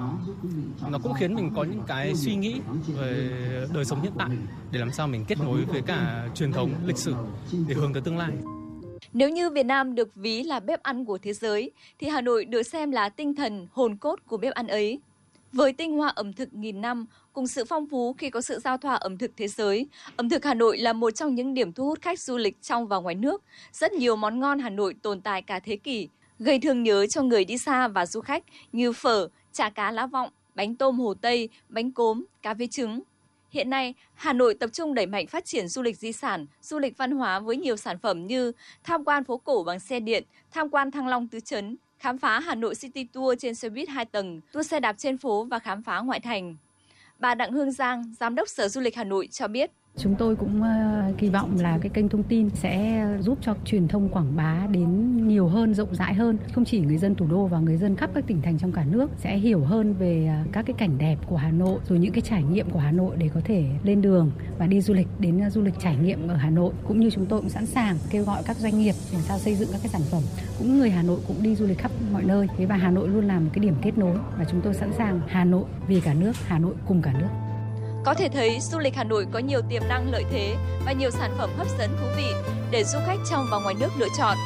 nó 0.91 0.99
cũng 1.03 1.13
khiến 1.13 1.35
mình 1.35 1.51
có 1.57 1.65
những 1.65 1.83
cái 1.87 2.15
suy 2.15 2.35
nghĩ 2.35 2.61
về 2.87 3.31
đời 3.75 3.85
sống 3.85 4.03
hiện 4.03 4.13
tại 4.19 4.31
để 4.71 4.79
làm 4.79 4.93
sao 4.93 5.09
mình 5.09 5.25
kết 5.29 5.39
nối 5.39 5.65
với 5.65 5.83
cả 5.83 6.29
truyền 6.35 6.53
thống 6.53 6.71
lịch 6.87 6.99
sử 6.99 7.15
để 7.69 7.75
hướng 7.75 7.93
tới 7.93 8.03
tương 8.03 8.19
lai. 8.19 8.33
Nếu 9.13 9.31
như 9.31 9.51
Việt 9.51 9.67
Nam 9.67 9.95
được 9.95 10.15
ví 10.15 10.43
là 10.43 10.61
bếp 10.61 10.83
ăn 10.83 11.05
của 11.05 11.19
thế 11.19 11.33
giới, 11.33 11.71
thì 11.99 12.09
Hà 12.09 12.21
Nội 12.21 12.45
được 12.45 12.63
xem 12.63 12.91
là 12.91 13.09
tinh 13.09 13.35
thần, 13.35 13.67
hồn 13.73 13.97
cốt 13.97 14.21
của 14.27 14.37
bếp 14.37 14.55
ăn 14.55 14.67
ấy. 14.67 15.01
Với 15.53 15.73
tinh 15.73 15.93
hoa 15.93 16.09
ẩm 16.09 16.33
thực 16.33 16.55
nghìn 16.55 16.81
năm, 16.81 17.07
cùng 17.33 17.47
sự 17.47 17.65
phong 17.65 17.87
phú 17.87 18.15
khi 18.19 18.31
có 18.31 18.41
sự 18.41 18.59
giao 18.59 18.79
thoa 18.79 18.95
ẩm 18.95 19.19
thực 19.19 19.31
thế 19.37 19.49
giới, 19.49 19.87
ẩm 20.17 20.29
thực 20.29 20.45
Hà 20.45 20.55
Nội 20.55 20.79
là 20.79 20.93
một 20.93 21.11
trong 21.11 21.35
những 21.35 21.55
điểm 21.55 21.73
thu 21.73 21.85
hút 21.85 22.03
khách 22.03 22.21
du 22.21 22.37
lịch 22.37 22.63
trong 22.63 22.87
và 22.87 22.97
ngoài 22.97 23.15
nước. 23.15 23.43
Rất 23.73 23.93
nhiều 23.93 24.17
món 24.17 24.41
ngon 24.41 24.59
Hà 24.59 24.71
Nội 24.71 24.95
tồn 25.03 25.21
tại 25.21 25.43
cả 25.43 25.61
thế 25.61 25.77
kỷ, 25.77 26.09
gây 26.39 26.59
thương 26.59 26.83
nhớ 26.83 27.07
cho 27.07 27.23
người 27.23 27.45
đi 27.45 27.59
xa 27.59 27.89
và 27.89 28.07
du 28.07 28.21
khách 28.21 28.45
như 28.73 28.93
phở, 28.93 29.29
chả 29.53 29.71
cá 29.71 29.91
lá 29.91 30.07
vọng, 30.07 30.31
bánh 30.55 30.75
tôm 30.75 30.99
Hồ 30.99 31.15
Tây, 31.15 31.49
bánh 31.69 31.93
cốm, 31.93 32.25
cà 32.43 32.55
phê 32.55 32.67
trứng. 32.67 33.01
Hiện 33.51 33.71
nay, 33.71 33.95
Hà 34.15 34.33
Nội 34.33 34.55
tập 34.55 34.71
trung 34.73 34.95
đẩy 34.95 35.07
mạnh 35.07 35.27
phát 35.27 35.45
triển 35.45 35.69
du 35.69 35.83
lịch 35.83 35.99
di 35.99 36.13
sản, 36.13 36.47
du 36.63 36.79
lịch 36.79 36.97
văn 36.97 37.11
hóa 37.11 37.41
với 37.41 37.57
nhiều 37.57 37.77
sản 37.77 37.99
phẩm 37.99 38.27
như 38.27 38.53
tham 38.85 39.05
quan 39.05 39.25
phố 39.25 39.37
cổ 39.37 39.63
bằng 39.67 39.81
xe 39.81 40.01
điện, 40.01 40.25
tham 40.51 40.69
quan 40.69 40.91
Thăng 40.91 41.09
Long 41.09 41.29
Tứ 41.29 41.41
Trấn, 41.41 41.77
khám 41.99 42.19
phá 42.19 42.41
Hà 42.41 42.55
Nội 42.55 42.75
City 42.75 43.05
Tour 43.05 43.39
trên 43.39 43.55
xe 43.55 43.69
buýt 43.69 43.89
2 43.89 44.05
tầng, 44.05 44.41
tour 44.53 44.67
xe 44.67 44.81
đạp 44.81 44.93
trên 44.99 45.19
phố 45.19 45.45
và 45.45 45.59
khám 45.59 45.83
phá 45.83 46.01
ngoại 46.01 46.21
thành. 46.21 46.57
Bà 47.23 47.35
Đặng 47.35 47.53
Hương 47.53 47.73
Giang, 47.73 48.15
Giám 48.21 48.35
đốc 48.35 48.49
Sở 48.49 48.69
Du 48.69 48.81
lịch 48.81 48.97
Hà 48.97 49.05
Nội 49.05 49.29
cho 49.31 49.49
biết. 49.49 49.71
Chúng 49.97 50.15
tôi 50.15 50.37
cũng 50.37 50.63
ờ, 50.63 51.13
kỳ 51.19 51.29
vọng 51.29 51.57
là 51.61 51.79
cái 51.79 51.89
kênh 51.89 52.09
thông 52.09 52.23
tin 52.23 52.51
sẽ 52.51 53.07
giúp 53.21 53.39
cho 53.41 53.55
truyền 53.65 53.89
thông 53.89 54.09
quảng 54.09 54.37
bá 54.37 54.67
đến 54.71 55.17
nhiều 55.29 55.49
hơn, 55.49 55.75
rộng 55.75 55.95
rãi 55.95 56.15
hơn. 56.15 56.39
Không 56.55 56.65
chỉ 56.65 56.81
người 56.81 56.99
dân 56.99 57.15
thủ 57.15 57.27
đô 57.31 57.47
và 57.47 57.59
người 57.59 57.77
dân 57.77 57.97
khắp 57.97 58.11
các 58.15 58.25
tỉnh 58.27 58.43
thành 58.43 58.59
trong 58.59 58.73
cả 58.73 58.85
nước 58.91 59.11
sẽ 59.17 59.39
hiểu 59.39 59.61
hơn 59.61 59.95
về 59.95 60.27
ờ, 60.27 60.51
các 60.53 60.67
cái 60.67 60.75
cảnh 60.79 60.99
đẹp 60.99 61.17
của 61.27 61.37
Hà 61.37 61.51
Nội, 61.51 61.81
rồi 61.89 61.99
những 61.99 62.13
cái 62.13 62.21
trải 62.21 62.43
nghiệm 62.43 62.71
của 62.71 62.79
Hà 62.79 62.93
Nội 62.93 63.17
để 63.19 63.31
có 63.35 63.41
thể 63.45 63.65
lên 63.83 64.03
đường 64.03 64.31
và 64.59 64.67
đi 64.67 64.81
du 64.81 64.95
lịch 64.95 65.07
đến 65.19 65.41
ờ, 65.41 65.51
du 65.51 65.63
lịch 65.63 65.75
trải 65.79 65.97
nghiệm 65.97 66.29
ở 66.29 66.35
Hà 66.37 66.51
Nội. 66.51 66.73
Cũng 66.89 67.01
như 67.01 67.11
chúng 67.11 67.27
tôi 67.27 67.41
cũng 67.41 67.51
sẵn 67.51 67.67
sàng 67.67 67.97
kêu 68.11 68.25
gọi 68.25 68.43
các 68.47 68.57
doanh 68.57 68.79
nghiệp 68.79 68.95
làm 69.13 69.23
sao 69.23 69.39
xây 69.39 69.55
dựng 69.55 69.69
các 69.73 69.79
cái 69.83 69.89
sản 69.89 70.03
phẩm. 70.11 70.23
Cũng 70.59 70.79
người 70.79 70.91
Hà 70.91 71.03
Nội 71.03 71.21
cũng 71.29 71.43
đi 71.43 71.55
du 71.55 71.67
lịch 71.67 71.79
khắp 71.79 71.91
mọi 72.13 72.25
nơi. 72.25 72.49
Thế 72.57 72.67
và 72.67 72.77
Hà 72.77 72.91
Nội 72.91 73.09
luôn 73.09 73.25
là 73.25 73.41
một 73.41 73.51
cái 73.53 73.65
điểm 73.65 73.75
kết 73.83 73.99
nối 73.99 74.17
và 74.39 74.45
chúng 74.51 74.61
tôi 74.61 74.75
sẵn 74.75 74.93
sàng 74.93 75.21
Hà 75.27 75.45
Nội 75.45 75.65
vì 75.89 76.01
cả 76.01 76.15
nước, 76.15 76.33
Hà 76.47 76.59
Nội 76.59 76.75
cùng 76.87 77.03
cả 77.03 77.15
nước. 77.21 77.29
Có 78.05 78.15
thể 78.15 78.29
thấy 78.29 78.61
du 78.61 78.79
lịch 78.79 78.95
Hà 78.97 79.05
Nội 79.05 79.27
có 79.33 79.39
nhiều 79.39 79.61
tiềm 79.69 79.83
năng 79.89 80.13
lợi 80.13 80.25
thế 80.33 80.57
và 80.87 80.93
nhiều 80.93 81.11
sản 81.11 81.35
phẩm 81.39 81.51
hấp 81.57 81.67
dẫn 81.79 81.91
thú 82.01 82.07
vị 82.17 82.27
để 82.71 82.85
du 82.85 82.99
khách 83.07 83.19
trong 83.31 83.47
và 83.51 83.61
ngoài 83.61 83.75
nước 83.81 83.89
lựa 83.99 84.09
chọn. 84.19 84.37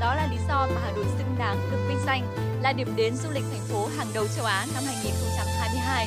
Đó 0.00 0.14
là 0.14 0.28
lý 0.30 0.36
do 0.48 0.66
mà 0.74 0.80
Hà 0.84 0.92
Nội 0.96 1.04
xứng 1.18 1.36
đáng 1.38 1.56
được 1.70 1.78
vinh 1.88 1.98
danh 2.06 2.22
là 2.62 2.72
điểm 2.72 2.88
đến 2.96 3.16
du 3.16 3.30
lịch 3.30 3.44
thành 3.52 3.60
phố 3.68 3.88
hàng 3.98 4.06
đầu 4.14 4.26
châu 4.36 4.44
Á 4.44 4.66
năm 4.74 4.84
2022. 4.86 6.06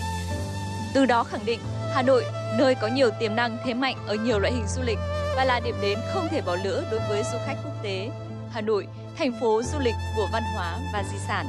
Từ 0.93 1.05
đó 1.05 1.23
khẳng 1.23 1.45
định 1.45 1.59
Hà 1.93 2.01
Nội 2.01 2.25
nơi 2.57 2.75
có 2.75 2.87
nhiều 2.87 3.09
tiềm 3.19 3.35
năng 3.35 3.57
thế 3.65 3.73
mạnh 3.73 3.95
ở 4.07 4.15
nhiều 4.15 4.39
loại 4.39 4.53
hình 4.53 4.67
du 4.67 4.81
lịch 4.81 4.99
và 5.35 5.45
là 5.45 5.59
điểm 5.59 5.75
đến 5.81 5.99
không 6.13 6.27
thể 6.31 6.41
bỏ 6.41 6.55
lỡ 6.63 6.83
đối 6.91 6.99
với 7.09 7.23
du 7.23 7.37
khách 7.45 7.57
quốc 7.63 7.83
tế. 7.83 8.09
Hà 8.51 8.61
Nội, 8.61 8.87
thành 9.17 9.31
phố 9.41 9.61
du 9.63 9.79
lịch 9.79 9.95
của 10.15 10.27
văn 10.33 10.43
hóa 10.55 10.79
và 10.93 11.03
di 11.11 11.17
sản. 11.27 11.45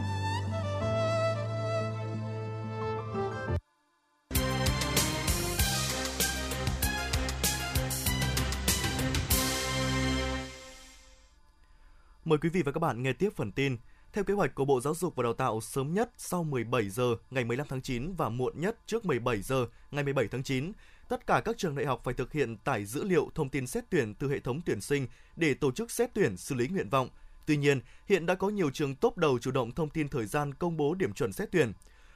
Mời 12.25 12.39
quý 12.39 12.49
vị 12.49 12.63
và 12.63 12.73
các 12.73 12.79
bạn 12.79 13.03
nghe 13.03 13.13
tiếp 13.13 13.33
phần 13.37 13.53
tin. 13.53 13.77
Theo 14.13 14.25
kế 14.25 14.35
hoạch 14.35 14.55
của 14.55 14.65
Bộ 14.65 14.81
Giáo 14.81 14.95
dục 14.95 15.17
và 15.17 15.23
Đào 15.23 15.33
tạo, 15.33 15.61
sớm 15.61 15.95
nhất 15.95 16.11
sau 16.17 16.45
17 16.45 16.89
giờ 16.89 17.17
ngày 17.31 17.45
15 17.45 17.67
tháng 17.71 17.83
9 17.83 18.15
và 18.15 18.29
muộn 18.29 18.61
nhất 18.61 18.79
trước 18.87 19.05
17 19.05 19.43
giờ 19.43 19.67
ngày 19.91 20.05
17 20.05 20.29
tháng 20.29 20.43
9, 20.43 20.73
tất 21.09 21.27
cả 21.27 21.43
các 21.45 21.59
trường 21.59 21.75
đại 21.75 21.87
học 21.87 22.01
phải 22.05 22.15
thực 22.15 22.33
hiện 22.33 22.57
tải 22.57 22.85
dữ 22.85 23.05
liệu 23.05 23.31
thông 23.35 23.49
tin 23.49 23.67
xét 23.67 23.85
tuyển 23.91 24.15
từ 24.15 24.31
hệ 24.31 24.41
thống 24.41 24.61
tuyển 24.67 24.81
sinh 24.81 25.07
để 25.37 25.55
tổ 25.55 25.73
chức 25.73 25.91
xét 25.91 26.11
tuyển 26.15 26.37
xử 26.37 26.55
lý 26.55 26.69
nguyện 26.69 26.89
vọng. 26.89 27.09
Tuy 27.47 27.57
nhiên, 27.57 27.81
hiện 28.09 28.27
đã 28.27 28.35
có 28.35 28.49
nhiều 28.49 28.71
trường 28.71 28.95
tốt 28.95 29.17
đầu 29.17 29.39
chủ 29.39 29.51
động 29.51 29.73
thông 29.73 29.91
tin 29.91 30.09
thời 30.09 30.27
gian 30.27 30.55
công 30.55 30.77
bố 30.77 30.95
điểm 30.95 31.13
chuẩn 31.13 31.33
xét 31.33 31.49
tuyển. 31.53 31.73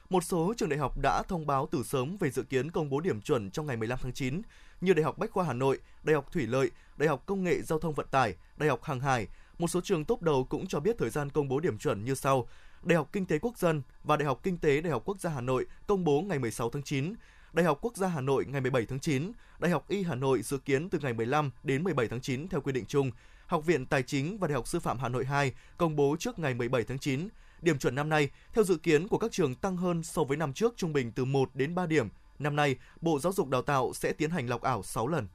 Một 0.09 0.23
số 0.23 0.53
trường 0.57 0.69
đại 0.69 0.79
học 0.79 0.97
đã 1.01 1.23
thông 1.23 1.47
báo 1.47 1.67
từ 1.71 1.83
sớm 1.83 2.17
về 2.19 2.29
dự 2.29 2.43
kiến 2.43 2.71
công 2.71 2.89
bố 2.89 2.99
điểm 2.99 3.21
chuẩn 3.21 3.51
trong 3.51 3.65
ngày 3.65 3.77
15 3.77 3.99
tháng 4.01 4.13
9, 4.13 4.41
như 4.81 4.93
Đại 4.93 5.03
học 5.03 5.17
Bách 5.17 5.31
khoa 5.31 5.45
Hà 5.45 5.53
Nội, 5.53 5.79
Đại 6.03 6.15
học 6.15 6.31
Thủy 6.31 6.47
lợi, 6.47 6.71
Đại 6.97 7.09
học 7.09 7.23
Công 7.25 7.43
nghệ 7.43 7.61
Giao 7.61 7.79
thông 7.79 7.93
Vận 7.93 8.07
tải, 8.11 8.35
Đại 8.57 8.69
học 8.69 8.83
Hàng 8.83 8.99
hải, 8.99 9.27
một 9.57 9.67
số 9.67 9.81
trường 9.81 10.05
tốt 10.05 10.21
đầu 10.21 10.47
cũng 10.49 10.67
cho 10.67 10.79
biết 10.79 10.95
thời 10.99 11.09
gian 11.09 11.29
công 11.29 11.47
bố 11.47 11.59
điểm 11.59 11.77
chuẩn 11.77 12.05
như 12.05 12.15
sau. 12.15 12.47
Đại 12.83 12.97
học 12.97 13.09
Kinh 13.11 13.25
tế 13.25 13.39
Quốc 13.39 13.57
dân 13.57 13.81
và 14.03 14.17
Đại 14.17 14.25
học 14.25 14.39
Kinh 14.43 14.57
tế 14.57 14.81
Đại 14.81 14.91
học 14.91 15.01
Quốc 15.05 15.19
gia 15.19 15.29
Hà 15.29 15.41
Nội 15.41 15.65
công 15.87 16.03
bố 16.03 16.21
ngày 16.21 16.39
16 16.39 16.69
tháng 16.69 16.83
9. 16.83 17.13
Đại 17.53 17.65
học 17.65 17.77
Quốc 17.81 17.97
gia 17.97 18.07
Hà 18.07 18.21
Nội 18.21 18.45
ngày 18.47 18.61
17 18.61 18.85
tháng 18.85 18.99
9, 18.99 19.31
Đại 19.59 19.71
học 19.71 19.85
Y 19.87 20.03
Hà 20.03 20.15
Nội 20.15 20.41
dự 20.41 20.57
kiến 20.57 20.89
từ 20.89 20.99
ngày 21.01 21.13
15 21.13 21.51
đến 21.63 21.83
17 21.83 22.07
tháng 22.07 22.21
9 22.21 22.47
theo 22.47 22.61
quy 22.61 22.71
định 22.71 22.85
chung. 22.87 23.11
Học 23.45 23.65
viện 23.65 23.85
Tài 23.85 24.03
chính 24.03 24.37
và 24.37 24.47
Đại 24.47 24.55
học 24.55 24.67
Sư 24.67 24.79
phạm 24.79 24.99
Hà 24.99 25.09
Nội 25.09 25.25
2 25.25 25.53
công 25.77 25.95
bố 25.95 26.15
trước 26.19 26.39
ngày 26.39 26.53
17 26.53 26.83
tháng 26.83 26.99
9. 26.99 27.27
Điểm 27.61 27.79
chuẩn 27.79 27.95
năm 27.95 28.09
nay, 28.09 28.29
theo 28.53 28.63
dự 28.63 28.77
kiến 28.77 29.07
của 29.07 29.17
các 29.17 29.31
trường 29.31 29.55
tăng 29.55 29.77
hơn 29.77 30.03
so 30.03 30.23
với 30.23 30.37
năm 30.37 30.53
trước 30.53 30.73
trung 30.77 30.93
bình 30.93 31.11
từ 31.11 31.25
1 31.25 31.49
đến 31.53 31.75
3 31.75 31.85
điểm. 31.85 32.07
Năm 32.39 32.55
nay, 32.55 32.75
Bộ 33.01 33.19
Giáo 33.19 33.33
dục 33.33 33.49
Đào 33.49 33.61
tạo 33.61 33.93
sẽ 33.93 34.13
tiến 34.13 34.29
hành 34.29 34.49
lọc 34.49 34.61
ảo 34.61 34.83
6 34.83 35.07
lần. 35.07 35.27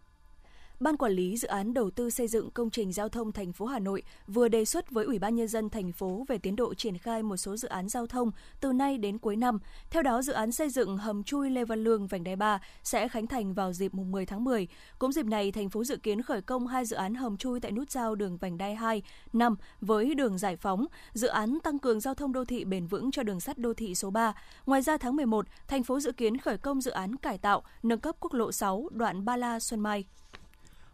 Ban 0.82 0.96
quản 0.96 1.12
lý 1.12 1.36
dự 1.36 1.48
án 1.48 1.74
đầu 1.74 1.90
tư 1.90 2.10
xây 2.10 2.28
dựng 2.28 2.50
công 2.50 2.70
trình 2.70 2.92
giao 2.92 3.08
thông 3.08 3.32
thành 3.32 3.52
phố 3.52 3.66
Hà 3.66 3.78
Nội 3.78 4.02
vừa 4.26 4.48
đề 4.48 4.64
xuất 4.64 4.90
với 4.90 5.04
Ủy 5.04 5.18
ban 5.18 5.34
nhân 5.34 5.48
dân 5.48 5.70
thành 5.70 5.92
phố 5.92 6.24
về 6.28 6.38
tiến 6.38 6.56
độ 6.56 6.74
triển 6.74 6.98
khai 6.98 7.22
một 7.22 7.36
số 7.36 7.56
dự 7.56 7.68
án 7.68 7.88
giao 7.88 8.06
thông 8.06 8.30
từ 8.60 8.72
nay 8.72 8.98
đến 8.98 9.18
cuối 9.18 9.36
năm. 9.36 9.58
Theo 9.90 10.02
đó, 10.02 10.22
dự 10.22 10.32
án 10.32 10.52
xây 10.52 10.70
dựng 10.70 10.98
hầm 10.98 11.22
chui 11.22 11.50
Lê 11.50 11.64
Văn 11.64 11.84
Lương 11.84 12.06
vành 12.06 12.24
đai 12.24 12.36
3 12.36 12.60
sẽ 12.82 13.08
khánh 13.08 13.26
thành 13.26 13.54
vào 13.54 13.72
dịp 13.72 13.94
mùng 13.94 14.12
10 14.12 14.26
tháng 14.26 14.44
10. 14.44 14.68
Cũng 14.98 15.12
dịp 15.12 15.26
này, 15.26 15.52
thành 15.52 15.70
phố 15.70 15.84
dự 15.84 15.96
kiến 15.96 16.22
khởi 16.22 16.40
công 16.42 16.66
hai 16.66 16.84
dự 16.84 16.96
án 16.96 17.14
hầm 17.14 17.36
chui 17.36 17.60
tại 17.60 17.72
nút 17.72 17.90
giao 17.90 18.14
đường 18.14 18.36
vành 18.36 18.58
đai 18.58 18.74
2 18.74 19.02
năm 19.32 19.56
với 19.80 20.14
đường 20.14 20.38
giải 20.38 20.56
phóng, 20.56 20.86
dự 21.12 21.28
án 21.28 21.58
tăng 21.62 21.78
cường 21.78 22.00
giao 22.00 22.14
thông 22.14 22.32
đô 22.32 22.44
thị 22.44 22.64
bền 22.64 22.86
vững 22.86 23.10
cho 23.10 23.22
đường 23.22 23.40
sắt 23.40 23.58
đô 23.58 23.74
thị 23.74 23.94
số 23.94 24.10
3. 24.10 24.34
Ngoài 24.66 24.82
ra 24.82 24.96
tháng 24.96 25.16
11, 25.16 25.46
thành 25.68 25.82
phố 25.82 26.00
dự 26.00 26.12
kiến 26.12 26.38
khởi 26.38 26.58
công 26.58 26.80
dự 26.80 26.90
án 26.90 27.16
cải 27.16 27.38
tạo 27.38 27.62
nâng 27.82 28.00
cấp 28.00 28.16
quốc 28.20 28.34
lộ 28.34 28.52
6 28.52 28.88
đoạn 28.92 29.24
Ba 29.24 29.36
La 29.36 29.60
Xuân 29.60 29.80
Mai. 29.80 30.04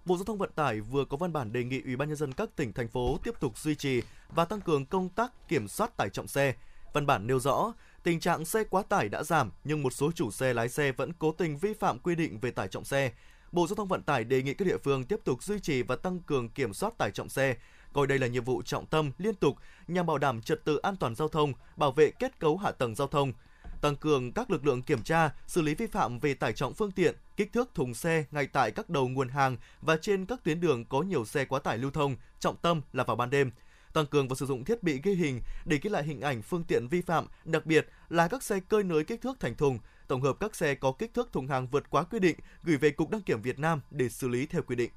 Bộ 0.09 0.17
Giao 0.17 0.25
thông 0.25 0.39
Vận 0.39 0.51
tải 0.53 0.81
vừa 0.81 1.05
có 1.05 1.17
văn 1.17 1.33
bản 1.33 1.53
đề 1.53 1.65
nghị 1.65 1.83
Ủy 1.85 1.97
ban 1.97 2.09
nhân 2.09 2.17
dân 2.17 2.33
các 2.33 2.49
tỉnh 2.57 2.73
thành 2.73 2.89
phố 2.89 3.19
tiếp 3.25 3.35
tục 3.41 3.59
duy 3.59 3.75
trì 3.75 4.03
và 4.35 4.45
tăng 4.45 4.61
cường 4.61 4.87
công 4.87 5.09
tác 5.09 5.49
kiểm 5.49 5.69
soát 5.69 5.97
tải 5.97 6.11
trọng 6.11 6.29
xe. 6.29 6.55
Văn 6.93 7.07
bản 7.07 7.27
nêu 7.27 7.41
rõ, 7.41 7.73
tình 8.03 8.21
trạng 8.21 8.45
xe 8.45 8.65
quá 8.65 8.83
tải 8.83 9.09
đã 9.09 9.23
giảm 9.23 9.51
nhưng 9.65 9.83
một 9.83 9.93
số 9.93 10.13
chủ 10.13 10.31
xe 10.31 10.55
lái 10.55 10.69
xe 10.69 10.93
vẫn 10.93 11.13
cố 11.13 11.33
tình 11.33 11.57
vi 11.57 11.75
phạm 11.75 11.99
quy 11.99 12.15
định 12.15 12.41
về 12.41 12.51
tải 12.51 12.69
trọng 12.69 12.85
xe. 12.85 13.13
Bộ 13.53 13.67
Giao 13.67 13.77
thông 13.77 13.89
Vận 13.89 14.03
tải 14.03 14.25
đề 14.25 14.43
nghị 14.43 14.55
các 14.55 14.65
địa 14.65 14.79
phương 14.79 15.05
tiếp 15.05 15.21
tục 15.25 15.43
duy 15.43 15.61
trì 15.61 15.83
và 15.83 15.97
tăng 15.97 16.21
cường 16.21 16.49
kiểm 16.49 16.75
soát 16.75 16.99
tải 16.99 17.11
trọng 17.11 17.29
xe, 17.29 17.57
coi 17.93 18.07
đây 18.07 18.19
là 18.19 18.27
nhiệm 18.27 18.45
vụ 18.45 18.63
trọng 18.63 18.87
tâm 18.87 19.13
liên 19.19 19.35
tục 19.35 19.57
nhằm 19.89 20.07
bảo 20.07 20.19
đảm 20.19 20.43
trật 20.43 20.65
tự 20.65 20.77
an 20.77 20.97
toàn 20.97 21.15
giao 21.15 21.29
thông, 21.29 21.53
bảo 21.77 21.93
vệ 21.93 22.11
kết 22.11 22.39
cấu 22.39 22.57
hạ 22.57 22.71
tầng 22.71 22.95
giao 22.95 23.09
thông, 23.09 23.33
tăng 23.81 23.97
cường 23.97 24.33
các 24.33 24.51
lực 24.51 24.67
lượng 24.67 24.83
kiểm 24.83 25.03
tra, 25.03 25.31
xử 25.47 25.63
lý 25.63 25.75
vi 25.75 25.87
phạm 25.87 26.19
về 26.19 26.35
tải 26.35 26.53
trọng 26.53 26.75
phương 26.75 26.91
tiện, 26.91 27.15
kích 27.37 27.53
thước 27.53 27.75
thùng 27.75 27.95
xe 27.95 28.25
ngay 28.31 28.47
tại 28.47 28.71
các 28.71 28.91
đầu 28.91 29.09
nguồn 29.09 29.29
hàng 29.29 29.57
và 29.83 29.97
trên 29.97 30.27
các 30.27 30.45
tuyến 30.45 30.61
đường 30.61 30.85
có 30.85 31.03
nhiều 31.03 31.25
xe 31.25 31.45
quá 31.45 31.59
tải 31.59 31.79
lưu 31.79 31.91
thông, 31.91 32.17
trọng 32.41 32.57
tâm 32.57 32.81
là 32.93 33.05
vào 33.05 33.17
ban 33.17 33.31
đêm 33.31 33.51
tăng 33.93 34.07
cường 34.07 34.29
và 34.29 34.35
sử 34.35 34.47
dụng 34.47 34.65
thiết 34.65 34.83
bị 34.83 35.01
ghi 35.03 35.15
hình 35.15 35.41
để 35.65 35.79
ghi 35.83 35.91
lại 35.91 36.05
hình 36.05 36.21
ảnh 36.21 36.43
phương 36.43 36.65
tiện 36.65 36.89
vi 36.89 37.01
phạm, 37.01 37.27
đặc 37.45 37.67
biệt 37.67 37.89
là 38.09 38.29
các 38.29 38.43
xe 38.43 38.61
cơi 38.61 38.83
nới 38.83 39.05
kích 39.05 39.21
thước 39.21 39.41
thành 39.41 39.55
thùng, 39.55 39.79
tổng 40.09 40.23
hợp 40.23 40.37
các 40.41 40.55
xe 40.55 40.75
có 40.75 40.93
kích 40.93 41.15
thước 41.15 41.33
thùng 41.33 41.47
hàng 41.47 41.67
vượt 41.67 41.91
quá 41.91 42.03
quy 42.03 42.19
định 42.19 42.37
gửi 42.63 42.77
về 42.77 42.91
Cục 42.91 43.11
Đăng 43.11 43.23
kiểm 43.23 43.43
Việt 43.43 43.59
Nam 43.59 43.81
để 43.91 44.09
xử 44.09 44.29
lý 44.29 44.47
theo 44.47 44.63
quy 44.63 44.77
định. 44.77 44.91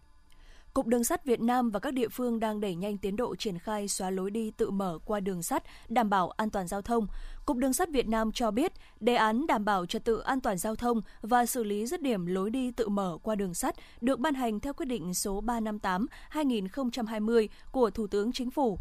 Cục 0.73 0.87
Đường 0.87 1.03
sắt 1.03 1.25
Việt 1.25 1.41
Nam 1.41 1.71
và 1.71 1.79
các 1.79 1.93
địa 1.93 2.07
phương 2.07 2.39
đang 2.39 2.59
đẩy 2.59 2.75
nhanh 2.75 2.97
tiến 2.97 3.15
độ 3.15 3.35
triển 3.35 3.59
khai 3.59 3.87
xóa 3.87 4.09
lối 4.09 4.31
đi 4.31 4.51
tự 4.51 4.69
mở 4.69 4.99
qua 5.05 5.19
đường 5.19 5.43
sắt, 5.43 5.63
đảm 5.89 6.09
bảo 6.09 6.29
an 6.29 6.49
toàn 6.49 6.67
giao 6.67 6.81
thông. 6.81 7.07
Cục 7.45 7.57
Đường 7.57 7.73
sắt 7.73 7.89
Việt 7.89 8.07
Nam 8.07 8.31
cho 8.31 8.51
biết, 8.51 8.71
đề 8.99 9.15
án 9.15 9.47
đảm 9.47 9.65
bảo 9.65 9.85
trật 9.85 10.05
tự 10.05 10.19
an 10.19 10.41
toàn 10.41 10.57
giao 10.57 10.75
thông 10.75 11.01
và 11.21 11.45
xử 11.45 11.63
lý 11.63 11.85
dứt 11.85 12.01
điểm 12.01 12.25
lối 12.25 12.49
đi 12.49 12.71
tự 12.71 12.89
mở 12.89 13.17
qua 13.23 13.35
đường 13.35 13.53
sắt 13.53 13.75
được 14.01 14.19
ban 14.19 14.33
hành 14.33 14.59
theo 14.59 14.73
quyết 14.73 14.85
định 14.85 15.13
số 15.13 15.41
358/2020 15.41 17.47
của 17.71 17.89
Thủ 17.89 18.07
tướng 18.07 18.31
Chính 18.31 18.51
phủ 18.51 18.77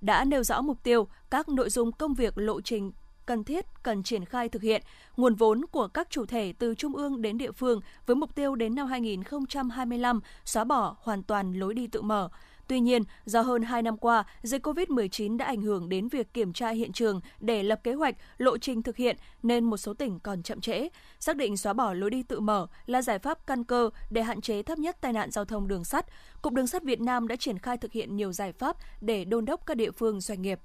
đã 0.00 0.24
nêu 0.24 0.42
rõ 0.42 0.60
mục 0.60 0.82
tiêu, 0.82 1.06
các 1.30 1.48
nội 1.48 1.70
dung 1.70 1.92
công 1.92 2.14
việc 2.14 2.38
lộ 2.38 2.60
trình 2.60 2.92
cần 3.28 3.44
thiết 3.44 3.64
cần 3.82 4.02
triển 4.02 4.24
khai 4.24 4.48
thực 4.48 4.62
hiện, 4.62 4.82
nguồn 5.16 5.34
vốn 5.34 5.64
của 5.70 5.88
các 5.88 6.10
chủ 6.10 6.26
thể 6.26 6.52
từ 6.58 6.74
trung 6.74 6.96
ương 6.96 7.22
đến 7.22 7.38
địa 7.38 7.52
phương 7.52 7.80
với 8.06 8.16
mục 8.16 8.34
tiêu 8.34 8.54
đến 8.54 8.74
năm 8.74 8.86
2025 8.86 10.20
xóa 10.44 10.64
bỏ 10.64 10.96
hoàn 11.00 11.22
toàn 11.22 11.52
lối 11.52 11.74
đi 11.74 11.86
tự 11.86 12.02
mở. 12.02 12.28
Tuy 12.68 12.80
nhiên, 12.80 13.02
do 13.24 13.40
hơn 13.40 13.62
2 13.62 13.82
năm 13.82 13.96
qua, 13.96 14.24
dịch 14.42 14.66
COVID-19 14.66 15.36
đã 15.36 15.44
ảnh 15.44 15.62
hưởng 15.62 15.88
đến 15.88 16.08
việc 16.08 16.34
kiểm 16.34 16.52
tra 16.52 16.70
hiện 16.70 16.92
trường 16.92 17.20
để 17.40 17.62
lập 17.62 17.80
kế 17.84 17.94
hoạch, 17.94 18.14
lộ 18.38 18.58
trình 18.58 18.82
thực 18.82 18.96
hiện 18.96 19.16
nên 19.42 19.64
một 19.64 19.76
số 19.76 19.94
tỉnh 19.94 20.20
còn 20.20 20.42
chậm 20.42 20.60
trễ. 20.60 20.88
Xác 21.20 21.36
định 21.36 21.56
xóa 21.56 21.72
bỏ 21.72 21.92
lối 21.92 22.10
đi 22.10 22.22
tự 22.22 22.40
mở 22.40 22.66
là 22.86 23.02
giải 23.02 23.18
pháp 23.18 23.46
căn 23.46 23.64
cơ 23.64 23.90
để 24.10 24.22
hạn 24.22 24.40
chế 24.40 24.62
thấp 24.62 24.78
nhất 24.78 24.96
tai 25.00 25.12
nạn 25.12 25.30
giao 25.30 25.44
thông 25.44 25.68
đường 25.68 25.84
sắt. 25.84 26.06
Cục 26.42 26.52
Đường 26.52 26.66
sắt 26.66 26.84
Việt 26.84 27.00
Nam 27.00 27.28
đã 27.28 27.36
triển 27.36 27.58
khai 27.58 27.76
thực 27.76 27.92
hiện 27.92 28.16
nhiều 28.16 28.32
giải 28.32 28.52
pháp 28.52 28.76
để 29.00 29.24
đôn 29.24 29.44
đốc 29.44 29.66
các 29.66 29.76
địa 29.76 29.90
phương 29.90 30.20
doanh 30.20 30.42
nghiệp. 30.42 30.60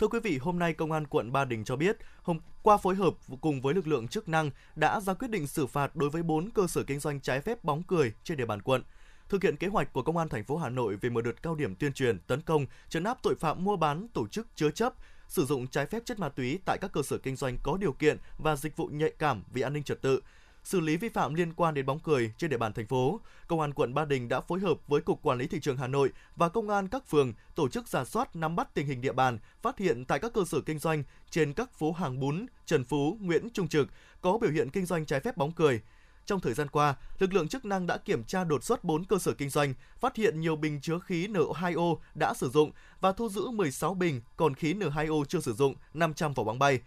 Thưa 0.00 0.08
quý 0.08 0.20
vị, 0.20 0.38
hôm 0.38 0.58
nay 0.58 0.72
Công 0.72 0.92
an 0.92 1.06
quận 1.06 1.32
Ba 1.32 1.44
Đình 1.44 1.64
cho 1.64 1.76
biết, 1.76 1.96
hôm 2.22 2.38
qua 2.62 2.76
phối 2.76 2.94
hợp 2.94 3.14
cùng 3.40 3.60
với 3.60 3.74
lực 3.74 3.86
lượng 3.86 4.08
chức 4.08 4.28
năng 4.28 4.50
đã 4.76 5.00
ra 5.00 5.14
quyết 5.14 5.30
định 5.30 5.46
xử 5.46 5.66
phạt 5.66 5.96
đối 5.96 6.10
với 6.10 6.22
4 6.22 6.50
cơ 6.50 6.66
sở 6.66 6.82
kinh 6.82 7.00
doanh 7.00 7.20
trái 7.20 7.40
phép 7.40 7.64
bóng 7.64 7.82
cười 7.82 8.12
trên 8.24 8.38
địa 8.38 8.46
bàn 8.46 8.62
quận. 8.62 8.82
Thực 9.28 9.42
hiện 9.42 9.56
kế 9.56 9.66
hoạch 9.66 9.92
của 9.92 10.02
Công 10.02 10.16
an 10.16 10.28
thành 10.28 10.44
phố 10.44 10.56
Hà 10.56 10.68
Nội 10.68 10.96
về 10.96 11.10
một 11.10 11.20
đợt 11.20 11.42
cao 11.42 11.54
điểm 11.54 11.74
tuyên 11.74 11.92
truyền, 11.92 12.18
tấn 12.18 12.40
công, 12.40 12.66
trấn 12.88 13.04
áp 13.04 13.18
tội 13.22 13.34
phạm 13.40 13.64
mua 13.64 13.76
bán, 13.76 14.08
tổ 14.08 14.26
chức 14.26 14.46
chứa 14.54 14.70
chấp, 14.70 14.94
sử 15.28 15.44
dụng 15.44 15.66
trái 15.66 15.86
phép 15.86 16.02
chất 16.04 16.18
ma 16.18 16.28
túy 16.28 16.58
tại 16.64 16.78
các 16.80 16.92
cơ 16.92 17.02
sở 17.02 17.18
kinh 17.18 17.36
doanh 17.36 17.58
có 17.62 17.76
điều 17.76 17.92
kiện 17.92 18.18
và 18.38 18.56
dịch 18.56 18.76
vụ 18.76 18.86
nhạy 18.86 19.12
cảm 19.18 19.42
vì 19.52 19.62
an 19.62 19.72
ninh 19.72 19.82
trật 19.82 20.02
tự, 20.02 20.20
xử 20.64 20.80
lý 20.80 20.96
vi 20.96 21.08
phạm 21.08 21.34
liên 21.34 21.52
quan 21.52 21.74
đến 21.74 21.86
bóng 21.86 21.98
cười 21.98 22.32
trên 22.38 22.50
địa 22.50 22.56
bàn 22.56 22.72
thành 22.72 22.86
phố, 22.86 23.20
Công 23.46 23.60
an 23.60 23.74
quận 23.74 23.94
Ba 23.94 24.04
Đình 24.04 24.28
đã 24.28 24.40
phối 24.40 24.60
hợp 24.60 24.78
với 24.88 25.00
Cục 25.00 25.22
Quản 25.22 25.38
lý 25.38 25.46
Thị 25.46 25.60
trường 25.60 25.76
Hà 25.76 25.86
Nội 25.86 26.10
và 26.36 26.48
Công 26.48 26.68
an 26.68 26.88
các 26.88 27.06
phường 27.06 27.32
tổ 27.54 27.68
chức 27.68 27.88
giả 27.88 28.04
soát 28.04 28.36
nắm 28.36 28.56
bắt 28.56 28.74
tình 28.74 28.86
hình 28.86 29.00
địa 29.00 29.12
bàn, 29.12 29.38
phát 29.62 29.78
hiện 29.78 30.04
tại 30.04 30.18
các 30.18 30.32
cơ 30.32 30.44
sở 30.44 30.60
kinh 30.60 30.78
doanh 30.78 31.02
trên 31.30 31.52
các 31.52 31.74
phố 31.74 31.92
Hàng 31.92 32.20
Bún, 32.20 32.46
Trần 32.66 32.84
Phú, 32.84 33.18
Nguyễn 33.20 33.50
Trung 33.50 33.68
Trực 33.68 33.88
có 34.20 34.38
biểu 34.38 34.50
hiện 34.50 34.70
kinh 34.70 34.86
doanh 34.86 35.06
trái 35.06 35.20
phép 35.20 35.36
bóng 35.36 35.52
cười. 35.52 35.80
Trong 36.26 36.40
thời 36.40 36.54
gian 36.54 36.68
qua, 36.68 36.94
lực 37.18 37.34
lượng 37.34 37.48
chức 37.48 37.64
năng 37.64 37.86
đã 37.86 37.96
kiểm 37.96 38.24
tra 38.24 38.44
đột 38.44 38.64
xuất 38.64 38.84
4 38.84 39.04
cơ 39.04 39.18
sở 39.18 39.32
kinh 39.32 39.50
doanh, 39.50 39.74
phát 40.00 40.16
hiện 40.16 40.40
nhiều 40.40 40.56
bình 40.56 40.80
chứa 40.80 40.98
khí 40.98 41.26
N2O 41.26 41.96
đã 42.14 42.34
sử 42.34 42.50
dụng 42.50 42.72
và 43.00 43.12
thu 43.12 43.28
giữ 43.28 43.50
16 43.50 43.94
bình 43.94 44.20
còn 44.36 44.54
khí 44.54 44.74
N2O 44.74 45.24
chưa 45.24 45.40
sử 45.40 45.52
dụng, 45.52 45.74
500 45.94 46.34
vỏ 46.34 46.44
bóng 46.44 46.58
bay. 46.58 46.80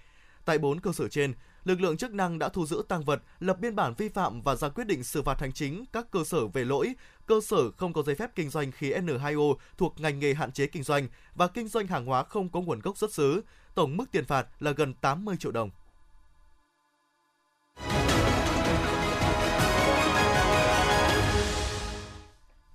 Tại 0.46 0.58
4 0.58 0.80
cơ 0.80 0.92
sở 0.92 1.08
trên, 1.08 1.34
lực 1.66 1.82
lượng 1.82 1.98
chức 1.98 2.14
năng 2.14 2.40
đã 2.40 2.50
thu 2.50 2.66
giữ 2.66 2.84
tăng 2.88 3.04
vật, 3.04 3.22
lập 3.40 3.60
biên 3.60 3.76
bản 3.76 3.94
vi 3.98 4.10
phạm 4.10 4.42
và 4.42 4.56
ra 4.56 4.70
quyết 4.70 4.88
định 4.88 5.04
xử 5.04 5.22
phạt 5.22 5.40
hành 5.40 5.54
chính 5.54 5.86
các 5.94 6.12
cơ 6.12 6.24
sở 6.24 6.48
về 6.48 6.66
lỗi 6.66 6.94
cơ 7.28 7.42
sở 7.42 7.72
không 7.72 7.94
có 7.94 8.02
giấy 8.02 8.16
phép 8.16 8.32
kinh 8.36 8.50
doanh 8.50 8.72
khí 8.72 8.94
N2O 8.94 9.56
thuộc 9.78 10.00
ngành 10.00 10.20
nghề 10.20 10.34
hạn 10.34 10.52
chế 10.52 10.68
kinh 10.68 10.84
doanh 10.84 11.08
và 11.36 11.48
kinh 11.48 11.68
doanh 11.68 11.88
hàng 11.88 12.06
hóa 12.06 12.24
không 12.24 12.50
có 12.50 12.62
nguồn 12.62 12.80
gốc 12.80 12.98
xuất 12.98 13.14
xứ. 13.14 13.42
Tổng 13.76 13.98
mức 13.98 14.06
tiền 14.12 14.26
phạt 14.26 14.48
là 14.60 14.72
gần 14.72 14.94
80 14.94 15.36
triệu 15.40 15.52
đồng. 15.52 15.70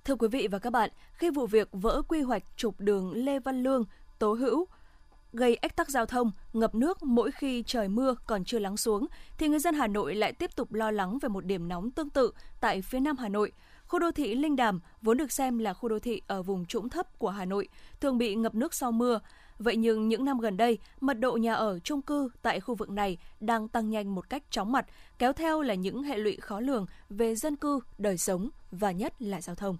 Thưa 0.05 0.15
quý 0.15 0.27
vị 0.27 0.47
và 0.51 0.59
các 0.59 0.69
bạn, 0.69 0.89
khi 1.13 1.29
vụ 1.29 1.47
việc 1.47 1.67
vỡ 1.71 2.01
quy 2.07 2.21
hoạch 2.21 2.43
trục 2.55 2.79
đường 2.79 3.11
Lê 3.13 3.39
Văn 3.39 3.63
Lương, 3.63 3.83
Tố 4.19 4.33
Hữu, 4.33 4.67
gây 5.33 5.55
ách 5.55 5.75
tắc 5.75 5.89
giao 5.89 6.05
thông, 6.05 6.31
ngập 6.53 6.75
nước 6.75 7.03
mỗi 7.03 7.31
khi 7.31 7.63
trời 7.67 7.87
mưa 7.87 8.15
còn 8.25 8.43
chưa 8.43 8.59
lắng 8.59 8.77
xuống, 8.77 9.07
thì 9.37 9.47
người 9.47 9.59
dân 9.59 9.75
Hà 9.75 9.87
Nội 9.87 10.15
lại 10.15 10.33
tiếp 10.33 10.55
tục 10.55 10.73
lo 10.73 10.91
lắng 10.91 11.17
về 11.21 11.29
một 11.29 11.45
điểm 11.45 11.67
nóng 11.67 11.91
tương 11.91 12.09
tự 12.09 12.31
tại 12.59 12.81
phía 12.81 12.99
Nam 12.99 13.17
Hà 13.17 13.29
Nội. 13.29 13.51
Khu 13.87 13.99
đô 13.99 14.11
thị 14.11 14.35
Linh 14.35 14.55
Đàm 14.55 14.79
vốn 15.01 15.17
được 15.17 15.31
xem 15.31 15.57
là 15.57 15.73
khu 15.73 15.89
đô 15.89 15.99
thị 15.99 16.21
ở 16.27 16.43
vùng 16.43 16.65
trũng 16.65 16.89
thấp 16.89 17.19
của 17.19 17.29
Hà 17.29 17.45
Nội, 17.45 17.67
thường 17.99 18.17
bị 18.17 18.35
ngập 18.35 18.55
nước 18.55 18.73
sau 18.73 18.91
mưa. 18.91 19.19
Vậy 19.59 19.77
nhưng 19.77 20.07
những 20.07 20.25
năm 20.25 20.39
gần 20.39 20.57
đây, 20.57 20.77
mật 21.01 21.19
độ 21.19 21.37
nhà 21.37 21.53
ở 21.53 21.79
chung 21.79 22.01
cư 22.01 22.29
tại 22.41 22.59
khu 22.59 22.75
vực 22.75 22.89
này 22.89 23.17
đang 23.39 23.67
tăng 23.67 23.89
nhanh 23.89 24.15
một 24.15 24.29
cách 24.29 24.43
chóng 24.49 24.71
mặt, 24.71 24.85
kéo 25.19 25.33
theo 25.33 25.61
là 25.61 25.73
những 25.73 26.03
hệ 26.03 26.17
lụy 26.17 26.37
khó 26.41 26.59
lường 26.59 26.85
về 27.09 27.35
dân 27.35 27.55
cư, 27.55 27.79
đời 27.97 28.17
sống 28.17 28.49
và 28.71 28.91
nhất 28.91 29.21
là 29.21 29.41
giao 29.41 29.55
thông. 29.55 29.77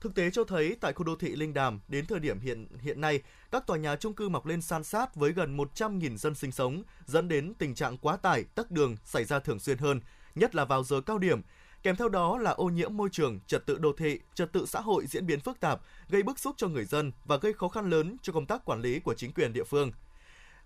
Thực 0.00 0.14
tế 0.14 0.30
cho 0.30 0.44
thấy 0.44 0.76
tại 0.80 0.92
khu 0.92 1.04
đô 1.04 1.16
thị 1.16 1.28
Linh 1.36 1.54
Đàm, 1.54 1.80
đến 1.88 2.06
thời 2.06 2.20
điểm 2.20 2.40
hiện 2.40 2.66
hiện 2.80 3.00
nay, 3.00 3.22
các 3.50 3.66
tòa 3.66 3.76
nhà 3.76 3.96
chung 3.96 4.14
cư 4.14 4.28
mọc 4.28 4.46
lên 4.46 4.62
san 4.62 4.84
sát 4.84 5.14
với 5.14 5.32
gần 5.32 5.56
100.000 5.56 6.16
dân 6.16 6.34
sinh 6.34 6.52
sống, 6.52 6.82
dẫn 7.06 7.28
đến 7.28 7.54
tình 7.58 7.74
trạng 7.74 7.98
quá 7.98 8.16
tải, 8.16 8.44
tắc 8.44 8.70
đường 8.70 8.96
xảy 9.04 9.24
ra 9.24 9.38
thường 9.38 9.58
xuyên 9.58 9.78
hơn, 9.78 10.00
nhất 10.34 10.54
là 10.54 10.64
vào 10.64 10.84
giờ 10.84 11.00
cao 11.00 11.18
điểm. 11.18 11.40
Kèm 11.82 11.96
theo 11.96 12.08
đó 12.08 12.38
là 12.38 12.50
ô 12.50 12.64
nhiễm 12.64 12.96
môi 12.96 13.08
trường, 13.12 13.40
trật 13.46 13.66
tự 13.66 13.78
đô 13.78 13.92
thị, 13.92 14.20
trật 14.34 14.52
tự 14.52 14.66
xã 14.66 14.80
hội 14.80 15.06
diễn 15.06 15.26
biến 15.26 15.40
phức 15.40 15.60
tạp, 15.60 15.80
gây 16.08 16.22
bức 16.22 16.38
xúc 16.38 16.54
cho 16.58 16.68
người 16.68 16.84
dân 16.84 17.12
và 17.24 17.36
gây 17.36 17.52
khó 17.52 17.68
khăn 17.68 17.90
lớn 17.90 18.16
cho 18.22 18.32
công 18.32 18.46
tác 18.46 18.64
quản 18.64 18.80
lý 18.80 19.00
của 19.00 19.14
chính 19.14 19.32
quyền 19.32 19.52
địa 19.52 19.64
phương. 19.64 19.92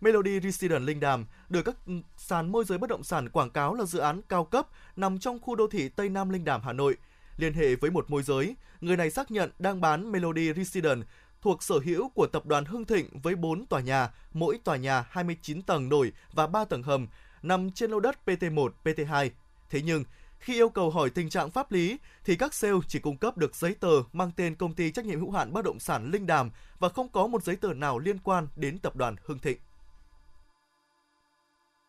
Melody 0.01 0.41
Residence 0.41 0.85
Linh 0.85 1.01
Đàm 1.01 1.27
được 1.49 1.63
các 1.63 1.77
sàn 2.17 2.53
môi 2.53 2.65
giới 2.65 2.79
bất 2.79 2.91
động 2.91 3.05
sản 3.05 3.29
quảng 3.29 3.51
cáo 3.51 3.75
là 3.75 3.85
dự 3.85 3.99
án 3.99 4.21
cao 4.29 4.45
cấp 4.45 4.69
nằm 4.97 5.19
trong 5.19 5.39
khu 5.41 5.57
đô 5.57 5.67
thị 5.67 5.89
Tây 5.89 6.09
Nam 6.09 6.31
Linh 6.31 6.45
Đàm, 6.45 6.63
Hà 6.63 6.73
Nội– 6.73 6.97
liên 7.37 7.55
hệ 7.55 7.75
với 7.75 7.91
một 7.91 8.11
môi 8.11 8.23
giới. 8.23 8.57
Người 8.81 8.97
này 8.97 9.11
xác 9.11 9.31
nhận 9.31 9.51
đang 9.59 9.81
bán 9.81 10.13
Melody 10.13 10.53
Residence 10.53 11.07
thuộc 11.43 11.63
sở 11.63 11.79
hữu 11.85 12.09
của 12.09 12.27
tập 12.27 12.47
đoàn 12.47 12.65
Hưng 12.65 12.85
Thịnh 12.85 13.07
với 13.23 13.35
4 13.35 13.67
tòa 13.67 13.81
nhà, 13.81 14.11
mỗi 14.33 14.59
tòa 14.65 14.77
nhà 14.77 15.05
29 15.11 15.63
tầng 15.63 15.89
nổi 15.89 16.13
và 16.33 16.47
3 16.47 16.65
tầng 16.65 16.83
hầm, 16.83 17.07
nằm 17.43 17.71
trên 17.71 17.91
lô 17.91 18.01
đất 18.01 18.19
PT1, 18.27 18.71
PT2. 18.85 19.31
Thế 19.71 19.83
nhưng, 19.83 20.05
khi 20.39 20.55
yêu 20.55 20.69
cầu 20.69 20.91
hỏi 20.91 21.11
tình 21.11 21.31
trạng 21.31 21.51
pháp 21.51 21.73
lý 21.73 21.99
thì 22.25 22.37
các 22.37 22.55
sale 22.55 22.75
chỉ 22.89 22.99
cung 22.99 23.17
cấp 23.17 23.37
được 23.37 23.55
giấy 23.57 23.75
tờ 23.81 24.03
mang 24.13 24.31
tên 24.37 24.55
công 24.55 24.75
ty 24.75 24.91
trách 24.91 25.05
nhiệm 25.05 25.21
hữu 25.21 25.31
hạn 25.31 25.53
bất 25.53 25.65
động 25.65 25.79
sản 25.79 26.11
Linh 26.11 26.27
Đàm 26.27 26.51
và 26.79 26.89
không 26.89 27.09
có 27.09 27.27
một 27.27 27.45
giấy 27.45 27.57
tờ 27.57 27.75
nào 27.75 27.99
liên 27.99 28.19
quan 28.19 28.49
đến 28.57 28.79
tập 28.79 28.97
đoàn 28.97 29.17
Hưng 29.25 29.39
Thịnh. 29.39 29.59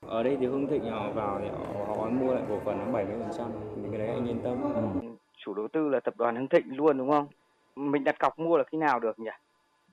Ở 0.08 0.24
đây 0.24 0.38
thì 0.40 0.46
Hưng 0.46 0.68
Thịnh 0.68 0.92
họ 0.92 1.12
vào 1.12 1.40
thì 1.42 1.48
họ, 1.50 1.96
họ 1.96 2.10
mua 2.10 2.34
lại 2.34 2.44
cổ 2.50 2.62
phần 2.66 2.92
70% 2.94 3.52
thì 3.76 3.90
cái 3.92 4.00
đấy 4.00 4.08
anh 4.08 4.28
yên 4.28 4.42
tâm. 4.44 4.62
Ừ 5.02 5.16
chủ 5.46 5.54
đầu 5.54 5.68
tư 5.68 5.90
là 5.90 6.00
tập 6.00 6.14
đoàn 6.18 6.36
Hưng 6.36 6.48
Thịnh 6.48 6.78
luôn 6.78 6.98
đúng 6.98 7.12
không? 7.12 7.28
Mình 7.76 8.04
đặt 8.04 8.20
cọc 8.20 8.40
mua 8.40 8.58
là 8.58 8.64
khi 8.64 8.78
nào 8.78 9.00
được 9.00 9.20
nhỉ? 9.20 9.32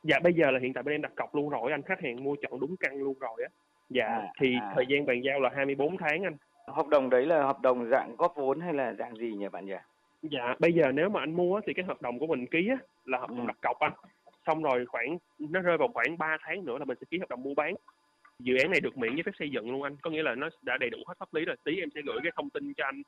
Dạ 0.02 0.18
bây 0.22 0.32
giờ 0.32 0.50
là 0.50 0.58
hiện 0.62 0.72
tại 0.72 0.82
bên 0.82 0.94
em 0.94 1.02
đặt 1.02 1.12
cọc 1.16 1.34
luôn 1.34 1.50
rồi 1.50 1.72
anh 1.72 1.82
khách 1.82 2.00
hàng 2.00 2.24
mua 2.24 2.36
chọn 2.42 2.60
đúng 2.60 2.76
căn 2.76 2.96
luôn 2.96 3.14
rồi 3.20 3.42
á. 3.42 3.48
Dạ 3.90 4.04
à, 4.04 4.32
thì 4.40 4.54
à. 4.60 4.72
thời 4.74 4.84
gian 4.88 5.06
bàn 5.06 5.20
giao 5.24 5.40
là 5.40 5.50
24 5.56 5.96
tháng 5.96 6.22
anh. 6.22 6.36
Hợp 6.66 6.88
đồng 6.88 7.10
đấy 7.10 7.26
là 7.26 7.44
hợp 7.44 7.60
đồng 7.60 7.90
dạng 7.90 8.16
góp 8.16 8.34
vốn 8.36 8.60
hay 8.60 8.74
là 8.74 8.94
dạng 8.98 9.16
gì 9.16 9.32
nhỉ 9.32 9.48
bạn 9.48 9.66
nhỉ? 9.66 9.76
Dạ 10.22 10.54
bây 10.58 10.72
giờ 10.72 10.92
nếu 10.92 11.08
mà 11.08 11.20
anh 11.20 11.36
mua 11.36 11.60
thì 11.66 11.74
cái 11.74 11.84
hợp 11.84 12.02
đồng 12.02 12.18
của 12.18 12.26
mình 12.26 12.46
ký 12.46 12.68
á, 12.68 12.76
là 13.04 13.18
hợp 13.18 13.30
đồng 13.30 13.40
ừ. 13.40 13.46
đặt 13.46 13.56
cọc 13.62 13.78
anh. 13.78 13.92
Xong 14.46 14.62
rồi 14.62 14.86
khoảng 14.86 15.18
nó 15.38 15.60
rơi 15.60 15.78
vào 15.78 15.88
khoảng 15.94 16.18
3 16.18 16.36
tháng 16.40 16.64
nữa 16.64 16.78
là 16.78 16.84
mình 16.84 16.98
sẽ 17.00 17.06
ký 17.10 17.18
hợp 17.18 17.28
đồng 17.28 17.42
mua 17.42 17.54
bán 17.54 17.74
dự 18.38 18.56
án 18.56 18.70
này 18.70 18.80
được 18.80 18.98
miễn 18.98 19.14
giấy 19.14 19.22
phép 19.26 19.32
xây 19.38 19.50
dựng 19.50 19.70
luôn 19.70 19.82
anh 19.82 19.96
có 20.02 20.10
nghĩa 20.10 20.22
là 20.22 20.34
nó 20.34 20.48
đã 20.62 20.76
đầy 20.80 20.90
đủ 20.90 20.98
hết 21.06 21.14
pháp 21.18 21.34
lý 21.34 21.44
rồi 21.44 21.56
tí 21.64 21.76
em 21.76 21.88
sẽ 21.94 22.00
gửi 22.06 22.18
cái 22.22 22.32
thông 22.36 22.50
tin 22.50 22.74
cho 22.74 22.84
anh 22.84 23.02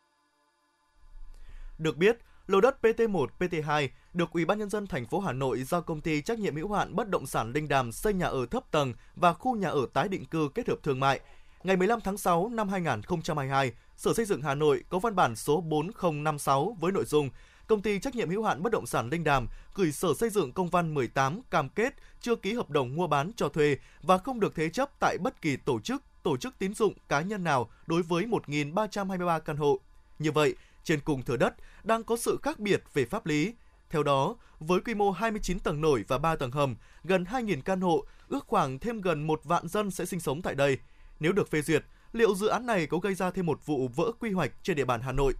được 1.78 1.96
biết 1.96 2.16
Lô 2.46 2.60
đất 2.60 2.76
PT1, 2.82 3.26
PT2 3.38 3.88
được 4.14 4.32
Ủy 4.32 4.44
ban 4.44 4.58
nhân 4.58 4.70
dân 4.70 4.86
thành 4.86 5.06
phố 5.06 5.20
Hà 5.20 5.32
Nội 5.32 5.62
giao 5.62 5.82
công 5.82 6.00
ty 6.00 6.22
trách 6.22 6.38
nhiệm 6.38 6.56
hữu 6.56 6.72
hạn 6.72 6.96
bất 6.96 7.08
động 7.08 7.26
sản 7.26 7.52
Linh 7.52 7.68
Đàm 7.68 7.92
xây 7.92 8.14
nhà 8.14 8.26
ở 8.26 8.46
thấp 8.46 8.70
tầng 8.70 8.94
và 9.16 9.32
khu 9.32 9.56
nhà 9.56 9.68
ở 9.68 9.86
tái 9.92 10.08
định 10.08 10.24
cư 10.24 10.48
kết 10.54 10.68
hợp 10.68 10.78
thương 10.82 11.00
mại. 11.00 11.20
Ngày 11.62 11.76
15 11.76 12.00
tháng 12.00 12.16
6 12.16 12.48
năm 12.48 12.68
2022, 12.68 13.72
Sở 13.96 14.14
Xây 14.14 14.24
dựng 14.24 14.42
Hà 14.42 14.54
Nội 14.54 14.84
có 14.88 14.98
văn 14.98 15.16
bản 15.16 15.36
số 15.36 15.60
4056 15.60 16.76
với 16.80 16.92
nội 16.92 17.04
dung 17.04 17.30
Công 17.66 17.82
ty 17.82 17.98
trách 17.98 18.14
nhiệm 18.14 18.30
hữu 18.30 18.42
hạn 18.42 18.62
bất 18.62 18.72
động 18.72 18.86
sản 18.86 19.08
Linh 19.10 19.24
Đàm 19.24 19.48
gửi 19.74 19.92
Sở 19.92 20.08
Xây 20.14 20.30
dựng 20.30 20.52
công 20.52 20.68
văn 20.68 20.94
18 20.94 21.40
cam 21.50 21.68
kết 21.68 21.94
chưa 22.20 22.36
ký 22.36 22.52
hợp 22.52 22.70
đồng 22.70 22.96
mua 22.96 23.06
bán 23.06 23.30
cho 23.36 23.48
thuê 23.48 23.76
và 24.02 24.18
không 24.18 24.40
được 24.40 24.54
thế 24.54 24.68
chấp 24.68 24.90
tại 25.00 25.18
bất 25.20 25.42
kỳ 25.42 25.56
tổ 25.56 25.80
chức, 25.80 26.02
tổ 26.22 26.36
chức 26.36 26.58
tín 26.58 26.74
dụng 26.74 26.94
cá 27.08 27.20
nhân 27.20 27.44
nào 27.44 27.70
đối 27.86 28.02
với 28.02 28.24
1.323 28.24 29.40
căn 29.40 29.56
hộ. 29.56 29.78
Như 30.18 30.32
vậy, 30.32 30.54
trên 30.84 31.00
cùng 31.00 31.22
thửa 31.22 31.36
đất 31.36 31.54
đang 31.84 32.04
có 32.04 32.16
sự 32.16 32.38
khác 32.42 32.58
biệt 32.58 32.82
về 32.94 33.04
pháp 33.04 33.26
lý. 33.26 33.54
Theo 33.90 34.02
đó, 34.02 34.36
với 34.58 34.80
quy 34.80 34.94
mô 34.94 35.10
29 35.10 35.58
tầng 35.58 35.80
nổi 35.80 36.04
và 36.08 36.18
3 36.18 36.36
tầng 36.36 36.50
hầm, 36.50 36.76
gần 37.04 37.24
2.000 37.24 37.60
căn 37.62 37.80
hộ, 37.80 38.04
ước 38.28 38.44
khoảng 38.46 38.78
thêm 38.78 39.00
gần 39.00 39.26
một 39.26 39.40
vạn 39.44 39.68
dân 39.68 39.90
sẽ 39.90 40.04
sinh 40.04 40.20
sống 40.20 40.42
tại 40.42 40.54
đây. 40.54 40.78
Nếu 41.20 41.32
được 41.32 41.50
phê 41.50 41.62
duyệt, 41.62 41.84
liệu 42.12 42.34
dự 42.34 42.46
án 42.46 42.66
này 42.66 42.86
có 42.86 42.98
gây 42.98 43.14
ra 43.14 43.30
thêm 43.30 43.46
một 43.46 43.66
vụ 43.66 43.88
vỡ 43.88 44.12
quy 44.20 44.30
hoạch 44.30 44.52
trên 44.62 44.76
địa 44.76 44.84
bàn 44.84 45.00
Hà 45.00 45.12
Nội? 45.12 45.34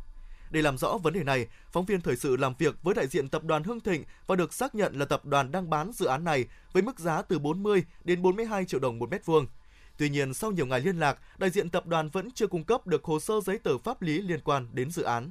Để 0.51 0.63
làm 0.63 0.79
rõ 0.79 0.99
vấn 1.03 1.13
đề 1.13 1.25
này, 1.25 1.47
phóng 1.73 1.85
viên 1.85 2.01
thời 2.01 2.17
sự 2.17 2.37
làm 2.37 2.55
việc 2.59 2.83
với 2.83 2.95
đại 2.95 3.07
diện 3.07 3.29
tập 3.29 3.45
đoàn 3.45 3.65
Hưng 3.65 3.81
Thịnh 3.81 4.05
và 4.27 4.37
được 4.37 4.53
xác 4.53 4.75
nhận 4.75 4.99
là 4.99 5.05
tập 5.05 5.25
đoàn 5.25 5.53
đang 5.53 5.71
bán 5.71 5.93
dự 5.93 6.07
án 6.07 6.25
này 6.25 6.45
với 6.73 6.83
mức 6.83 6.99
giá 6.99 7.23
từ 7.23 7.39
40 7.39 7.85
đến 8.05 8.23
42 8.23 8.65
triệu 8.65 8.81
đồng 8.81 8.99
một 8.99 9.11
mét 9.11 9.27
vuông. 9.27 9.47
Tuy 9.99 10.09
nhiên, 10.09 10.35
sau 10.35 10.51
nhiều 10.51 10.67
ngày 10.67 10.81
liên 10.81 10.99
lạc, 10.99 11.19
đại 11.39 11.51
diện 11.51 11.71
tập 11.71 11.87
đoàn 11.87 12.09
vẫn 12.13 12.31
chưa 12.31 12.47
cung 12.47 12.65
cấp 12.65 12.87
được 12.87 13.05
hồ 13.05 13.21
sơ 13.21 13.41
giấy 13.41 13.59
tờ 13.59 13.79
pháp 13.79 14.03
lý 14.03 14.21
liên 14.23 14.41
quan 14.45 14.67
đến 14.73 14.91
dự 14.91 15.03
án. 15.03 15.31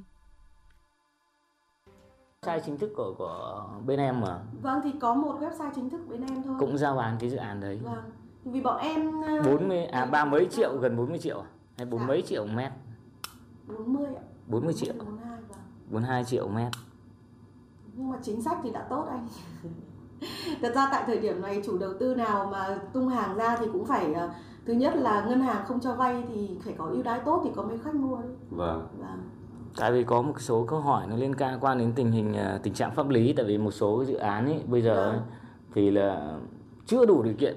website 2.42 2.60
chính 2.66 2.78
thức 2.78 2.90
của 2.96 3.14
của 3.18 3.66
bên 3.86 3.98
em 4.00 4.20
mà 4.20 4.40
Vâng 4.62 4.80
thì 4.84 4.92
có 5.00 5.14
một 5.14 5.38
website 5.40 5.70
chính 5.74 5.90
thức 5.90 6.00
bên 6.08 6.20
em 6.26 6.42
thôi. 6.42 6.54
cũng 6.58 6.78
giao 6.78 6.96
bán 6.96 7.16
cái 7.20 7.30
dự 7.30 7.36
án 7.36 7.60
đấy. 7.60 7.80
Vâng. 7.84 8.10
Vì 8.44 8.60
bọn 8.60 8.80
em 8.80 9.22
ờ, 9.22 9.42
40 9.42 9.84
à 9.84 10.04
ba 10.06 10.24
mấy 10.24 10.46
triệu 10.50 10.76
gần 10.78 10.96
40 10.96 11.18
triệu 11.18 11.40
à? 11.40 11.46
hay 11.76 11.86
bốn 11.86 12.00
Dạ. 12.00 12.06
mấy 12.06 12.22
triệu 12.22 12.46
mét 12.46 12.72
40 13.66 14.06
ạ. 14.06 14.22
40 14.46 14.74
triệu 14.74 14.94
42 14.98 15.36
vâng. 15.48 15.58
42 15.90 16.24
triệu 16.24 16.48
mét 16.48 16.72
Nhưng 17.94 18.10
mà 18.10 18.18
chính 18.22 18.42
sách 18.42 18.56
thì 18.62 18.70
đã 18.70 18.86
tốt 18.90 19.06
anh. 19.10 19.28
Thật 20.62 20.72
ra 20.74 20.88
tại 20.92 21.02
thời 21.06 21.18
điểm 21.18 21.42
này 21.42 21.62
chủ 21.66 21.78
đầu 21.78 21.92
tư 22.00 22.14
nào 22.14 22.48
mà 22.52 22.78
tung 22.92 23.08
hàng 23.08 23.36
ra 23.36 23.56
thì 23.56 23.66
cũng 23.72 23.86
phải 23.86 24.14
ờ, 24.14 24.30
thứ 24.66 24.72
nhất 24.72 24.94
là 24.96 25.24
ngân 25.28 25.40
hàng 25.40 25.64
không 25.66 25.80
cho 25.80 25.94
vay 25.94 26.22
thì 26.28 26.50
phải 26.64 26.74
có 26.78 26.84
ưu 26.84 27.02
đãi 27.02 27.20
tốt 27.24 27.40
thì 27.44 27.50
có 27.56 27.62
mấy 27.62 27.78
khách 27.84 27.94
mua 27.94 28.16
đấy. 28.16 28.30
vâng 28.50 28.88
Vâng. 28.98 29.30
tại 29.76 29.92
vì 29.92 30.04
có 30.04 30.22
một 30.22 30.40
số 30.40 30.64
câu 30.68 30.80
hỏi 30.80 31.06
nó 31.06 31.16
liên 31.16 31.34
quan 31.60 31.78
đến 31.78 31.92
tình 31.96 32.12
hình 32.12 32.34
à, 32.34 32.58
tình 32.62 32.74
trạng 32.74 32.94
pháp 32.94 33.08
lý 33.08 33.32
tại 33.32 33.44
vì 33.46 33.58
một 33.58 33.70
số 33.70 34.04
dự 34.04 34.14
án 34.14 34.46
ấy 34.46 34.62
bây 34.66 34.82
giờ 34.82 35.10
ấy, 35.10 35.18
thì 35.74 35.90
là 35.90 36.38
chưa 36.86 37.06
đủ 37.06 37.22
điều 37.22 37.34
kiện 37.34 37.56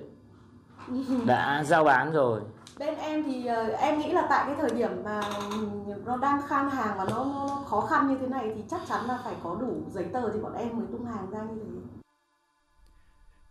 đã 1.25 1.63
giao 1.63 1.83
bán 1.83 2.11
rồi 2.11 2.41
Bên 2.79 2.95
em 2.95 3.23
thì 3.23 3.45
ờ, 3.45 3.65
em 3.65 3.99
nghĩ 3.99 4.11
là 4.11 4.27
tại 4.29 4.43
cái 4.45 4.55
thời 4.55 4.69
điểm 4.69 5.03
mà 5.03 5.21
nó 6.05 6.17
đang 6.17 6.41
khan 6.47 6.69
hàng 6.69 6.97
và 6.97 7.05
nó, 7.09 7.25
nó 7.25 7.63
khó 7.65 7.81
khăn 7.81 8.07
như 8.07 8.17
thế 8.21 8.27
này 8.27 8.51
thì 8.55 8.63
chắc 8.69 8.81
chắn 8.87 9.05
là 9.07 9.19
phải 9.23 9.33
có 9.43 9.57
đủ 9.61 9.81
giấy 9.91 10.05
tờ 10.13 10.31
thì 10.33 10.39
bọn 10.39 10.53
em 10.53 10.77
mới 10.77 10.87
tung 10.91 11.05
hàng 11.05 11.29
ra 11.31 11.39
như 11.43 11.61
thế. 11.63 12.01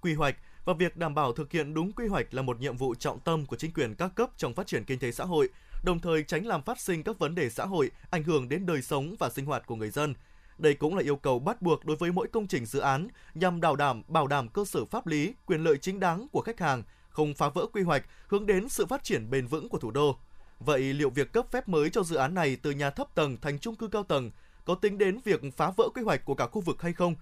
Quy 0.03 0.15
hoạch 0.15 0.35
và 0.67 0.75
việc 0.75 0.97
đảm 0.97 1.15
bảo 1.15 1.33
thực 1.33 1.53
hiện 1.53 1.75
đúng 1.75 1.93
quy 1.93 2.07
hoạch 2.07 2.35
là 2.35 2.43
một 2.43 2.61
nhiệm 2.61 2.77
vụ 2.77 2.95
trọng 2.95 3.21
tâm 3.21 3.47
của 3.47 3.57
chính 3.57 3.73
quyền 3.73 3.95
các 3.95 4.15
cấp 4.15 4.31
trong 4.37 4.55
phát 4.55 4.67
triển 4.67 4.85
kinh 4.85 4.99
tế 4.99 5.13
xã 5.13 5.25
hội, 5.25 5.49
đồng 5.85 5.99
thời 5.99 6.23
tránh 6.23 6.47
làm 6.47 6.63
phát 6.63 6.81
sinh 6.81 7.03
các 7.03 7.19
vấn 7.19 7.35
đề 7.35 7.51
xã 7.51 7.65
hội 7.65 7.91
ảnh 8.11 8.23
hưởng 8.23 8.49
đến 8.49 8.67
đời 8.67 8.83
sống 8.83 9.15
và 9.19 9.31
sinh 9.31 9.47
hoạt 9.47 9.67
của 9.67 9.77
người 9.77 9.91
dân. 9.91 10.15
Đây 10.59 10.75
cũng 10.75 10.97
là 10.97 11.03
yêu 11.03 11.17
cầu 11.17 11.39
bắt 11.39 11.63
buộc 11.63 11.85
đối 11.85 11.97
với 11.97 12.13
mỗi 12.13 12.29
công 12.33 12.47
trình 12.47 12.67
dự 12.67 12.79
án 12.79 13.09
nhằm 13.35 13.61
bảo 13.61 13.77
đảm 13.77 14.03
bảo 14.09 14.27
đảm 14.27 14.49
cơ 14.49 14.65
sở 14.65 14.85
pháp 14.85 15.07
lý, 15.07 15.35
quyền 15.47 15.65
lợi 15.65 15.79
chính 15.79 16.01
đáng 16.01 16.27
của 16.33 16.41
khách 16.41 16.61
hàng, 16.61 16.83
không 17.09 17.35
phá 17.35 17.49
vỡ 17.49 17.67
quy 17.73 17.83
hoạch, 17.83 18.05
hướng 18.27 18.47
đến 18.47 18.69
sự 18.69 18.87
phát 18.87 19.05
triển 19.05 19.31
bền 19.31 19.47
vững 19.47 19.69
của 19.69 19.79
thủ 19.79 19.91
đô. 19.91 20.17
Vậy 20.61 20.81
liệu 20.81 21.11
việc 21.11 21.33
cấp 21.33 21.47
phép 21.53 21.69
mới 21.69 21.91
cho 21.91 22.03
dự 22.03 22.17
án 22.17 22.35
này 22.35 22.57
từ 22.63 22.71
nhà 22.71 22.91
thấp 22.91 23.15
tầng 23.15 23.37
thành 23.43 23.59
chung 23.59 23.77
cư 23.77 23.89
cao 23.89 24.03
tầng 24.03 24.31
có 24.65 24.75
tính 24.75 24.99
đến 24.99 25.19
việc 25.25 25.41
phá 25.57 25.71
vỡ 25.77 25.89
quy 25.95 26.03
hoạch 26.03 26.25
của 26.25 26.35
cả 26.35 26.47
khu 26.47 26.61
vực 26.61 26.83
hay 26.83 26.93
không? 26.93 27.15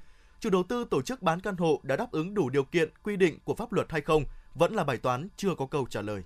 Chủ 0.44 0.50
đầu 0.50 0.62
tư 0.62 0.84
tổ 0.90 1.02
chức 1.02 1.22
bán 1.22 1.40
căn 1.40 1.56
hộ 1.56 1.80
đã 1.82 1.96
đáp 1.96 2.12
ứng 2.12 2.34
đủ 2.34 2.50
điều 2.50 2.64
kiện, 2.64 2.90
quy 3.02 3.16
định 3.16 3.38
của 3.44 3.54
pháp 3.54 3.72
luật 3.72 3.86
hay 3.92 4.00
không 4.00 4.24
vẫn 4.54 4.74
là 4.74 4.84
bài 4.84 4.96
toán 4.96 5.28
chưa 5.36 5.54
có 5.54 5.66
câu 5.66 5.86
trả 5.90 6.02
lời. 6.02 6.22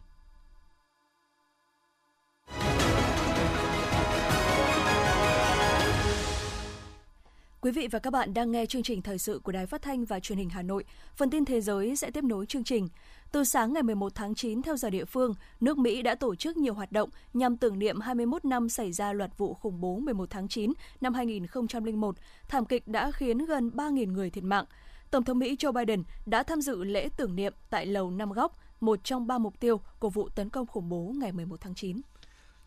Quý 7.61 7.71
vị 7.71 7.88
và 7.90 7.99
các 7.99 8.11
bạn 8.11 8.35
đang 8.35 8.51
nghe 8.51 8.66
chương 8.66 8.83
trình 8.83 9.03
thời 9.03 9.18
sự 9.18 9.40
của 9.44 9.53
Đài 9.53 9.66
Phát 9.66 9.83
thanh 9.83 10.05
và 10.05 10.21
Truyền 10.21 10.38
hình 10.38 10.49
Hà 10.49 10.62
Nội. 10.62 10.85
Phần 11.16 11.31
tin 11.31 11.44
thế 11.44 11.61
giới 11.61 11.97
sẽ 11.97 12.11
tiếp 12.11 12.25
nối 12.25 12.47
chương 12.47 12.64
trình. 12.64 12.88
Từ 13.33 13.44
sáng 13.44 13.73
ngày 13.73 13.83
11 13.83 14.14
tháng 14.14 14.35
9 14.35 14.62
theo 14.62 14.77
giờ 14.77 14.90
địa 14.90 15.05
phương, 15.05 15.35
nước 15.61 15.79
Mỹ 15.79 16.03
đã 16.03 16.14
tổ 16.14 16.35
chức 16.35 16.57
nhiều 16.57 16.75
hoạt 16.75 16.92
động 16.92 17.11
nhằm 17.35 17.57
tưởng 17.57 17.79
niệm 17.79 18.01
21 18.01 18.44
năm 18.44 18.68
xảy 18.68 18.92
ra 18.92 19.12
loạt 19.12 19.31
vụ 19.38 19.55
khủng 19.55 19.81
bố 19.81 19.97
11 19.97 20.31
tháng 20.31 20.49
9 20.49 20.73
năm 21.01 21.14
2001. 21.14 22.16
Thảm 22.49 22.64
kịch 22.64 22.88
đã 22.88 23.11
khiến 23.11 23.38
gần 23.38 23.71
3.000 23.75 24.12
người 24.12 24.31
thiệt 24.31 24.44
mạng. 24.44 24.64
Tổng 25.11 25.25
thống 25.25 25.38
Mỹ 25.38 25.57
Joe 25.59 25.73
Biden 25.73 26.03
đã 26.27 26.42
tham 26.42 26.61
dự 26.61 26.85
lễ 26.85 27.09
tưởng 27.16 27.37
niệm 27.37 27.55
tại 27.71 27.87
Lầu 27.87 28.11
Năm 28.11 28.33
Góc, 28.33 28.59
một 28.81 29.05
trong 29.05 29.27
ba 29.27 29.38
mục 29.38 29.61
tiêu 29.61 29.81
của 29.99 30.11
vụ 30.11 30.29
tấn 30.29 30.51
công 30.51 30.66
khủng 30.66 30.88
bố 30.88 31.14
ngày 31.16 31.33
11 31.33 31.61
tháng 31.61 31.75
9. 31.75 32.01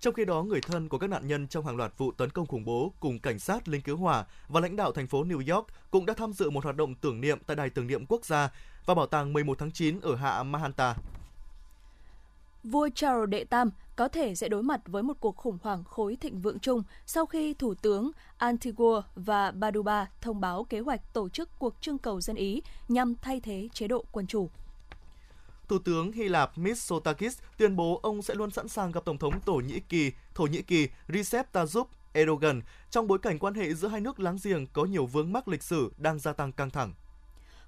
Trong 0.02 0.14
khi 0.14 0.26
đó, 0.26 0.44
người 0.44 0.62
thân 0.62 0.90
của 0.90 0.98
các 0.98 1.10
nạn 1.10 1.28
nhân 1.28 1.48
trong 1.48 1.66
hàng 1.66 1.78
loạt 1.78 1.94
vụ 1.98 2.12
tấn 2.12 2.30
công 2.30 2.46
khủng 2.46 2.66
bố 2.66 2.94
cùng 3.00 3.20
cảnh 3.20 3.40
sát, 3.40 3.68
lính 3.68 3.82
cứu 3.82 3.98
hỏa 3.98 4.26
và 4.48 4.60
lãnh 4.60 4.76
đạo 4.76 4.92
thành 4.92 5.08
phố 5.08 5.24
New 5.24 5.56
York 5.56 5.68
cũng 5.92 6.06
đã 6.06 6.14
tham 6.14 6.34
dự 6.34 6.50
một 6.50 6.64
hoạt 6.64 6.76
động 6.76 6.96
tưởng 6.96 7.22
niệm 7.22 7.40
tại 7.46 7.56
Đài 7.56 7.70
tưởng 7.70 7.88
niệm 7.88 8.06
quốc 8.06 8.26
gia 8.26 8.50
và 8.86 8.94
bảo 8.94 9.08
tàng 9.08 9.34
11 9.34 9.58
tháng 9.60 9.72
9 9.72 10.00
ở 10.02 10.16
hạ 10.16 10.44
Manhattan. 10.44 10.98
Vua 12.64 12.90
Charles 12.96 13.30
đệ 13.30 13.44
Tam 13.44 13.70
có 13.96 14.08
thể 14.08 14.36
sẽ 14.36 14.50
đối 14.50 14.64
mặt 14.64 14.82
với 14.86 15.04
một 15.04 15.18
cuộc 15.20 15.38
khủng 15.38 15.58
hoảng 15.64 15.84
khối 15.84 16.16
thịnh 16.16 16.42
vượng 16.42 16.60
chung 16.60 16.84
sau 17.06 17.26
khi 17.26 17.54
Thủ 17.54 17.74
tướng 17.74 18.12
Antigua 18.38 19.02
và 19.16 19.52
Barbuda 19.52 20.08
thông 20.22 20.42
báo 20.42 20.64
kế 20.64 20.80
hoạch 20.80 21.14
tổ 21.14 21.30
chức 21.30 21.50
cuộc 21.60 21.76
trưng 21.82 21.98
cầu 21.98 22.22
dân 22.22 22.36
Ý 22.36 22.62
nhằm 22.88 23.16
thay 23.22 23.40
thế 23.40 23.70
chế 23.74 23.88
độ 23.88 24.06
quân 24.12 24.28
chủ. 24.28 24.50
Thủ 25.72 25.80
tướng 25.80 26.12
Hy 26.12 26.24
Lạp 26.28 26.58
Mitsotakis 26.58 27.40
tuyên 27.58 27.76
bố 27.76 28.00
ông 28.04 28.22
sẽ 28.22 28.36
luôn 28.36 28.52
sẵn 28.52 28.68
sàng 28.68 28.92
gặp 28.92 29.06
Tổng 29.06 29.18
thống 29.18 29.34
Thổ 29.46 29.54
Nhĩ 29.54 29.80
Kỳ, 29.80 30.12
Thổ 30.36 30.44
Nhĩ 30.44 30.62
Kỳ 30.62 30.88
Recep 31.08 31.52
Tayyip 31.52 31.86
Erdogan 32.14 32.62
trong 32.90 33.08
bối 33.08 33.20
cảnh 33.20 33.40
quan 33.40 33.54
hệ 33.54 33.74
giữa 33.74 33.88
hai 33.88 34.02
nước 34.02 34.20
láng 34.20 34.38
giềng 34.44 34.68
có 34.68 34.86
nhiều 34.86 35.06
vướng 35.06 35.34
mắc 35.34 35.48
lịch 35.48 35.64
sử 35.64 35.92
đang 35.98 36.20
gia 36.20 36.34
tăng 36.34 36.52
căng 36.52 36.70
thẳng. 36.70 36.94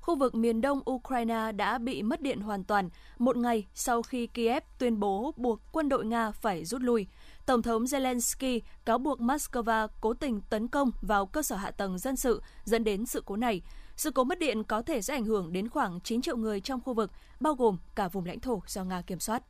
Khu 0.01 0.15
vực 0.15 0.35
miền 0.35 0.61
đông 0.61 0.81
Ukraine 0.89 1.51
đã 1.51 1.77
bị 1.77 2.03
mất 2.03 2.21
điện 2.21 2.41
hoàn 2.41 2.63
toàn 2.63 2.89
một 3.19 3.37
ngày 3.37 3.67
sau 3.73 4.01
khi 4.01 4.27
Kiev 4.27 4.63
tuyên 4.79 4.99
bố 4.99 5.33
buộc 5.37 5.59
quân 5.71 5.89
đội 5.89 6.05
Nga 6.05 6.31
phải 6.31 6.65
rút 6.65 6.81
lui. 6.81 7.07
Tổng 7.45 7.61
thống 7.61 7.83
Zelensky 7.83 8.59
cáo 8.85 8.97
buộc 8.97 9.19
Moscow 9.19 9.87
cố 10.01 10.13
tình 10.13 10.41
tấn 10.41 10.67
công 10.67 10.91
vào 11.01 11.25
cơ 11.25 11.41
sở 11.41 11.55
hạ 11.55 11.71
tầng 11.71 11.97
dân 11.97 12.15
sự 12.15 12.41
dẫn 12.63 12.83
đến 12.83 13.05
sự 13.05 13.23
cố 13.25 13.35
này. 13.35 13.61
Sự 13.95 14.11
cố 14.11 14.23
mất 14.23 14.39
điện 14.39 14.63
có 14.63 14.81
thể 14.81 15.01
sẽ 15.01 15.13
ảnh 15.13 15.25
hưởng 15.25 15.53
đến 15.53 15.69
khoảng 15.69 15.99
9 16.01 16.21
triệu 16.21 16.37
người 16.37 16.61
trong 16.61 16.81
khu 16.81 16.93
vực, 16.93 17.11
bao 17.39 17.53
gồm 17.53 17.77
cả 17.95 18.07
vùng 18.07 18.25
lãnh 18.25 18.39
thổ 18.39 18.61
do 18.67 18.83
Nga 18.83 19.01
kiểm 19.01 19.19
soát. 19.19 19.43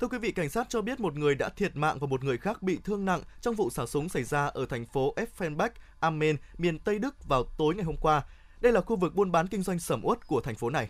Thưa 0.00 0.08
quý 0.08 0.18
vị, 0.18 0.32
cảnh 0.32 0.50
sát 0.50 0.66
cho 0.68 0.82
biết 0.82 1.00
một 1.00 1.16
người 1.16 1.34
đã 1.34 1.48
thiệt 1.48 1.76
mạng 1.76 1.98
và 2.00 2.06
một 2.06 2.24
người 2.24 2.38
khác 2.38 2.62
bị 2.62 2.78
thương 2.84 3.04
nặng 3.04 3.22
trong 3.40 3.54
vụ 3.54 3.70
xả 3.70 3.86
súng 3.86 4.08
xảy 4.08 4.24
ra 4.24 4.46
ở 4.46 4.66
thành 4.66 4.86
phố 4.86 5.14
Effenbach, 5.14 5.70
Amen, 6.00 6.36
miền 6.58 6.78
Tây 6.78 6.98
Đức 6.98 7.28
vào 7.28 7.44
tối 7.58 7.74
ngày 7.74 7.84
hôm 7.84 7.96
qua. 8.00 8.22
Đây 8.60 8.72
là 8.72 8.80
khu 8.80 8.96
vực 8.96 9.14
buôn 9.14 9.32
bán 9.32 9.48
kinh 9.48 9.62
doanh 9.62 9.78
sầm 9.78 10.00
uất 10.04 10.26
của 10.26 10.40
thành 10.40 10.54
phố 10.54 10.70
này. 10.70 10.88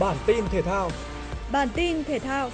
Bản 0.00 0.16
tin 0.26 0.44
thể 0.50 0.62
thao. 0.62 0.90
Bản 1.52 1.68
tin 1.74 2.04
thể 2.04 2.18
thao. 2.18 2.50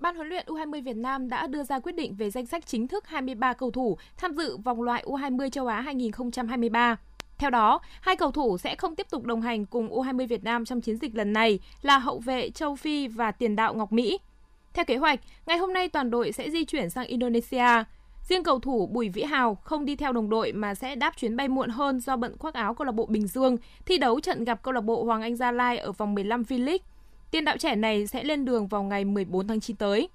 Ban 0.00 0.16
huấn 0.16 0.28
luyện 0.28 0.46
U20 0.46 0.82
Việt 0.82 0.96
Nam 0.96 1.28
đã 1.28 1.46
đưa 1.46 1.62
ra 1.62 1.78
quyết 1.78 1.92
định 1.92 2.14
về 2.14 2.30
danh 2.30 2.46
sách 2.46 2.66
chính 2.66 2.88
thức 2.88 3.06
23 3.06 3.52
cầu 3.52 3.70
thủ 3.70 3.98
tham 4.16 4.34
dự 4.34 4.56
vòng 4.56 4.82
loại 4.82 5.04
U20 5.06 5.50
châu 5.50 5.66
Á 5.66 5.80
2023. 5.80 6.96
Theo 7.38 7.50
đó, 7.50 7.80
hai 8.00 8.16
cầu 8.16 8.30
thủ 8.30 8.58
sẽ 8.58 8.76
không 8.76 8.96
tiếp 8.96 9.06
tục 9.10 9.24
đồng 9.24 9.42
hành 9.42 9.66
cùng 9.66 9.88
U20 9.88 10.26
Việt 10.26 10.44
Nam 10.44 10.64
trong 10.64 10.80
chiến 10.80 10.96
dịch 10.96 11.14
lần 11.14 11.32
này 11.32 11.58
là 11.82 11.98
hậu 11.98 12.18
vệ 12.18 12.50
Châu 12.50 12.76
Phi 12.76 13.08
và 13.08 13.32
tiền 13.32 13.56
đạo 13.56 13.74
Ngọc 13.74 13.92
Mỹ. 13.92 14.18
Theo 14.74 14.84
kế 14.84 14.96
hoạch, 14.96 15.20
ngày 15.46 15.58
hôm 15.58 15.72
nay 15.72 15.88
toàn 15.88 16.10
đội 16.10 16.32
sẽ 16.32 16.50
di 16.50 16.64
chuyển 16.64 16.90
sang 16.90 17.06
Indonesia. 17.06 17.84
Riêng 18.28 18.42
cầu 18.42 18.58
thủ 18.58 18.86
Bùi 18.86 19.08
Vĩ 19.08 19.22
Hào 19.22 19.54
không 19.54 19.84
đi 19.84 19.96
theo 19.96 20.12
đồng 20.12 20.30
đội 20.30 20.52
mà 20.52 20.74
sẽ 20.74 20.94
đáp 20.94 21.16
chuyến 21.16 21.36
bay 21.36 21.48
muộn 21.48 21.68
hơn 21.68 22.00
do 22.00 22.16
bận 22.16 22.38
khoác 22.38 22.54
áo 22.54 22.74
câu 22.74 22.84
lạc 22.84 22.92
bộ 22.92 23.06
Bình 23.06 23.26
Dương 23.26 23.56
thi 23.86 23.98
đấu 23.98 24.20
trận 24.20 24.44
gặp 24.44 24.62
câu 24.62 24.74
lạc 24.74 24.80
bộ 24.80 25.04
Hoàng 25.04 25.22
Anh 25.22 25.36
Gia 25.36 25.52
Lai 25.52 25.78
ở 25.78 25.92
vòng 25.92 26.14
15 26.14 26.42
V-League. 26.42 26.78
Tiền 27.30 27.44
đạo 27.44 27.56
trẻ 27.56 27.76
này 27.76 28.06
sẽ 28.06 28.24
lên 28.24 28.44
đường 28.44 28.66
vào 28.66 28.82
ngày 28.82 29.04
14 29.04 29.48
tháng 29.48 29.60
9 29.60 29.76
tới. 29.76 30.08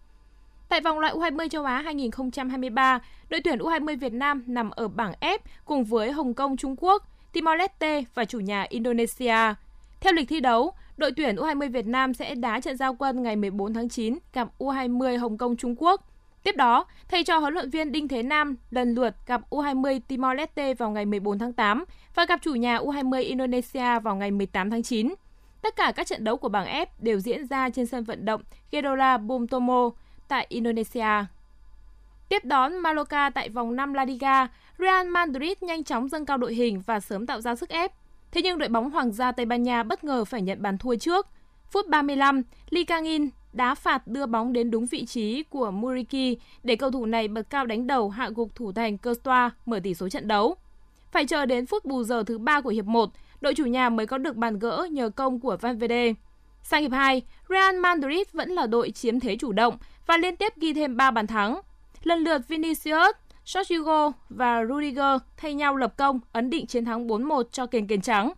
Tại 0.70 0.82
vòng 0.82 1.00
loại 1.00 1.14
U20 1.14 1.50
châu 1.50 1.64
Á 1.64 1.82
2023, 1.82 3.00
đội 3.30 3.42
tuyển 3.44 3.60
U20 3.60 4.00
Việt 4.00 4.14
Nam 4.14 4.44
nằm 4.48 4.70
ở 4.70 4.88
bảng 4.88 5.14
F 5.22 5.38
cùng 5.66 5.84
với 5.84 6.12
Hồng 6.12 6.34
Kông 6.34 6.58
Trung 6.58 6.76
Quốc, 6.78 7.04
Timor-Leste 7.34 8.04
và 8.14 8.26
chủ 8.26 8.40
nhà 8.40 8.66
Indonesia. 8.70 9.36
Theo 10.02 10.14
lịch 10.14 10.30
thi 10.30 10.40
đấu, 10.40 10.74
đội 10.98 11.12
tuyển 11.12 11.36
U20 11.36 11.72
Việt 11.72 11.88
Nam 11.88 12.14
sẽ 12.14 12.36
đá 12.36 12.60
trận 12.60 12.78
giao 12.78 12.96
quân 12.96 13.24
ngày 13.24 13.36
14 13.36 13.74
tháng 13.74 13.90
9 13.90 14.18
gặp 14.34 14.48
U20 14.60 15.20
Hồng 15.20 15.38
Kông 15.38 15.58
Trung 15.58 15.76
Quốc. 15.78 16.11
Tiếp 16.44 16.56
đó, 16.56 16.86
thầy 17.08 17.24
trò 17.24 17.38
huấn 17.38 17.54
luyện 17.54 17.70
viên 17.70 17.92
Đinh 17.92 18.08
Thế 18.08 18.24
Nam 18.24 18.56
lần 18.70 18.94
lượt 18.94 19.16
gặp 19.28 19.42
U20 19.50 20.00
Timor-Leste 20.08 20.76
vào 20.76 20.92
ngày 20.92 21.06
14 21.06 21.40
tháng 21.40 21.54
8 21.54 21.84
và 22.16 22.26
gặp 22.26 22.40
chủ 22.42 22.56
nhà 22.56 22.78
U20 22.78 23.24
Indonesia 23.24 24.00
vào 24.00 24.16
ngày 24.16 24.32
18 24.32 24.70
tháng 24.70 24.84
9. 24.84 25.14
Tất 25.62 25.76
cả 25.76 25.92
các 25.96 26.08
trận 26.08 26.24
đấu 26.24 26.38
của 26.38 26.50
bảng 26.50 26.68
F 26.68 26.86
đều 27.00 27.20
diễn 27.20 27.48
ra 27.48 27.70
trên 27.70 27.86
sân 27.86 28.04
vận 28.04 28.26
động 28.26 28.42
gedora 28.72 29.18
Bung 29.18 29.48
Tomo. 29.48 29.90
tại 30.28 30.46
Indonesia. 30.50 31.26
Tiếp 32.30 32.46
đón 32.46 32.78
Mallorca 32.78 33.30
tại 33.30 33.50
vòng 33.50 33.76
5 33.76 33.94
La 33.94 34.06
Liga, 34.06 34.48
Real 34.80 35.08
Madrid 35.08 35.58
nhanh 35.62 35.84
chóng 35.84 36.10
dâng 36.10 36.26
cao 36.26 36.38
đội 36.38 36.54
hình 36.54 36.82
và 36.86 37.00
sớm 37.00 37.26
tạo 37.26 37.42
ra 37.42 37.56
sức 37.56 37.70
ép. 37.70 37.92
Thế 38.32 38.42
nhưng 38.42 38.58
đội 38.58 38.70
bóng 38.70 38.92
Hoàng 38.92 39.12
gia 39.12 39.32
Tây 39.32 39.46
Ban 39.46 39.64
Nha 39.64 39.84
bất 39.84 40.04
ngờ 40.04 40.26
phải 40.26 40.42
nhận 40.42 40.62
bàn 40.62 40.78
thua 40.78 40.96
trước. 40.96 41.28
Phút 41.72 41.88
35, 41.88 42.42
Lee 42.70 42.84
Kang-in 42.84 43.30
đá 43.54 43.76
phạt 43.76 44.08
đưa 44.08 44.26
bóng 44.26 44.54
đến 44.54 44.72
đúng 44.72 44.86
vị 44.86 45.06
trí 45.06 45.44
của 45.44 45.72
Muriki 45.72 46.40
để 46.64 46.76
cầu 46.76 46.92
thủ 46.92 47.06
này 47.06 47.28
bật 47.28 47.50
cao 47.50 47.66
đánh 47.66 47.88
đầu 47.88 48.10
hạ 48.10 48.30
gục 48.36 48.56
thủ 48.56 48.72
thành 48.72 48.98
Costa 48.98 49.50
mở 49.66 49.80
tỷ 49.84 49.94
số 49.94 50.10
trận 50.10 50.28
đấu. 50.28 50.56
Phải 51.12 51.26
chờ 51.26 51.46
đến 51.46 51.66
phút 51.66 51.86
bù 51.86 52.04
giờ 52.04 52.24
thứ 52.24 52.38
3 52.38 52.62
của 52.62 52.70
hiệp 52.70 52.86
1, 52.86 53.10
đội 53.42 53.54
chủ 53.54 53.66
nhà 53.66 53.90
mới 53.90 54.06
có 54.06 54.18
được 54.18 54.36
bàn 54.36 54.60
gỡ 54.60 54.88
nhờ 54.92 55.10
công 55.10 55.40
của 55.40 55.58
Valverde. 55.62 56.14
Sang 56.64 56.82
hiệp 56.82 56.92
2, 56.92 57.22
Real 57.50 57.80
Madrid 57.80 58.28
vẫn 58.34 58.50
là 58.50 58.68
đội 58.68 58.92
chiếm 58.92 59.20
thế 59.20 59.36
chủ 59.36 59.52
động 59.52 59.78
và 60.08 60.18
liên 60.18 60.36
tiếp 60.36 60.54
ghi 60.58 60.74
thêm 60.74 60.98
3 60.98 61.12
bàn 61.12 61.28
thắng. 61.28 61.62
Lần 62.04 62.20
lượt 62.20 62.48
Vinicius, 62.48 63.16
Sergio 63.46 64.12
và 64.30 64.66
Rudiger 64.66 65.22
thay 65.38 65.54
nhau 65.54 65.76
lập 65.76 65.94
công 65.98 66.20
ấn 66.32 66.50
định 66.50 66.66
chiến 66.66 66.86
thắng 66.86 67.08
4-1 67.08 67.44
cho 67.52 67.66
kền 67.66 67.88
kền 67.88 68.02
trắng. 68.02 68.34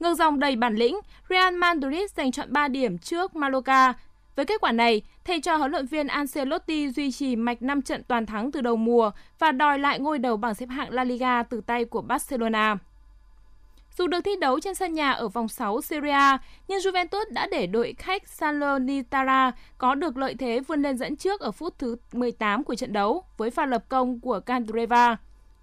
Ngược 0.00 0.14
dòng 0.14 0.38
đầy 0.38 0.56
bản 0.56 0.74
lĩnh, 0.74 0.98
Real 1.30 1.54
Madrid 1.54 2.10
giành 2.16 2.32
chọn 2.32 2.52
3 2.52 2.68
điểm 2.68 2.98
trước 2.98 3.36
Mallorca. 3.36 3.94
Với 4.36 4.46
kết 4.46 4.60
quả 4.60 4.72
này, 4.72 5.02
thầy 5.24 5.40
trò 5.40 5.56
huấn 5.56 5.70
luyện 5.70 5.86
viên 5.86 6.06
Ancelotti 6.06 6.90
duy 6.90 7.12
trì 7.12 7.36
mạch 7.36 7.62
5 7.62 7.82
trận 7.82 8.02
toàn 8.08 8.26
thắng 8.26 8.52
từ 8.52 8.60
đầu 8.60 8.76
mùa 8.76 9.10
và 9.38 9.52
đòi 9.52 9.78
lại 9.78 9.98
ngôi 10.00 10.18
đầu 10.18 10.36
bảng 10.36 10.54
xếp 10.54 10.68
hạng 10.68 10.90
La 10.90 11.04
Liga 11.04 11.42
từ 11.42 11.60
tay 11.60 11.84
của 11.84 12.02
Barcelona. 12.02 12.76
Dù 13.98 14.06
được 14.06 14.20
thi 14.20 14.30
đấu 14.40 14.60
trên 14.60 14.74
sân 14.74 14.94
nhà 14.94 15.12
ở 15.12 15.28
vòng 15.28 15.48
6 15.48 15.80
Serie 15.80 16.12
A, 16.12 16.38
nhưng 16.68 16.78
Juventus 16.78 17.24
đã 17.30 17.48
để 17.50 17.66
đội 17.66 17.94
khách 17.98 18.28
Salernitana 18.28 19.52
có 19.78 19.94
được 19.94 20.16
lợi 20.16 20.34
thế 20.38 20.60
vươn 20.60 20.82
lên 20.82 20.96
dẫn 20.98 21.16
trước 21.16 21.40
ở 21.40 21.50
phút 21.50 21.78
thứ 21.78 21.96
18 22.12 22.64
của 22.64 22.74
trận 22.74 22.92
đấu 22.92 23.24
với 23.36 23.50
pha 23.50 23.66
lập 23.66 23.84
công 23.88 24.20
của 24.20 24.40
Candreva. 24.40 25.16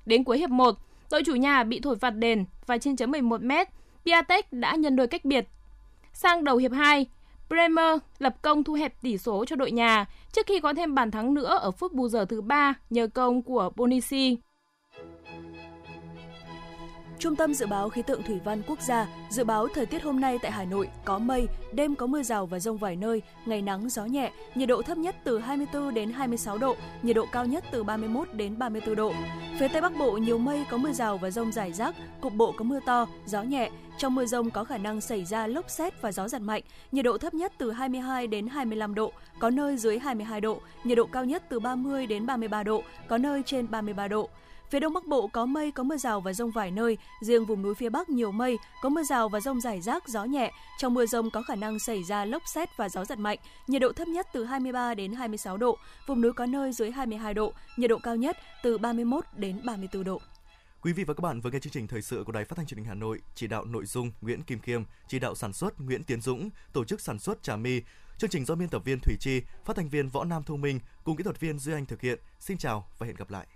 Đến 0.05 0.23
cuối 0.23 0.37
hiệp 0.37 0.49
1, 0.49 0.75
đội 1.11 1.23
chủ 1.25 1.35
nhà 1.35 1.63
bị 1.63 1.79
thổi 1.79 1.95
phạt 1.95 2.09
đền 2.09 2.45
và 2.65 2.77
trên 2.77 2.95
chấm 2.95 3.11
11 3.11 3.41
m 3.41 3.51
Piatek 4.05 4.53
đã 4.53 4.75
nhân 4.75 4.95
đôi 4.95 5.07
cách 5.07 5.25
biệt. 5.25 5.47
Sang 6.13 6.43
đầu 6.43 6.57
hiệp 6.57 6.71
2, 6.71 7.05
Bremer 7.49 7.97
lập 8.19 8.35
công 8.41 8.63
thu 8.63 8.73
hẹp 8.73 9.01
tỷ 9.01 9.17
số 9.17 9.45
cho 9.45 9.55
đội 9.55 9.71
nhà, 9.71 10.05
trước 10.31 10.45
khi 10.47 10.59
có 10.59 10.73
thêm 10.73 10.95
bàn 10.95 11.11
thắng 11.11 11.33
nữa 11.33 11.57
ở 11.61 11.71
phút 11.71 11.93
bù 11.93 12.09
giờ 12.09 12.25
thứ 12.25 12.41
3 12.41 12.73
nhờ 12.89 13.07
công 13.07 13.41
của 13.41 13.71
Bonici. 13.75 14.37
Trung 17.19 17.35
tâm 17.35 17.53
Dự 17.53 17.65
báo 17.65 17.89
Khí 17.89 18.01
tượng 18.01 18.23
Thủy 18.23 18.39
văn 18.43 18.61
Quốc 18.67 18.81
gia 18.81 19.07
dự 19.29 19.43
báo 19.43 19.67
thời 19.73 19.85
tiết 19.85 20.03
hôm 20.03 20.19
nay 20.19 20.37
tại 20.41 20.51
Hà 20.51 20.63
Nội 20.63 20.89
có 21.05 21.19
mây, 21.19 21.47
đêm 21.71 21.95
có 21.95 22.07
mưa 22.07 22.23
rào 22.23 22.45
và 22.45 22.59
rông 22.59 22.77
vài 22.77 22.95
nơi, 22.95 23.21
ngày 23.45 23.61
nắng 23.61 23.89
gió 23.89 24.05
nhẹ, 24.05 24.31
nhiệt 24.55 24.69
độ 24.69 24.81
thấp 24.81 24.97
nhất 24.97 25.15
từ 25.23 25.39
24 25.39 25.93
đến 25.93 26.11
26 26.11 26.57
độ, 26.57 26.75
nhiệt 27.01 27.15
độ 27.15 27.25
cao 27.31 27.45
nhất 27.45 27.63
từ 27.71 27.83
31 27.83 28.33
đến 28.33 28.59
34 28.59 28.95
độ. 28.95 29.13
Phía 29.59 29.67
Tây 29.67 29.81
Bắc 29.81 29.97
Bộ 29.97 30.11
nhiều 30.11 30.37
mây 30.37 30.65
có 30.69 30.77
mưa 30.77 30.91
rào 30.91 31.17
và 31.17 31.31
rông 31.31 31.51
rải 31.51 31.73
rác, 31.73 31.95
cục 32.21 32.33
bộ 32.33 32.53
có 32.57 32.63
mưa 32.63 32.79
to, 32.85 33.07
gió 33.25 33.43
nhẹ. 33.43 33.69
Trong 33.97 34.15
mưa 34.15 34.25
rông 34.25 34.51
có 34.51 34.63
khả 34.63 34.77
năng 34.77 35.01
xảy 35.01 35.25
ra 35.25 35.47
lốc 35.47 35.69
xét 35.69 36.01
và 36.01 36.11
gió 36.11 36.27
giật 36.27 36.41
mạnh, 36.41 36.63
nhiệt 36.91 37.05
độ 37.05 37.17
thấp 37.17 37.33
nhất 37.33 37.53
từ 37.57 37.71
22 37.71 38.27
đến 38.27 38.47
25 38.47 38.95
độ, 38.95 39.11
có 39.39 39.49
nơi 39.49 39.77
dưới 39.77 39.99
22 39.99 40.41
độ, 40.41 40.61
nhiệt 40.83 40.97
độ 40.97 41.05
cao 41.05 41.25
nhất 41.25 41.43
từ 41.49 41.59
30 41.59 42.07
đến 42.07 42.25
33 42.25 42.63
độ, 42.63 42.83
có 43.07 43.17
nơi 43.17 43.41
trên 43.45 43.71
33 43.71 44.07
độ. 44.07 44.29
Phía 44.69 44.79
Đông 44.79 44.93
Bắc 44.93 45.07
Bộ 45.07 45.27
có 45.27 45.45
mây, 45.45 45.71
có 45.71 45.83
mưa 45.83 45.97
rào 45.97 46.21
và 46.21 46.33
rông 46.33 46.51
vài 46.51 46.71
nơi. 46.71 46.97
Riêng 47.21 47.45
vùng 47.45 47.61
núi 47.61 47.75
phía 47.75 47.89
Bắc 47.89 48.09
nhiều 48.09 48.31
mây, 48.31 48.57
có 48.81 48.89
mưa 48.89 49.03
rào 49.03 49.29
và 49.29 49.39
rông 49.39 49.61
rải 49.61 49.81
rác, 49.81 50.07
gió 50.07 50.23
nhẹ. 50.23 50.51
Trong 50.77 50.93
mưa 50.93 51.05
rông 51.05 51.31
có 51.31 51.41
khả 51.41 51.55
năng 51.55 51.79
xảy 51.79 52.03
ra 52.03 52.25
lốc 52.25 52.43
xét 52.53 52.77
và 52.77 52.89
gió 52.89 53.05
giật 53.05 53.19
mạnh. 53.19 53.37
Nhiệt 53.67 53.81
độ 53.81 53.93
thấp 53.93 54.07
nhất 54.07 54.27
từ 54.33 54.45
23 54.45 54.93
đến 54.93 55.13
26 55.13 55.57
độ. 55.57 55.77
Vùng 56.07 56.21
núi 56.21 56.33
có 56.33 56.45
nơi 56.45 56.71
dưới 56.71 56.91
22 56.91 57.33
độ. 57.33 57.53
Nhiệt 57.77 57.89
độ 57.89 57.99
cao 58.03 58.15
nhất 58.15 58.37
từ 58.63 58.77
31 58.77 59.25
đến 59.35 59.61
34 59.65 60.03
độ. 60.03 60.21
Quý 60.81 60.93
vị 60.93 61.03
và 61.03 61.13
các 61.13 61.21
bạn 61.21 61.41
vừa 61.41 61.51
nghe 61.51 61.59
chương 61.59 61.73
trình 61.73 61.87
thời 61.87 62.01
sự 62.01 62.23
của 62.25 62.31
Đài 62.31 62.45
Phát 62.45 62.55
thanh 62.55 62.65
Truyền 62.65 62.77
hình 62.77 62.87
Hà 62.87 62.93
Nội, 62.93 63.19
chỉ 63.35 63.47
đạo 63.47 63.65
nội 63.65 63.85
dung 63.85 64.11
Nguyễn 64.21 64.43
Kim 64.43 64.59
Khiêm, 64.59 64.83
chỉ 65.07 65.19
đạo 65.19 65.35
sản 65.35 65.53
xuất 65.53 65.81
Nguyễn 65.81 66.03
Tiến 66.03 66.21
Dũng, 66.21 66.49
tổ 66.73 66.83
chức 66.85 67.01
sản 67.01 67.19
xuất 67.19 67.43
Trà 67.43 67.55
My. 67.55 67.81
Chương 68.17 68.29
trình 68.29 68.45
do 68.45 68.55
biên 68.55 68.69
tập 68.69 68.81
viên 68.85 68.99
Thủy 68.99 69.15
Chi, 69.19 69.41
phát 69.65 69.75
thanh 69.75 69.89
viên 69.89 70.09
Võ 70.09 70.23
Nam 70.23 70.43
thông 70.43 70.61
Minh 70.61 70.79
cùng 71.03 71.15
kỹ 71.15 71.23
thuật 71.23 71.39
viên 71.39 71.59
Duy 71.59 71.73
Anh 71.73 71.85
thực 71.85 72.01
hiện. 72.01 72.19
Xin 72.39 72.57
chào 72.57 72.87
và 72.97 73.07
hẹn 73.07 73.15
gặp 73.15 73.29
lại. 73.29 73.47